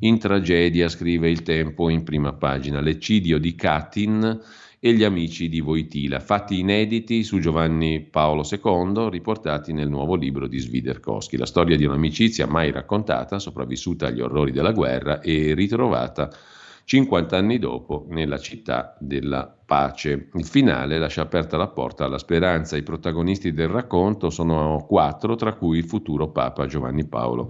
[0.00, 2.82] in tragedia, scrive il tempo in prima pagina.
[2.82, 4.40] L'eccidio di Katyn
[4.86, 10.46] e gli amici di Voitila, fatti inediti su Giovanni Paolo II, riportati nel nuovo libro
[10.46, 16.28] di Sviderkowski, la storia di un'amicizia mai raccontata, sopravvissuta agli orrori della guerra e ritrovata
[16.84, 20.28] 50 anni dopo nella città della pace.
[20.34, 22.76] Il finale lascia aperta la porta alla speranza.
[22.76, 27.48] I protagonisti del racconto sono quattro, tra cui il futuro Papa Giovanni Paolo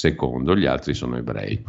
[0.00, 1.60] II, gli altri sono ebrei.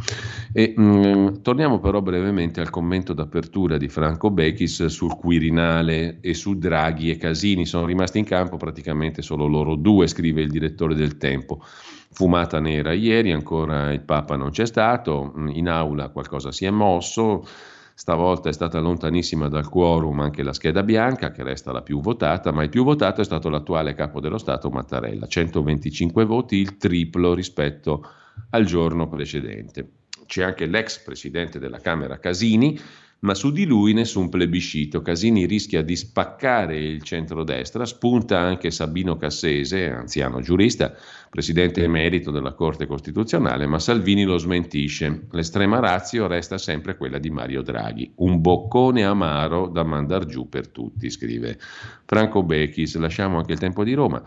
[0.54, 6.36] E, mh, mm, torniamo però brevemente al commento d'apertura di Franco Bechis sul Quirinale e
[6.36, 7.66] su Draghi e Casini.
[7.66, 11.64] Sono rimasti in campo praticamente solo loro due, scrive il direttore del Tempo.
[12.12, 17.46] Fumata nera ieri, ancora il Papa non c'è stato, in aula qualcosa si è mosso.
[17.94, 22.52] Stavolta è stata lontanissima dal quorum anche la scheda bianca, che resta la più votata,
[22.52, 27.34] ma il più votato è stato l'attuale capo dello Stato Mattarella, 125 voti, il triplo
[27.34, 28.06] rispetto
[28.52, 29.92] al giorno precedente.
[30.26, 32.80] C'è anche l'ex presidente della Camera Casini,
[33.22, 35.02] ma su di lui nessun plebiscito.
[35.02, 40.94] Casini rischia di spaccare il centrodestra, spunta anche Sabino Cassese, anziano giurista,
[41.30, 45.28] presidente emerito della Corte Costituzionale, ma Salvini lo smentisce.
[45.32, 48.12] L'estrema razio resta sempre quella di Mario Draghi.
[48.16, 51.60] Un boccone amaro da mandar giù per tutti, scrive
[52.06, 52.96] Franco Bechis.
[52.98, 54.24] Lasciamo anche il tempo di Roma.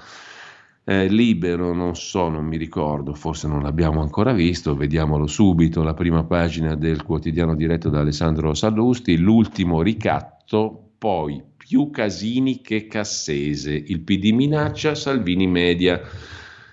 [0.84, 5.94] Eh, libero, non so, non mi ricordo, forse non l'abbiamo ancora visto, vediamolo subito, la
[5.94, 13.72] prima pagina del quotidiano diretto da Alessandro Sallusti, l'ultimo ricatto, poi più Casini che Cassese,
[13.72, 16.00] il PD minaccia, Salvini media.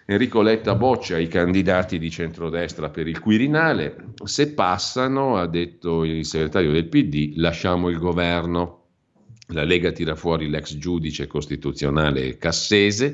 [0.08, 6.26] Enrico Letta boccia i candidati di centrodestra per il Quirinale, se passano, ha detto il
[6.26, 8.86] segretario del PD, lasciamo il governo.
[9.50, 13.14] La Lega tira fuori l'ex giudice costituzionale Cassese,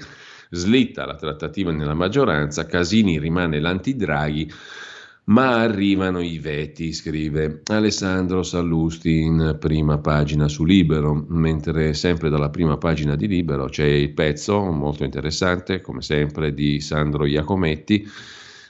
[0.49, 4.51] Slitta la trattativa nella maggioranza, Casini rimane l'antidraghi,
[5.27, 12.51] Ma arrivano i veti, scrive Alessandro Sallusti in prima pagina su Libero, mentre sempre dalla
[12.51, 18.07] prima pagina di Libero c'è il pezzo molto interessante, come sempre, di Sandro Iacometti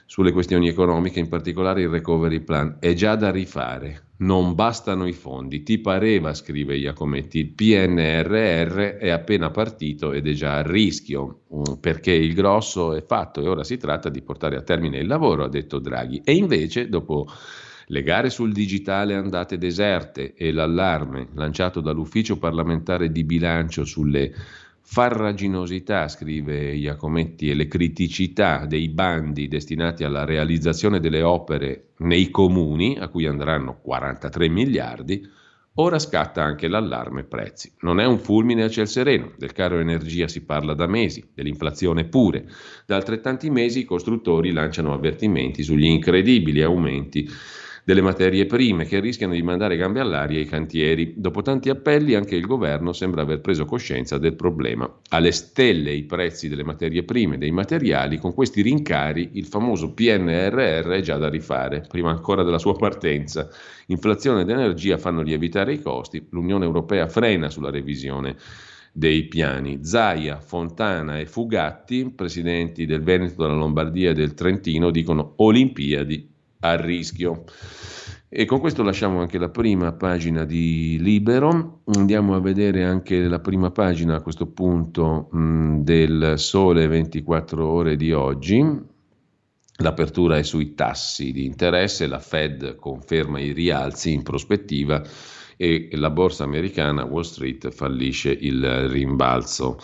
[0.06, 2.76] sulle questioni economiche, in particolare il recovery plan.
[2.80, 5.62] È già da rifare, non bastano i fondi.
[5.62, 11.74] Ti pareva, scrive Iacometti, il PNRR è appena partito ed è già a rischio, mm,
[11.80, 15.44] perché il grosso è fatto e ora si tratta di portare a termine il lavoro,
[15.44, 16.22] ha detto Draghi.
[16.24, 17.26] E invece, dopo
[17.88, 24.32] le gare sul digitale andate deserte e l'allarme lanciato dall'ufficio parlamentare di bilancio sulle
[24.88, 32.96] farraginosità, scrive Iacometti, e le criticità dei bandi destinati alla realizzazione delle opere nei comuni,
[32.96, 35.28] a cui andranno 43 miliardi,
[35.74, 37.72] ora scatta anche l'allarme prezzi.
[37.80, 42.04] Non è un fulmine a ciel sereno, del caro energia si parla da mesi, dell'inflazione
[42.04, 42.48] pure.
[42.86, 47.28] Da altrettanti mesi i costruttori lanciano avvertimenti sugli incredibili aumenti
[47.86, 51.14] delle materie prime che rischiano di mandare gambe all'aria i cantieri.
[51.16, 54.92] Dopo tanti appelli anche il governo sembra aver preso coscienza del problema.
[55.10, 60.88] Alle stelle i prezzi delle materie prime, dei materiali, con questi rincari il famoso PNRR
[60.88, 63.48] è già da rifare, prima ancora della sua partenza.
[63.86, 68.34] Inflazione ed energia fanno lievitare i costi, l'Unione Europea frena sulla revisione
[68.90, 69.84] dei piani.
[69.84, 76.76] Zaia, Fontana e Fugatti, presidenti del Veneto, della Lombardia e del Trentino, dicono Olimpiadi a
[76.76, 77.44] rischio.
[78.28, 81.82] E con questo lasciamo anche la prima pagina di Libero.
[81.94, 87.96] Andiamo a vedere anche la prima pagina a questo punto mh, del Sole 24 ore
[87.96, 88.94] di oggi.
[89.78, 95.02] L'apertura è sui tassi di interesse, la Fed conferma i rialzi in prospettiva
[95.56, 99.78] e la borsa americana Wall Street fallisce il rimbalzo.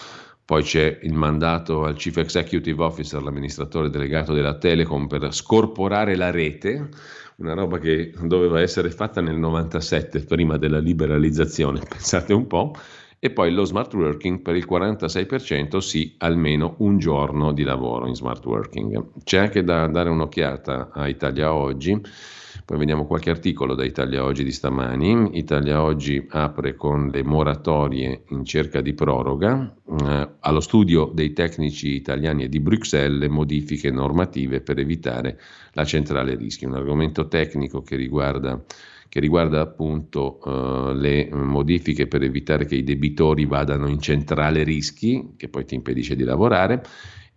[0.53, 6.31] Poi c'è il mandato al Chief Executive Officer, l'amministratore delegato della Telecom, per scorporare la
[6.31, 6.91] rete,
[7.37, 12.75] una roba che doveva essere fatta nel 97, prima della liberalizzazione, pensate un po'.
[13.19, 18.15] E poi lo smart working per il 46%, sì, almeno un giorno di lavoro in
[18.15, 19.23] smart working.
[19.25, 21.99] C'è anche da dare un'occhiata a Italia Oggi
[22.65, 25.37] poi vediamo qualche articolo da Italia Oggi di stamani.
[25.37, 29.75] Italia Oggi apre con le moratorie in cerca di proroga.
[30.01, 35.41] Eh, allo studio dei tecnici italiani e di Bruxelles le modifiche normative per evitare
[35.73, 36.65] la centrale rischi.
[36.65, 38.63] Un argomento tecnico che riguarda
[39.13, 45.35] che riguarda appunto uh, le modifiche per evitare che i debitori vadano in centrale rischi,
[45.37, 46.83] che poi ti impedisce di lavorare,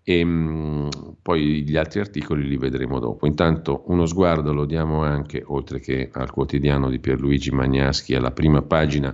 [0.07, 0.89] e mh,
[1.23, 3.25] poi gli altri articoli li vedremo dopo.
[3.25, 8.61] Intanto uno sguardo lo diamo anche, oltre che al quotidiano di Pierluigi Magnaschi, alla prima
[8.61, 9.13] pagina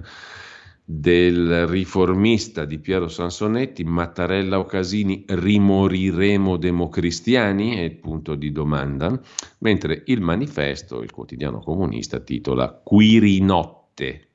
[0.84, 7.77] del riformista di Piero Sansonetti, Mattarella o Casini, rimoriremo democristiani?
[7.77, 9.18] È il punto di domanda,
[9.59, 14.30] mentre il manifesto, il quotidiano comunista, titola Quirinotte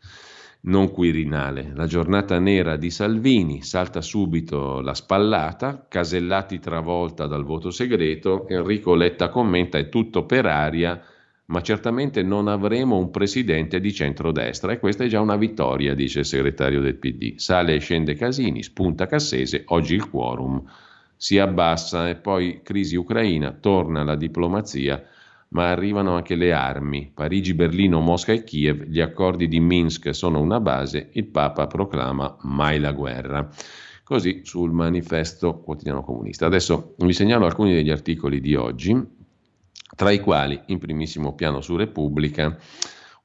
[0.66, 1.72] non Quirinale.
[1.74, 8.94] La giornata nera di Salvini salta subito la spallata, Casellati travolta dal voto segreto, Enrico
[8.94, 11.00] Letta commenta è tutto per aria,
[11.46, 16.20] ma certamente non avremo un presidente di centrodestra e questa è già una vittoria, dice
[16.20, 17.36] il segretario del PD.
[17.36, 20.62] Sale e scende Casini, spunta Cassese, oggi il quorum
[21.18, 25.02] si abbassa e poi crisi ucraina, torna la diplomazia
[25.48, 27.10] ma arrivano anche le armi.
[27.12, 32.36] Parigi, Berlino, Mosca e Kiev, gli accordi di Minsk sono una base, il Papa proclama
[32.42, 33.48] mai la guerra.
[34.02, 36.46] Così sul manifesto quotidiano comunista.
[36.46, 38.96] Adesso vi segnalo alcuni degli articoli di oggi,
[39.96, 42.56] tra i quali in primissimo piano su Repubblica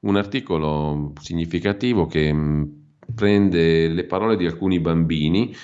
[0.00, 2.62] un articolo significativo che mm,
[3.14, 5.54] prende le parole di alcuni bambini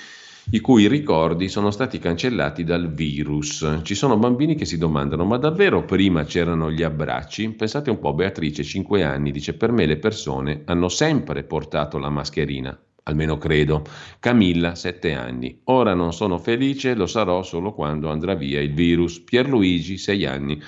[0.51, 3.81] i cui ricordi sono stati cancellati dal virus.
[3.83, 7.49] Ci sono bambini che si domandano: ma davvero prima c'erano gli abbracci?
[7.51, 12.09] Pensate un po', Beatrice, 5 anni, dice: Per me le persone hanno sempre portato la
[12.09, 12.75] mascherina.
[13.03, 13.83] Almeno credo.
[14.19, 15.61] Camilla, 7 anni.
[15.65, 19.19] Ora non sono felice, lo sarò solo quando andrà via il virus.
[19.19, 20.59] Pierluigi, 6 anni.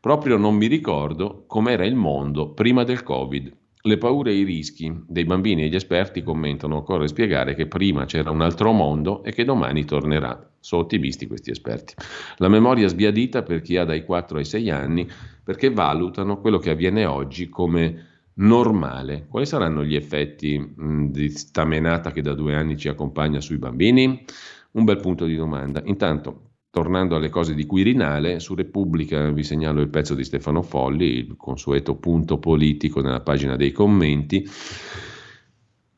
[0.00, 3.54] Proprio non mi ricordo com'era il mondo prima del Covid.
[3.82, 8.04] Le paure e i rischi dei bambini e gli esperti commentano, occorre spiegare che prima
[8.04, 10.50] c'era un altro mondo e che domani tornerà.
[10.58, 11.94] Sono ottimisti questi esperti.
[12.38, 15.08] La memoria sbiadita per chi ha dai 4 ai 6 anni
[15.44, 19.26] perché valutano quello che avviene oggi come normale.
[19.28, 21.64] Quali saranno gli effetti mh, di sta
[22.12, 24.24] che da due anni ci accompagna sui bambini?
[24.72, 25.80] Un bel punto di domanda.
[25.84, 31.06] Intanto, Tornando alle cose di Quirinale, su Repubblica vi segnalo il pezzo di Stefano Folli,
[31.06, 34.46] il consueto punto politico nella pagina dei commenti.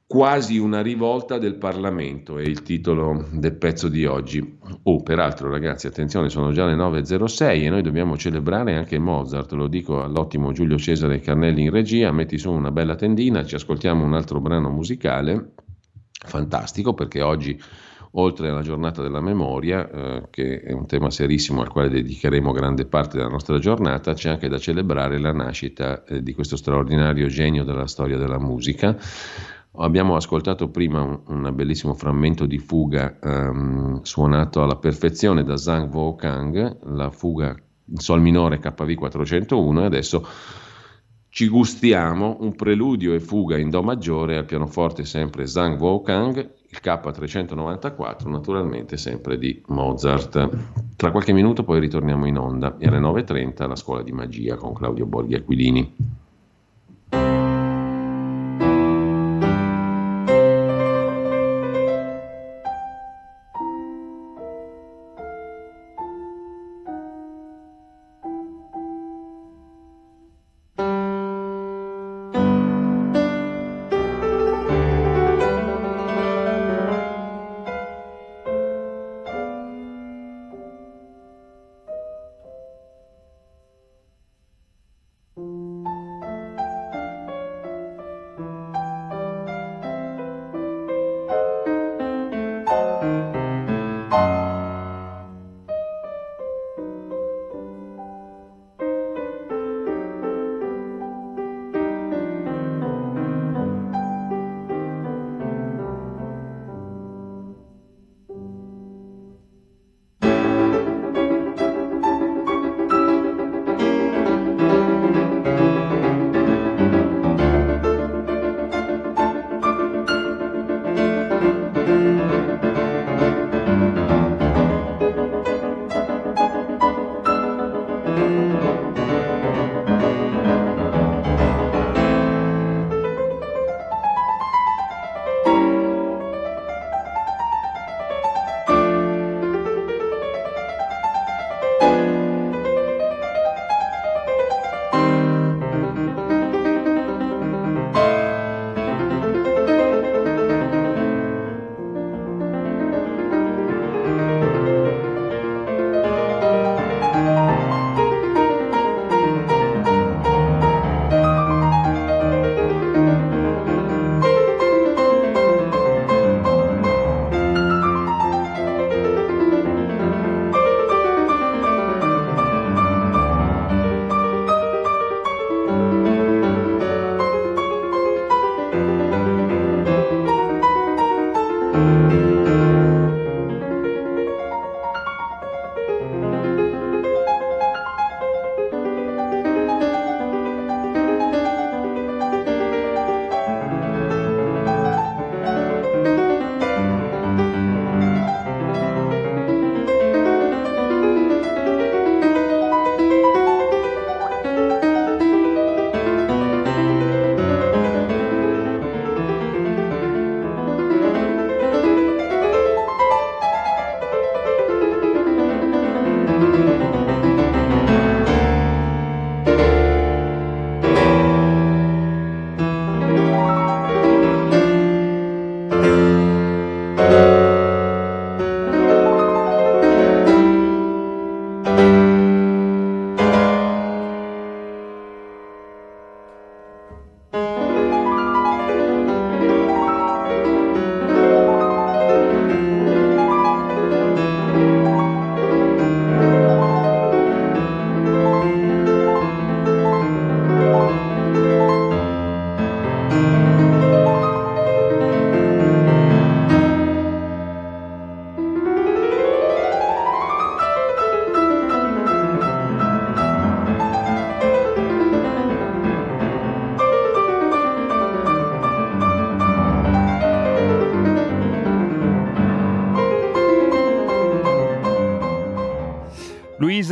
[0.06, 4.56] Quasi una rivolta del Parlamento è il titolo del pezzo di oggi.
[4.84, 9.66] Oh, peraltro ragazzi, attenzione, sono già le 9.06 e noi dobbiamo celebrare anche Mozart, lo
[9.66, 14.14] dico all'ottimo Giulio Cesare Carnelli in regia, metti su una bella tendina, ci ascoltiamo un
[14.14, 15.54] altro brano musicale,
[16.24, 17.60] fantastico perché oggi
[18.18, 22.84] oltre alla giornata della memoria, eh, che è un tema serissimo al quale dedicheremo grande
[22.84, 27.64] parte della nostra giornata, c'è anche da celebrare la nascita eh, di questo straordinario genio
[27.64, 28.96] della storia della musica.
[29.80, 35.88] Abbiamo ascoltato prima un, un bellissimo frammento di fuga um, suonato alla perfezione da Zhang
[35.88, 37.54] Vo Kang, la fuga
[37.90, 40.26] in Sol minore KV 401 e adesso
[41.28, 46.56] ci gustiamo un preludio e fuga in Do maggiore al pianoforte sempre Zhang Vo Kang,
[46.82, 50.48] K394 naturalmente sempre di Mozart.
[50.96, 54.72] Tra qualche minuto poi ritorniamo in onda e alle 9.30 la scuola di magia con
[54.72, 55.94] Claudio Borghi Aquilini.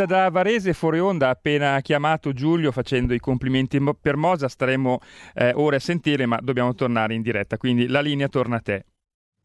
[0.07, 5.01] Da Varese fuori onda ha appena chiamato Giulio facendo i complimenti per Mosa, staremo
[5.35, 8.85] eh, ore a sentire ma dobbiamo tornare in diretta, quindi la linea torna a te.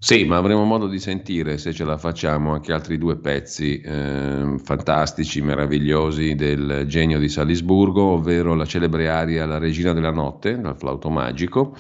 [0.04, 4.56] Sì, ma avremo modo di sentire, se ce la facciamo, anche altri due pezzi eh,
[4.64, 10.76] fantastici, meravigliosi del genio di Salisburgo, ovvero la celebre aria La regina della notte, dal
[10.76, 11.76] flauto magico,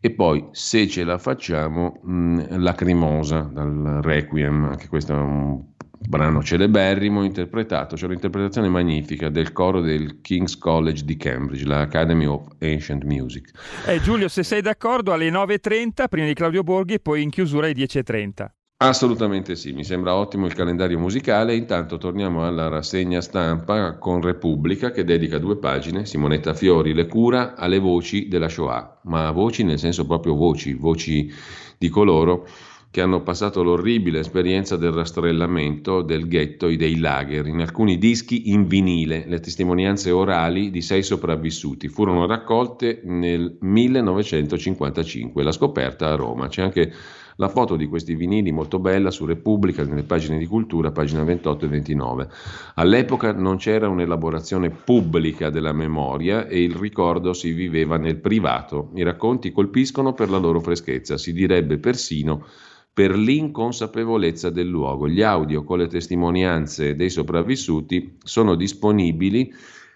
[0.00, 5.71] e poi se ce la facciamo mh, Lacrimosa dal Requiem, anche questo è un
[6.08, 12.46] brano celeberrimo interpretato, c'è un'interpretazione magnifica del coro del King's College di Cambridge, l'Academy of
[12.60, 13.50] Ancient Music.
[13.86, 17.66] Eh, Giulio, se sei d'accordo, alle 9.30 prima di Claudio Borghi e poi in chiusura
[17.66, 18.46] alle 10.30.
[18.84, 21.54] Assolutamente sì, mi sembra ottimo il calendario musicale.
[21.54, 27.54] Intanto torniamo alla rassegna stampa con Repubblica che dedica due pagine, Simonetta Fiori, le cura
[27.54, 31.32] alle voci della Shoah, ma voci nel senso proprio voci, voci
[31.78, 32.44] di coloro
[32.92, 38.50] che hanno passato l'orribile esperienza del rastrellamento, del ghetto e dei lager, in alcuni dischi
[38.50, 41.88] in vinile, le testimonianze orali di sei sopravvissuti.
[41.88, 46.48] Furono raccolte nel 1955, la scoperta a Roma.
[46.48, 46.92] C'è anche
[47.36, 51.64] la foto di questi vinili molto bella su Repubblica, nelle pagine di cultura, pagina 28
[51.64, 52.28] e 29.
[52.74, 58.90] All'epoca non c'era un'elaborazione pubblica della memoria e il ricordo si viveva nel privato.
[58.96, 62.44] I racconti colpiscono per la loro freschezza, si direbbe persino
[62.92, 65.08] per l'inconsapevolezza del luogo.
[65.08, 69.52] Gli audio con le testimonianze dei sopravvissuti sono disponibili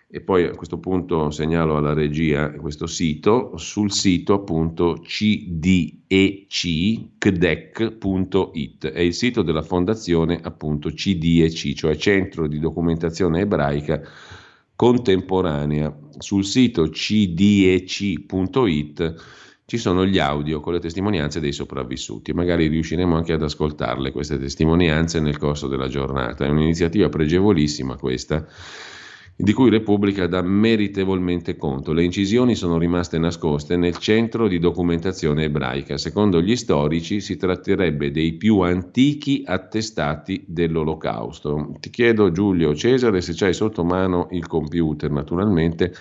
[0.08, 6.06] e poi a questo punto segnalo alla regia questo sito, sul sito appunto cdec.it,
[8.86, 14.00] è il sito della fondazione appunto CDEC, cioè Centro di Documentazione Ebraica
[14.76, 15.94] Contemporanea.
[16.18, 18.24] Sul sito cdec.it
[19.68, 22.32] ci sono gli audio con le testimonianze dei sopravvissuti.
[22.32, 26.44] Magari riusciremo anche ad ascoltarle queste testimonianze nel corso della giornata.
[26.44, 28.46] È un'iniziativa pregevolissima questa
[29.38, 31.92] di cui Repubblica dà meritevolmente conto.
[31.92, 35.98] Le incisioni sono rimaste nascoste nel centro di documentazione ebraica.
[35.98, 41.74] Secondo gli storici si tratterebbe dei più antichi attestati dell'Olocausto.
[41.80, 45.92] Ti chiedo Giulio Cesare se c'hai sotto mano il computer, naturalmente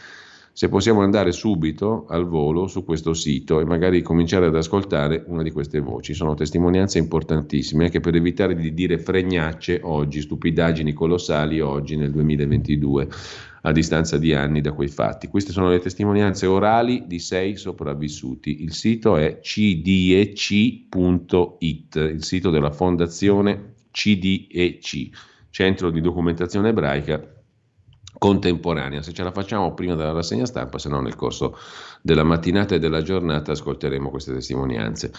[0.55, 5.43] se possiamo andare subito al volo su questo sito e magari cominciare ad ascoltare una
[5.43, 6.13] di queste voci.
[6.13, 13.09] Sono testimonianze importantissime anche per evitare di dire fregnacce oggi, stupidaggini colossali oggi nel 2022
[13.63, 15.27] a distanza di anni da quei fatti.
[15.27, 18.63] Queste sono le testimonianze orali di sei sopravvissuti.
[18.63, 20.85] Il sito è cdec.it,
[21.95, 25.09] il sito della fondazione CDEC,
[25.49, 27.34] Centro di Documentazione Ebraica
[28.17, 29.01] contemporanea.
[29.01, 31.57] Se ce la facciamo prima della rassegna stampa, se no nel corso
[32.01, 35.11] della mattinata e della giornata ascolteremo queste testimonianze.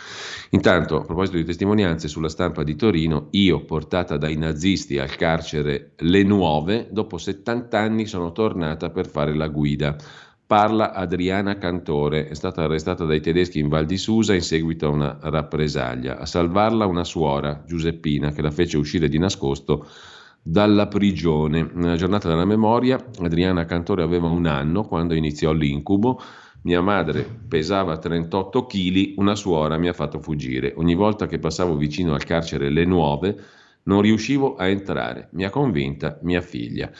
[0.50, 5.92] Intanto, a proposito di testimonianze, sulla stampa di Torino, io portata dai nazisti al carcere
[5.96, 9.96] Le Nuove, dopo 70 anni sono tornata per fare la guida.
[10.46, 14.90] Parla Adriana Cantore, è stata arrestata dai tedeschi in Val di Susa in seguito a
[14.90, 16.18] una rappresaglia.
[16.18, 19.88] A salvarla una suora, Giuseppina, che la fece uscire di nascosto
[20.48, 21.68] dalla prigione.
[21.74, 26.20] Nella giornata della memoria, Adriana Cantore aveva un anno quando iniziò l'incubo.
[26.62, 30.72] Mia madre pesava 38 kg, una suora mi ha fatto fuggire.
[30.76, 33.36] Ogni volta che passavo vicino al carcere Le Nuove
[33.84, 35.28] non riuscivo a entrare.
[35.32, 36.92] Mi ha convinta mia figlia.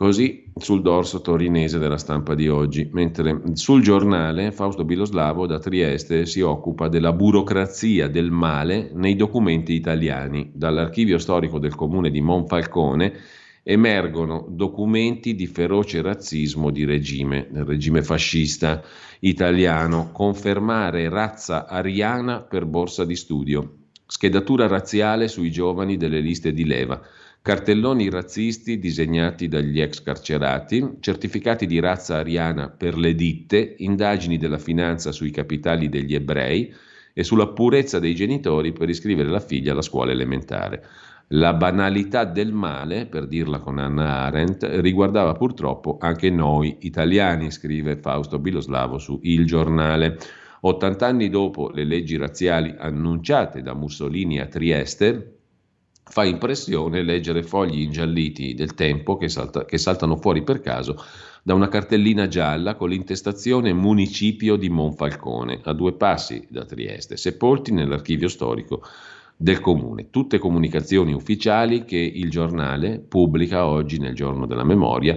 [0.00, 6.24] Così sul dorso torinese della stampa di oggi, mentre sul giornale Fausto Biloslavo da Trieste
[6.24, 10.52] si occupa della burocrazia del male nei documenti italiani.
[10.54, 13.12] Dall'archivio storico del comune di Monfalcone
[13.62, 18.82] emergono documenti di feroce razzismo di regime, del regime fascista
[19.18, 23.74] italiano, confermare razza ariana per borsa di studio,
[24.06, 26.98] schedatura razziale sui giovani delle liste di leva
[27.42, 34.58] cartelloni razzisti disegnati dagli ex carcerati, certificati di razza ariana per le ditte, indagini della
[34.58, 36.72] finanza sui capitali degli ebrei
[37.14, 40.86] e sulla purezza dei genitori per iscrivere la figlia alla scuola elementare.
[41.28, 47.96] La banalità del male, per dirla con Anna Arendt, riguardava purtroppo anche noi italiani, scrive
[47.96, 50.18] Fausto Biloslavo su Il Giornale.
[50.62, 55.39] 80 anni dopo le leggi razziali annunciate da Mussolini a Trieste,
[56.10, 61.00] Fa impressione leggere fogli ingialliti del tempo che, salta, che saltano fuori per caso
[61.40, 67.72] da una cartellina gialla con l'intestazione Municipio di Monfalcone, a due passi da Trieste, sepolti
[67.72, 68.82] nell'archivio storico
[69.36, 70.10] del comune.
[70.10, 75.16] Tutte comunicazioni ufficiali che il giornale pubblica oggi nel giorno della memoria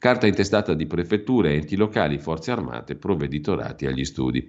[0.00, 4.48] carta intestata di prefetture, enti locali, forze armate, provveditorati agli studi.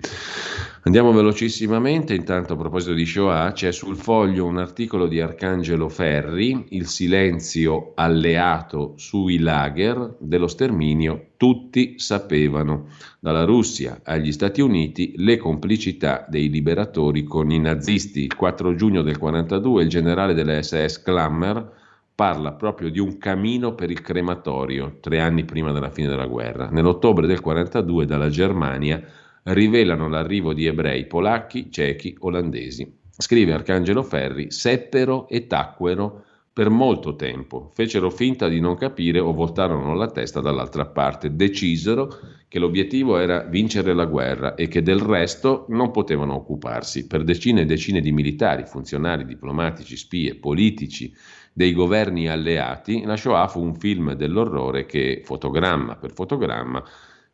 [0.84, 6.68] Andiamo velocissimamente, intanto a proposito di Shoah c'è sul foglio un articolo di Arcangelo Ferri,
[6.70, 12.88] Il silenzio alleato sui lager dello sterminio, tutti sapevano,
[13.20, 18.24] dalla Russia agli Stati Uniti, le complicità dei liberatori con i nazisti.
[18.24, 21.80] Il 4 giugno del 1942 il generale della SS Klammer
[22.22, 26.70] parla proprio di un camino per il crematorio, tre anni prima della fine della guerra.
[26.70, 29.04] Nell'ottobre del 1942 dalla Germania
[29.46, 33.00] rivelano l'arrivo di ebrei polacchi, cechi, olandesi.
[33.10, 39.34] Scrive Arcangelo Ferri, seppero e tacquero per molto tempo, fecero finta di non capire o
[39.34, 45.00] voltarono la testa dall'altra parte, decisero che l'obiettivo era vincere la guerra e che del
[45.00, 47.08] resto non potevano occuparsi.
[47.08, 51.12] Per decine e decine di militari, funzionari, diplomatici, spie, politici
[51.54, 56.84] dei governi alleati, la Shoah fu un film dell'orrore che, fotogramma per fotogramma,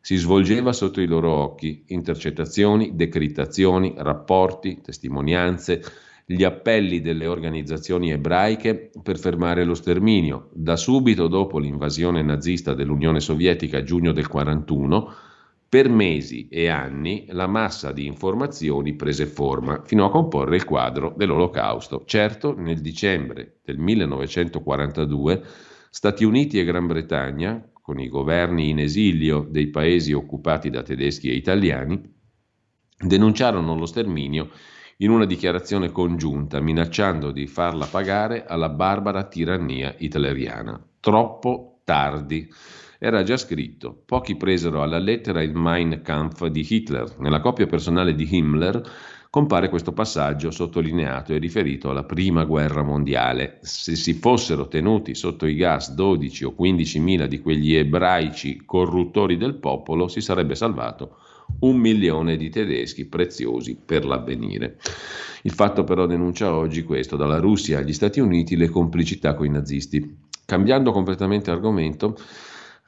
[0.00, 5.82] si svolgeva sotto i loro occhi, intercettazioni, decrittazioni, rapporti, testimonianze,
[6.24, 10.50] gli appelli delle organizzazioni ebraiche per fermare lo sterminio.
[10.52, 15.14] Da subito dopo l'invasione nazista dell'Unione Sovietica a giugno del 1941,
[15.68, 21.12] per mesi e anni la massa di informazioni prese forma fino a comporre il quadro
[21.14, 22.04] dell'Olocausto.
[22.06, 25.42] Certo, nel dicembre del 1942
[25.90, 31.30] Stati Uniti e Gran Bretagna, con i governi in esilio dei paesi occupati da tedeschi
[31.30, 32.16] e italiani,
[32.98, 34.50] denunciarono lo sterminio
[34.98, 40.80] in una dichiarazione congiunta, minacciando di farla pagare alla barbara tirannia hitleriana.
[41.00, 42.48] Troppo tardi.
[43.00, 44.02] Era già scritto.
[44.04, 47.14] Pochi presero alla lettera il Mein Kampf di Hitler.
[47.20, 48.82] Nella copia personale di Himmler
[49.30, 53.60] compare questo passaggio sottolineato e riferito alla prima guerra mondiale.
[53.62, 59.36] Se si fossero tenuti sotto i gas 12 o 15 mila di quegli ebraici corruttori
[59.36, 61.18] del popolo, si sarebbe salvato
[61.60, 64.76] un milione di tedeschi preziosi per l'avvenire.
[65.42, 69.50] Il fatto però denuncia oggi questo, dalla Russia agli Stati Uniti, le complicità con i
[69.50, 70.16] nazisti.
[70.44, 72.16] Cambiando completamente argomento,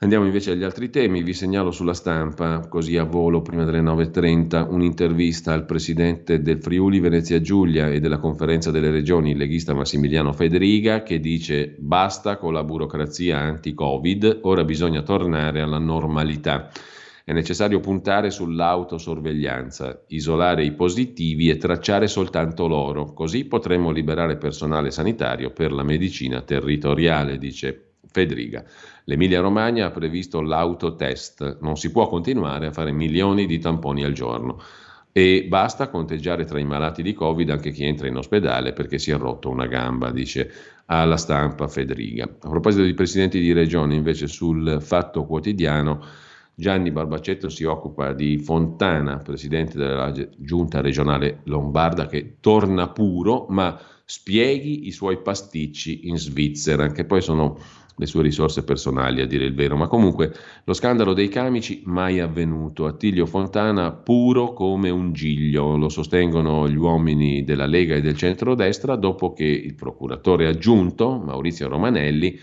[0.03, 4.73] Andiamo invece agli altri temi, vi segnalo sulla stampa, così a volo prima delle 9.30,
[4.73, 10.33] un'intervista al presidente del Friuli Venezia Giulia e della conferenza delle regioni, il leghista Massimiliano
[10.33, 16.71] Federiga, che dice basta con la burocrazia anti-Covid, ora bisogna tornare alla normalità.
[17.23, 24.91] È necessario puntare sull'autosorveglianza, isolare i positivi e tracciare soltanto loro, così potremo liberare personale
[24.91, 28.65] sanitario per la medicina territoriale, dice Federiga.
[29.05, 34.13] L'Emilia Romagna ha previsto l'autotest, non si può continuare a fare milioni di tamponi al
[34.13, 34.61] giorno
[35.13, 39.11] e basta conteggiare tra i malati di Covid anche chi entra in ospedale perché si
[39.11, 40.51] è rotto una gamba, dice
[40.87, 42.25] alla stampa Federiga.
[42.25, 46.05] A proposito di presidenti di regione, invece sul Fatto Quotidiano,
[46.55, 53.81] Gianni Barbacetto si occupa di Fontana, presidente della giunta regionale lombarda, che torna puro, ma
[54.05, 57.59] spieghi i suoi pasticci in Svizzera, che poi sono
[58.01, 59.77] le sue risorse personali, a dire il vero.
[59.77, 60.33] Ma comunque
[60.65, 62.87] lo scandalo dei camici mai avvenuto.
[62.87, 68.97] Attilio Fontana puro come un giglio, lo sostengono gli uomini della Lega e del centrodestra
[68.97, 72.39] dopo che il procuratore aggiunto, Maurizio Romanelli,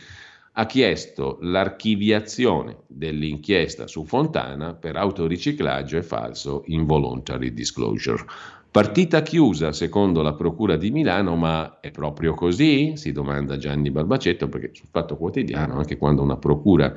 [0.60, 8.24] ha chiesto l'archiviazione dell'inchiesta su Fontana per autoriciclaggio e falso involuntary disclosure.
[8.70, 12.94] Partita chiusa secondo la Procura di Milano, ma è proprio così?
[12.96, 16.94] Si domanda Gianni Barbacetto, perché sul Fatto Quotidiano, anche quando una Procura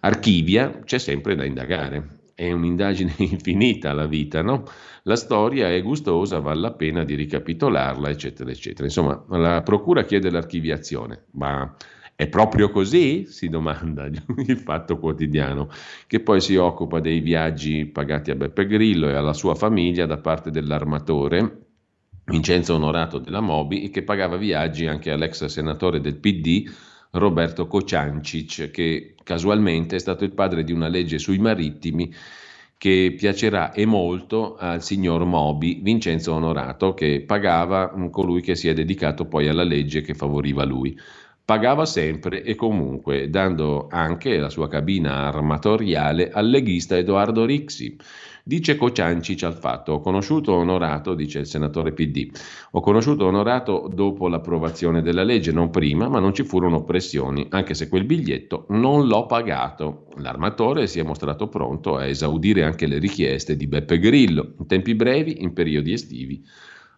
[0.00, 2.20] archivia, c'è sempre da indagare.
[2.34, 4.64] È un'indagine infinita la vita, no?
[5.02, 8.84] La storia è gustosa, vale la pena di ricapitolarla, eccetera, eccetera.
[8.84, 11.74] Insomma, la Procura chiede l'archiviazione, ma
[12.18, 13.26] è proprio così?
[13.28, 14.06] si domanda
[14.44, 15.68] il Fatto Quotidiano,
[16.08, 20.18] che poi si occupa dei viaggi pagati a Beppe Grillo e alla sua famiglia da
[20.18, 21.66] parte dell'armatore
[22.24, 26.68] Vincenzo Onorato della Mobi e che pagava viaggi anche all'ex senatore del PD
[27.12, 32.12] Roberto Kociancic, che casualmente è stato il padre di una legge sui marittimi
[32.76, 38.74] che piacerà e molto al signor Mobi, Vincenzo Onorato, che pagava colui che si è
[38.74, 40.98] dedicato poi alla legge che favoriva lui
[41.48, 47.96] pagava sempre e comunque, dando anche la sua cabina armatoriale al leghista Edoardo Rixi.
[48.44, 52.30] Dice Cociancic al fatto, ho conosciuto Onorato, dice il senatore PD,
[52.72, 57.72] ho conosciuto Onorato dopo l'approvazione della legge, non prima, ma non ci furono pressioni, anche
[57.72, 60.08] se quel biglietto non l'ho pagato.
[60.16, 64.94] L'armatore si è mostrato pronto a esaudire anche le richieste di Beppe Grillo, in tempi
[64.94, 66.44] brevi, in periodi estivi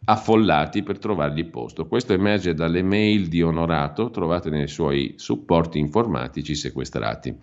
[0.05, 1.87] affollati per trovargli posto.
[1.87, 7.37] Questo emerge dalle mail di Onorato trovate nei suoi supporti informatici sequestrati.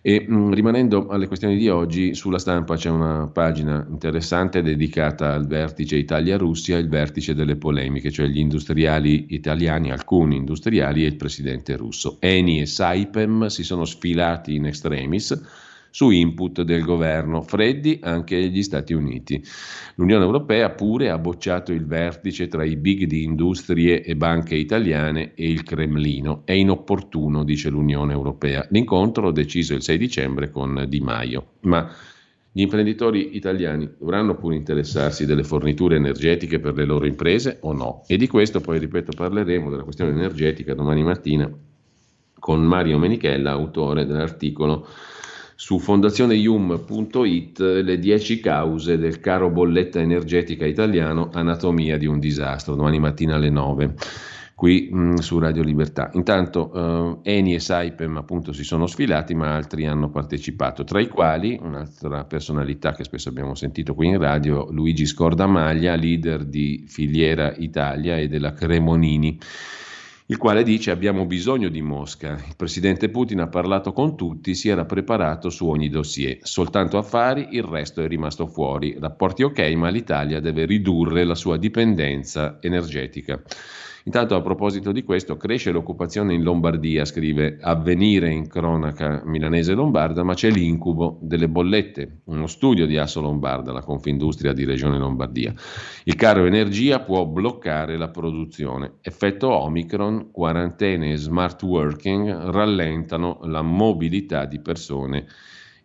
[0.00, 5.34] E mh, mm, rimanendo alle questioni di oggi, sulla stampa c'è una pagina interessante dedicata
[5.34, 11.16] al vertice Italia-Russia, il vertice delle polemiche, cioè gli industriali italiani, alcuni industriali e il
[11.16, 12.16] presidente russo.
[12.20, 15.62] Eni e Saipem si sono sfilati in extremis
[15.94, 19.40] su input del governo, freddi anche gli Stati Uniti.
[19.94, 25.34] L'Unione Europea pure ha bocciato il vertice tra i big di industrie e banche italiane
[25.36, 26.42] e il Cremlino.
[26.44, 28.66] È inopportuno, dice l'Unione Europea.
[28.70, 31.46] L'incontro deciso il 6 dicembre con Di Maio.
[31.60, 31.88] Ma
[32.50, 38.02] Gli imprenditori italiani dovranno pure interessarsi delle forniture energetiche per le loro imprese o no?
[38.08, 41.48] E di questo poi, ripeto, parleremo della questione energetica domani mattina
[42.36, 44.88] con Mario Menichella, autore dell'articolo
[45.54, 52.98] su fondazioneium.it le 10 cause del caro bolletta energetica italiano, anatomia di un disastro, domani
[52.98, 53.94] mattina alle 9
[54.54, 56.10] qui mh, mm, su Radio Libertà.
[56.14, 61.08] Intanto eh, Eni e Saipem appunto si sono sfilati, ma altri hanno partecipato, tra i
[61.08, 67.52] quali un'altra personalità che spesso abbiamo sentito qui in radio, Luigi Scordamaglia, leader di Filiera
[67.56, 69.38] Italia e della Cremonini
[70.28, 72.42] il quale dice abbiamo bisogno di Mosca.
[72.48, 77.48] Il presidente Putin ha parlato con tutti, si era preparato su ogni dossier, soltanto affari,
[77.50, 78.96] il resto è rimasto fuori.
[78.98, 83.42] Rapporti ok, ma l'Italia deve ridurre la sua dipendenza energetica.
[84.06, 90.22] Intanto a proposito di questo, cresce l'occupazione in Lombardia, scrive Avvenire in cronaca milanese lombarda,
[90.22, 95.54] ma c'è l'incubo delle bollette, uno studio di Asso Lombarda, la Confindustria di Regione Lombardia.
[96.04, 98.96] Il caro energia può bloccare la produzione.
[99.00, 105.24] Effetto Omicron, quarantene e smart working rallentano la mobilità di persone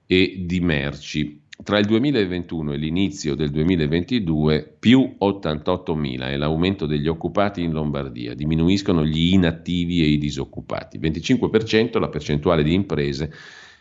[0.06, 1.48] e di merci.
[1.62, 8.34] Tra il 2021 e l'inizio del 2022 più 88.000 è l'aumento degli occupati in Lombardia,
[8.34, 13.34] diminuiscono gli inattivi e i disoccupati, 25% la percentuale di imprese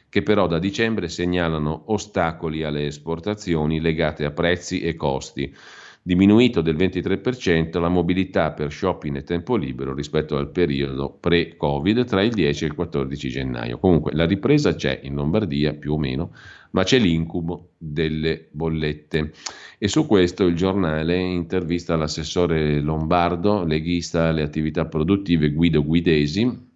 [0.09, 5.55] che però da dicembre segnalano ostacoli alle esportazioni legate a prezzi e costi.
[6.03, 12.23] Diminuito del 23% la mobilità per shopping e tempo libero rispetto al periodo pre-Covid tra
[12.23, 13.79] il 10 e il 14 gennaio.
[13.79, 16.33] Comunque la ripresa c'è in Lombardia più o meno,
[16.71, 19.33] ma c'è l'incubo delle bollette.
[19.79, 26.68] E su questo il giornale intervista l'assessore lombardo, leghista alle attività produttive Guido Guidesi,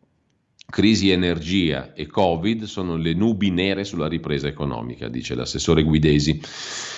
[0.73, 6.41] Crisi energia e Covid sono le nubi nere sulla ripresa economica, dice l'assessore Guidesi,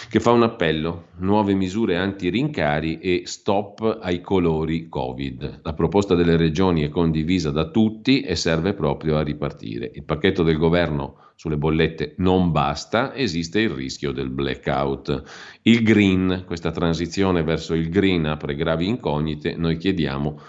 [0.08, 5.62] che fa un appello, nuove misure anti-rincari e stop ai colori Covid.
[5.64, 9.90] La proposta delle regioni è condivisa da tutti e serve proprio a ripartire.
[9.92, 15.22] Il pacchetto del governo sulle bollette non basta, esiste il rischio del blackout.
[15.62, 20.40] Il green, questa transizione verso il green apre gravi incognite, noi chiediamo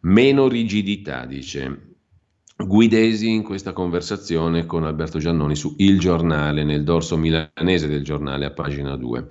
[0.00, 1.94] meno rigidità, dice
[2.58, 8.46] Guidesi in questa conversazione con Alberto Giannoni su Il Giornale, nel dorso milanese del giornale
[8.46, 9.26] a pagina 2.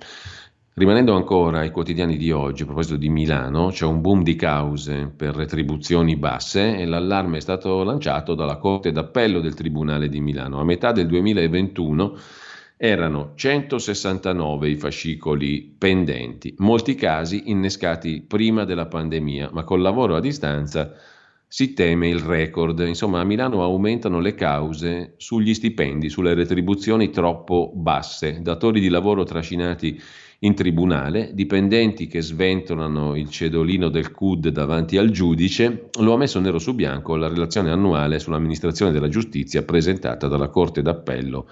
[0.74, 5.10] Rimanendo ancora ai quotidiani di oggi, a proposito di Milano, c'è un boom di cause
[5.14, 10.60] per retribuzioni basse e l'allarme è stato lanciato dalla Corte d'Appello del Tribunale di Milano.
[10.60, 12.16] A metà del 2021
[12.76, 20.20] erano 169 i fascicoli pendenti, molti casi innescati prima della pandemia, ma col lavoro a
[20.20, 20.92] distanza
[21.48, 22.78] si teme il record.
[22.80, 29.24] Insomma, a Milano aumentano le cause sugli stipendi, sulle retribuzioni troppo basse, datori di lavoro
[29.24, 30.00] trascinati
[30.40, 36.40] in tribunale, dipendenti che sventolano il cedolino del CUD davanti al giudice, lo ha messo
[36.40, 41.48] nero su bianco la relazione annuale sull'amministrazione della giustizia presentata dalla Corte d'Appello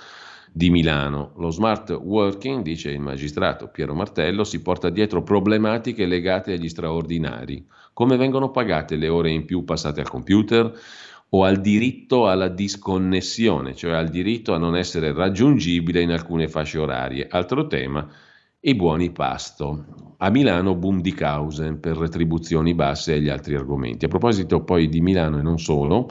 [0.55, 1.33] di Milano.
[1.39, 7.67] Lo smart working, dice il magistrato Piero Martello, si porta dietro problematiche legate agli straordinari
[7.95, 10.71] come vengono pagate le ore in più passate al computer?
[11.31, 16.79] O al diritto alla disconnessione, cioè al diritto a non essere raggiungibile in alcune fasce
[16.79, 17.27] orarie.
[17.29, 18.07] Altro tema,
[18.61, 20.15] i buoni pasto.
[20.19, 24.05] A Milano boom di cause per retribuzioni basse e gli altri argomenti.
[24.05, 26.09] A proposito poi di Milano e non solo,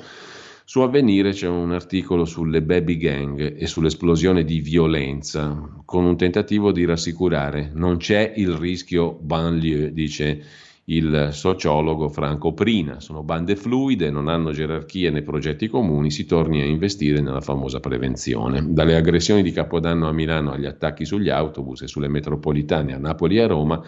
[0.65, 6.71] su Avvenire c'è un articolo sulle baby gang e sull'esplosione di violenza, con un tentativo
[6.71, 7.71] di rassicurare.
[7.73, 10.43] Non c'è il rischio banlieue, dice
[10.85, 12.99] il sociologo Franco Prina.
[12.99, 17.79] Sono bande fluide, non hanno gerarchie né progetti comuni, si torni a investire nella famosa
[17.79, 18.65] prevenzione.
[18.65, 23.37] Dalle aggressioni di Capodanno a Milano agli attacchi sugli autobus e sulle metropolitane a Napoli
[23.37, 23.83] e a Roma,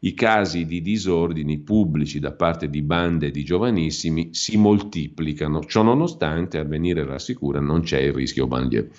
[0.00, 5.64] i casi di disordini pubblici da parte di bande di giovanissimi si moltiplicano.
[5.64, 8.90] Ciò nonostante, a venire rassicura, non c'è il rischio banlieue.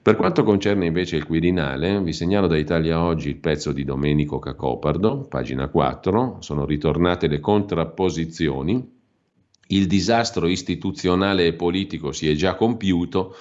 [0.00, 4.38] Per quanto concerne invece il Quirinale, vi segnalo da Italia Oggi il pezzo di Domenico
[4.38, 8.96] Cacopardo, pagina 4, sono ritornate le contrapposizioni,
[9.68, 13.34] il disastro istituzionale e politico si è già compiuto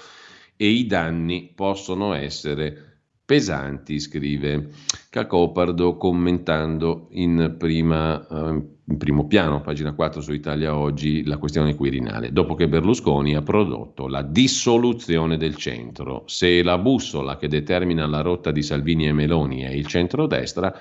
[0.57, 2.86] e i danni possono essere
[3.27, 4.69] pesanti, scrive
[5.09, 11.75] Cacopardo commentando in, prima, eh, in primo piano, pagina 4 su Italia Oggi, la questione
[11.75, 16.23] quirinale, dopo che Berlusconi ha prodotto la dissoluzione del centro.
[16.27, 20.73] Se la bussola che determina la rotta di Salvini e Meloni è il centrodestra,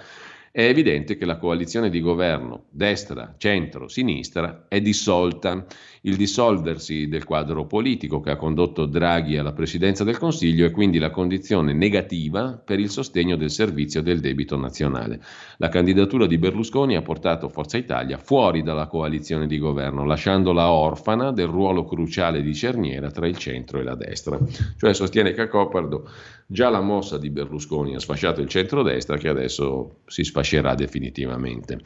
[0.56, 5.66] è evidente che la coalizione di governo destra, centro, sinistra è dissolta.
[6.06, 10.98] Il dissolversi del quadro politico che ha condotto Draghi alla presidenza del Consiglio e quindi
[10.98, 15.20] la condizione negativa per il sostegno del servizio del debito nazionale.
[15.58, 21.32] La candidatura di Berlusconi ha portato Forza Italia fuori dalla coalizione di governo, lasciandola orfana
[21.32, 24.38] del ruolo cruciale di cerniera tra il centro e la destra.
[24.76, 26.08] Cioè sostiene Cacopardo
[26.46, 31.80] già la mossa di Berlusconi ha sfasciato il centrodestra che adesso si sfascerà definitivamente.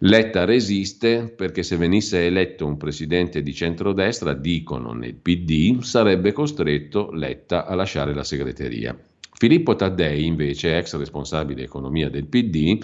[0.00, 7.10] Letta resiste perché se venisse eletto un presidente di centrodestra, dicono nel PD, sarebbe costretto
[7.12, 8.94] Letta a lasciare la segreteria.
[9.32, 12.78] Filippo Taddei, invece, ex responsabile economia del PD,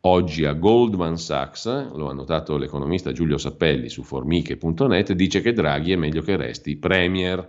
[0.00, 5.92] oggi a Goldman Sachs, lo ha notato l'economista Giulio Sappelli su formiche.net, dice che Draghi
[5.92, 7.46] è meglio che resti premier.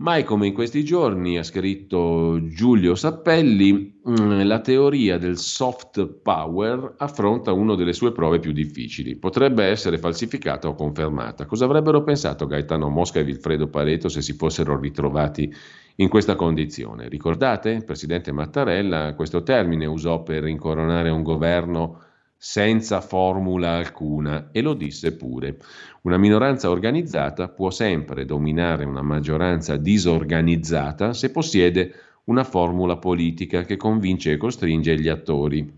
[0.00, 6.94] Mai come in questi giorni, ha scritto Giulio Sappelli, mm, la teoria del soft power
[6.96, 9.16] affronta una delle sue prove più difficili.
[9.16, 11.44] Potrebbe essere falsificata o confermata.
[11.44, 15.52] Cosa avrebbero pensato Gaetano Mosca e Vilfredo Pareto se si fossero ritrovati
[15.96, 17.06] in questa condizione?
[17.06, 17.68] Ricordate?
[17.68, 22.04] Il presidente Mattarella questo termine usò per incoronare un governo
[22.42, 25.58] senza formula alcuna e lo disse pure.
[26.02, 31.92] Una minoranza organizzata può sempre dominare una maggioranza disorganizzata se possiede
[32.24, 35.70] una formula politica che convince e costringe gli attori.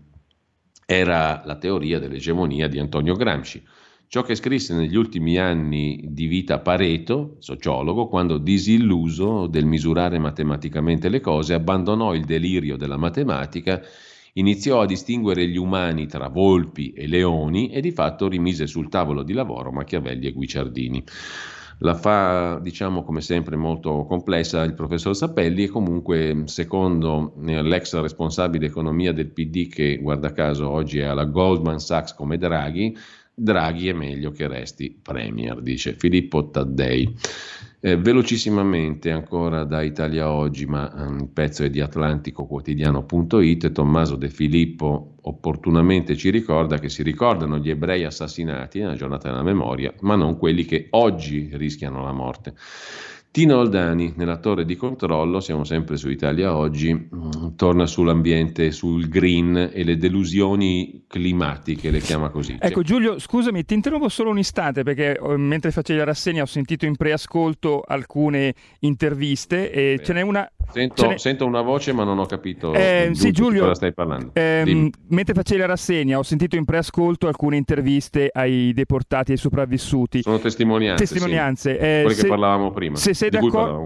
[0.85, 3.61] Era la teoria dell'egemonia di Antonio Gramsci.
[4.07, 11.09] Ciò che scrisse negli ultimi anni di vita Pareto, sociologo, quando disilluso del misurare matematicamente
[11.09, 13.81] le cose, abbandonò il delirio della matematica
[14.33, 19.23] iniziò a distinguere gli umani tra volpi e leoni e di fatto rimise sul tavolo
[19.23, 21.03] di lavoro Machiavelli e Guicciardini.
[21.79, 27.99] La fa, diciamo, come sempre molto complessa il professor Sappelli e comunque, secondo eh, l'ex
[27.99, 32.95] responsabile economia del PD, che guarda caso oggi è alla Goldman Sachs come Draghi,
[33.33, 37.13] Draghi è meglio che resti Premier, dice Filippo Taddei.
[37.85, 44.29] Eh, velocissimamente ancora da Italia Oggi, ma um, il pezzo è di atlanticoquotidiano.it, Tommaso De
[44.29, 50.15] Filippo opportunamente ci ricorda che si ricordano gli ebrei assassinati nella giornata della memoria, ma
[50.15, 52.53] non quelli che oggi rischiano la morte.
[53.33, 59.09] Tino Oldani, nella torre di controllo, siamo sempre su Italia Oggi, mm, torna sull'ambiente, sul
[59.09, 62.57] green e le delusioni climatiche, le chiama così.
[62.59, 66.45] Ecco Giulio, scusami, ti interrompo solo un istante perché eh, mentre facevi la rassegna ho
[66.45, 70.03] sentito in preascolto alcune interviste e Beh.
[70.03, 73.75] ce n'è una Sento, sento, una voce ma non ho capito eh, sì, Giulio, cosa
[73.75, 74.31] stai parlando.
[74.33, 79.39] Ehm, mentre facevi la rassegna ho sentito in preascolto alcune interviste ai deportati e ai
[79.39, 80.21] sopravvissuti.
[80.21, 81.03] Sono testimonianze.
[81.05, 81.71] Testimonianze.
[81.73, 81.77] Sì.
[81.77, 82.95] Eh, Quelle se, che parlavamo prima.
[82.95, 83.29] Se sei,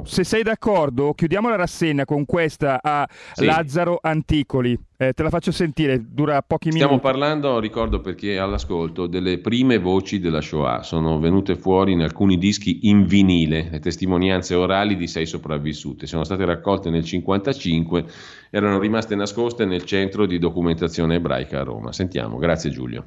[0.04, 3.46] se sei, d'accordo, chiudiamo la rassegna con questa a sì.
[3.46, 4.80] Lazzaro Anticoli.
[5.00, 7.08] Eh, te la faccio sentire, dura pochi Stiamo minuti.
[7.08, 10.82] Stiamo parlando, ricordo per chi è all'ascolto, delle prime voci della Shoah.
[10.82, 16.08] Sono venute fuori in alcuni dischi in vinile, le testimonianze orali di sei sopravvissute.
[16.08, 18.06] Sono state raccolte nel 1955,
[18.50, 21.92] erano rimaste nascoste nel centro di documentazione ebraica a Roma.
[21.92, 23.06] Sentiamo, grazie Giulio.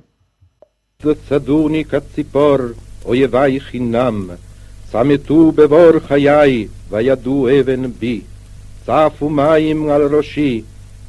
[1.27, 2.73] Zaduni katzipor,
[3.03, 4.37] oyevai chinnam,
[4.87, 8.25] sametu bevor chayai, vayadu even bi,
[8.85, 10.65] safu al roshi,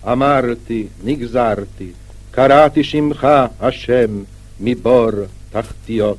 [0.06, 1.90] אמרתי, נגזרתי,
[2.30, 3.26] קראתי שמך,
[3.60, 4.22] השם,
[4.60, 5.10] מבור
[5.50, 6.18] תחתיות.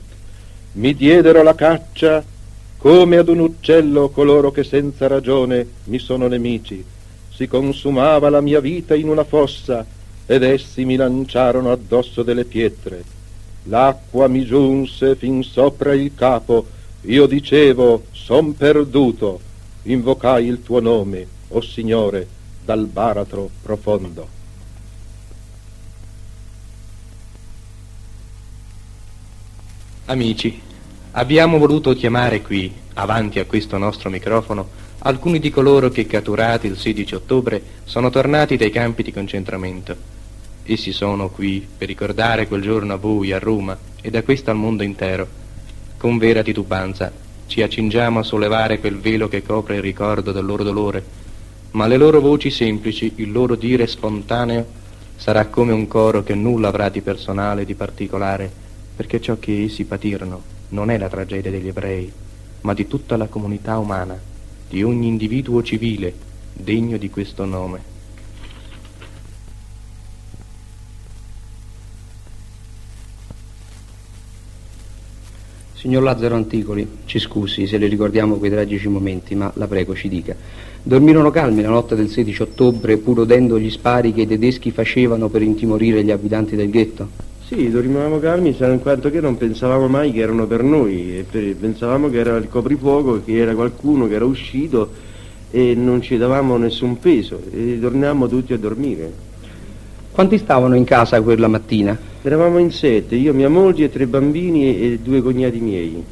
[0.76, 2.24] Mi diedero la caccia
[2.78, 6.86] come ad un uccello coloro che senza ragione mi sono nemici.
[7.34, 9.84] Si consumava la mia vita in una fossa
[10.28, 13.04] ed essi mi lanciarono addosso delle pietre.
[13.64, 16.68] L'acqua mi giunse fin sopra il capo,
[17.02, 19.40] io dicevo, son perduto,
[19.84, 22.28] invocai il tuo nome, o oh Signore,
[22.65, 24.41] dal baratro profondo.
[30.07, 30.61] Amici,
[31.13, 34.69] abbiamo voluto chiamare qui, avanti a questo nostro microfono,
[34.99, 39.97] alcuni di coloro che, catturati il 16 ottobre, sono tornati dai campi di concentramento.
[40.65, 44.57] Essi sono qui per ricordare quel giorno a voi, a Roma, e da questo al
[44.57, 45.27] mondo intero.
[45.97, 47.11] Con vera titubanza
[47.47, 51.05] ci accingiamo a sollevare quel velo che copre il ricordo del loro dolore,
[51.73, 54.67] ma le loro voci semplici, il loro dire spontaneo,
[55.17, 58.51] sarà come un coro che nulla avrà di personale, di particolare,
[58.95, 62.13] perché ciò che essi patirono non è la tragedia degli ebrei,
[62.63, 64.19] ma di tutta la comunità umana,
[64.69, 66.13] di ogni individuo civile
[66.53, 67.91] degno di questo nome.
[75.75, 80.09] Signor Lazzaro Anticoli, ci scusi se le ricordiamo quei tragici momenti, ma la prego ci
[80.09, 80.37] dica.
[80.85, 85.29] Dormirono calmi la notte del 16 ottobre, pur udendo gli spari che i tedeschi facevano
[85.29, 87.09] per intimorire gli abitanti del ghetto?
[87.47, 92.19] Sì, dormivamo calmi, in quanto che non pensavamo mai che erano per noi, pensavamo che
[92.19, 94.91] era il coprifuoco, che era qualcuno che era uscito
[95.53, 99.13] e non ci davamo nessun peso e torniamo tutti a dormire.
[100.11, 101.97] Quanti stavano in casa quella mattina?
[102.23, 106.03] Eravamo in sette, io, mia moglie, tre bambini e due cognati miei.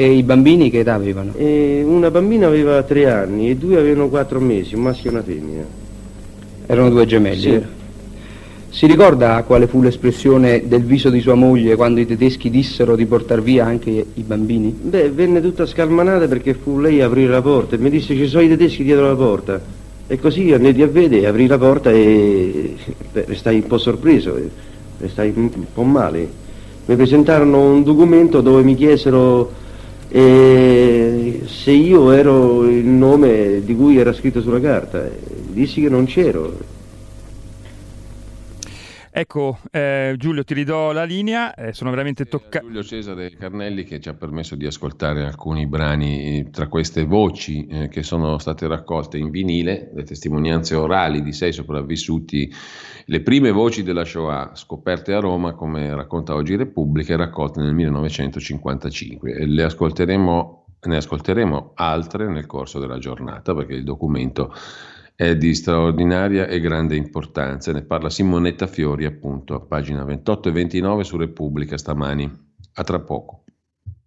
[0.00, 1.34] E i bambini che età avevano?
[1.36, 5.22] E una bambina aveva tre anni e due avevano quattro mesi, un maschio e una
[5.22, 5.62] femmina.
[6.64, 7.38] Erano due gemelli?
[7.38, 7.62] Sì.
[8.70, 13.04] Si ricorda quale fu l'espressione del viso di sua moglie quando i tedeschi dissero di
[13.04, 14.70] portare via anche i bambini?
[14.70, 18.26] Beh, venne tutta scalmanata perché fu lei a aprire la porta e mi disse ci
[18.26, 19.60] sono i tedeschi dietro la porta.
[20.06, 22.74] E così andai a vedere, aprì la porta e
[23.12, 24.34] beh, restai un po' sorpreso,
[24.96, 26.26] restai un po' male.
[26.86, 29.68] Mi presentarono un documento dove mi chiesero
[30.12, 35.08] e se io ero il nome di cui era scritto sulla carta,
[35.48, 36.78] dissi che non c'ero.
[39.20, 42.64] Ecco, eh, Giulio, ti ridò la linea, eh, sono veramente toccato.
[42.64, 47.88] Giulio Cesare Carnelli che ci ha permesso di ascoltare alcuni brani tra queste voci eh,
[47.88, 52.50] che sono state raccolte in vinile, le testimonianze orali di sei sopravvissuti,
[53.04, 59.34] le prime voci della Shoah scoperte a Roma, come racconta oggi Repubblica, raccolte nel 1955.
[59.34, 64.50] E le ascolteremo, ne ascolteremo altre nel corso della giornata perché il documento
[65.20, 67.72] è di straordinaria e grande importanza.
[67.72, 72.24] Ne parla Simonetta Fiori, appunto, a pagina 28 e 29 su Repubblica stamani.
[72.72, 73.44] A tra poco.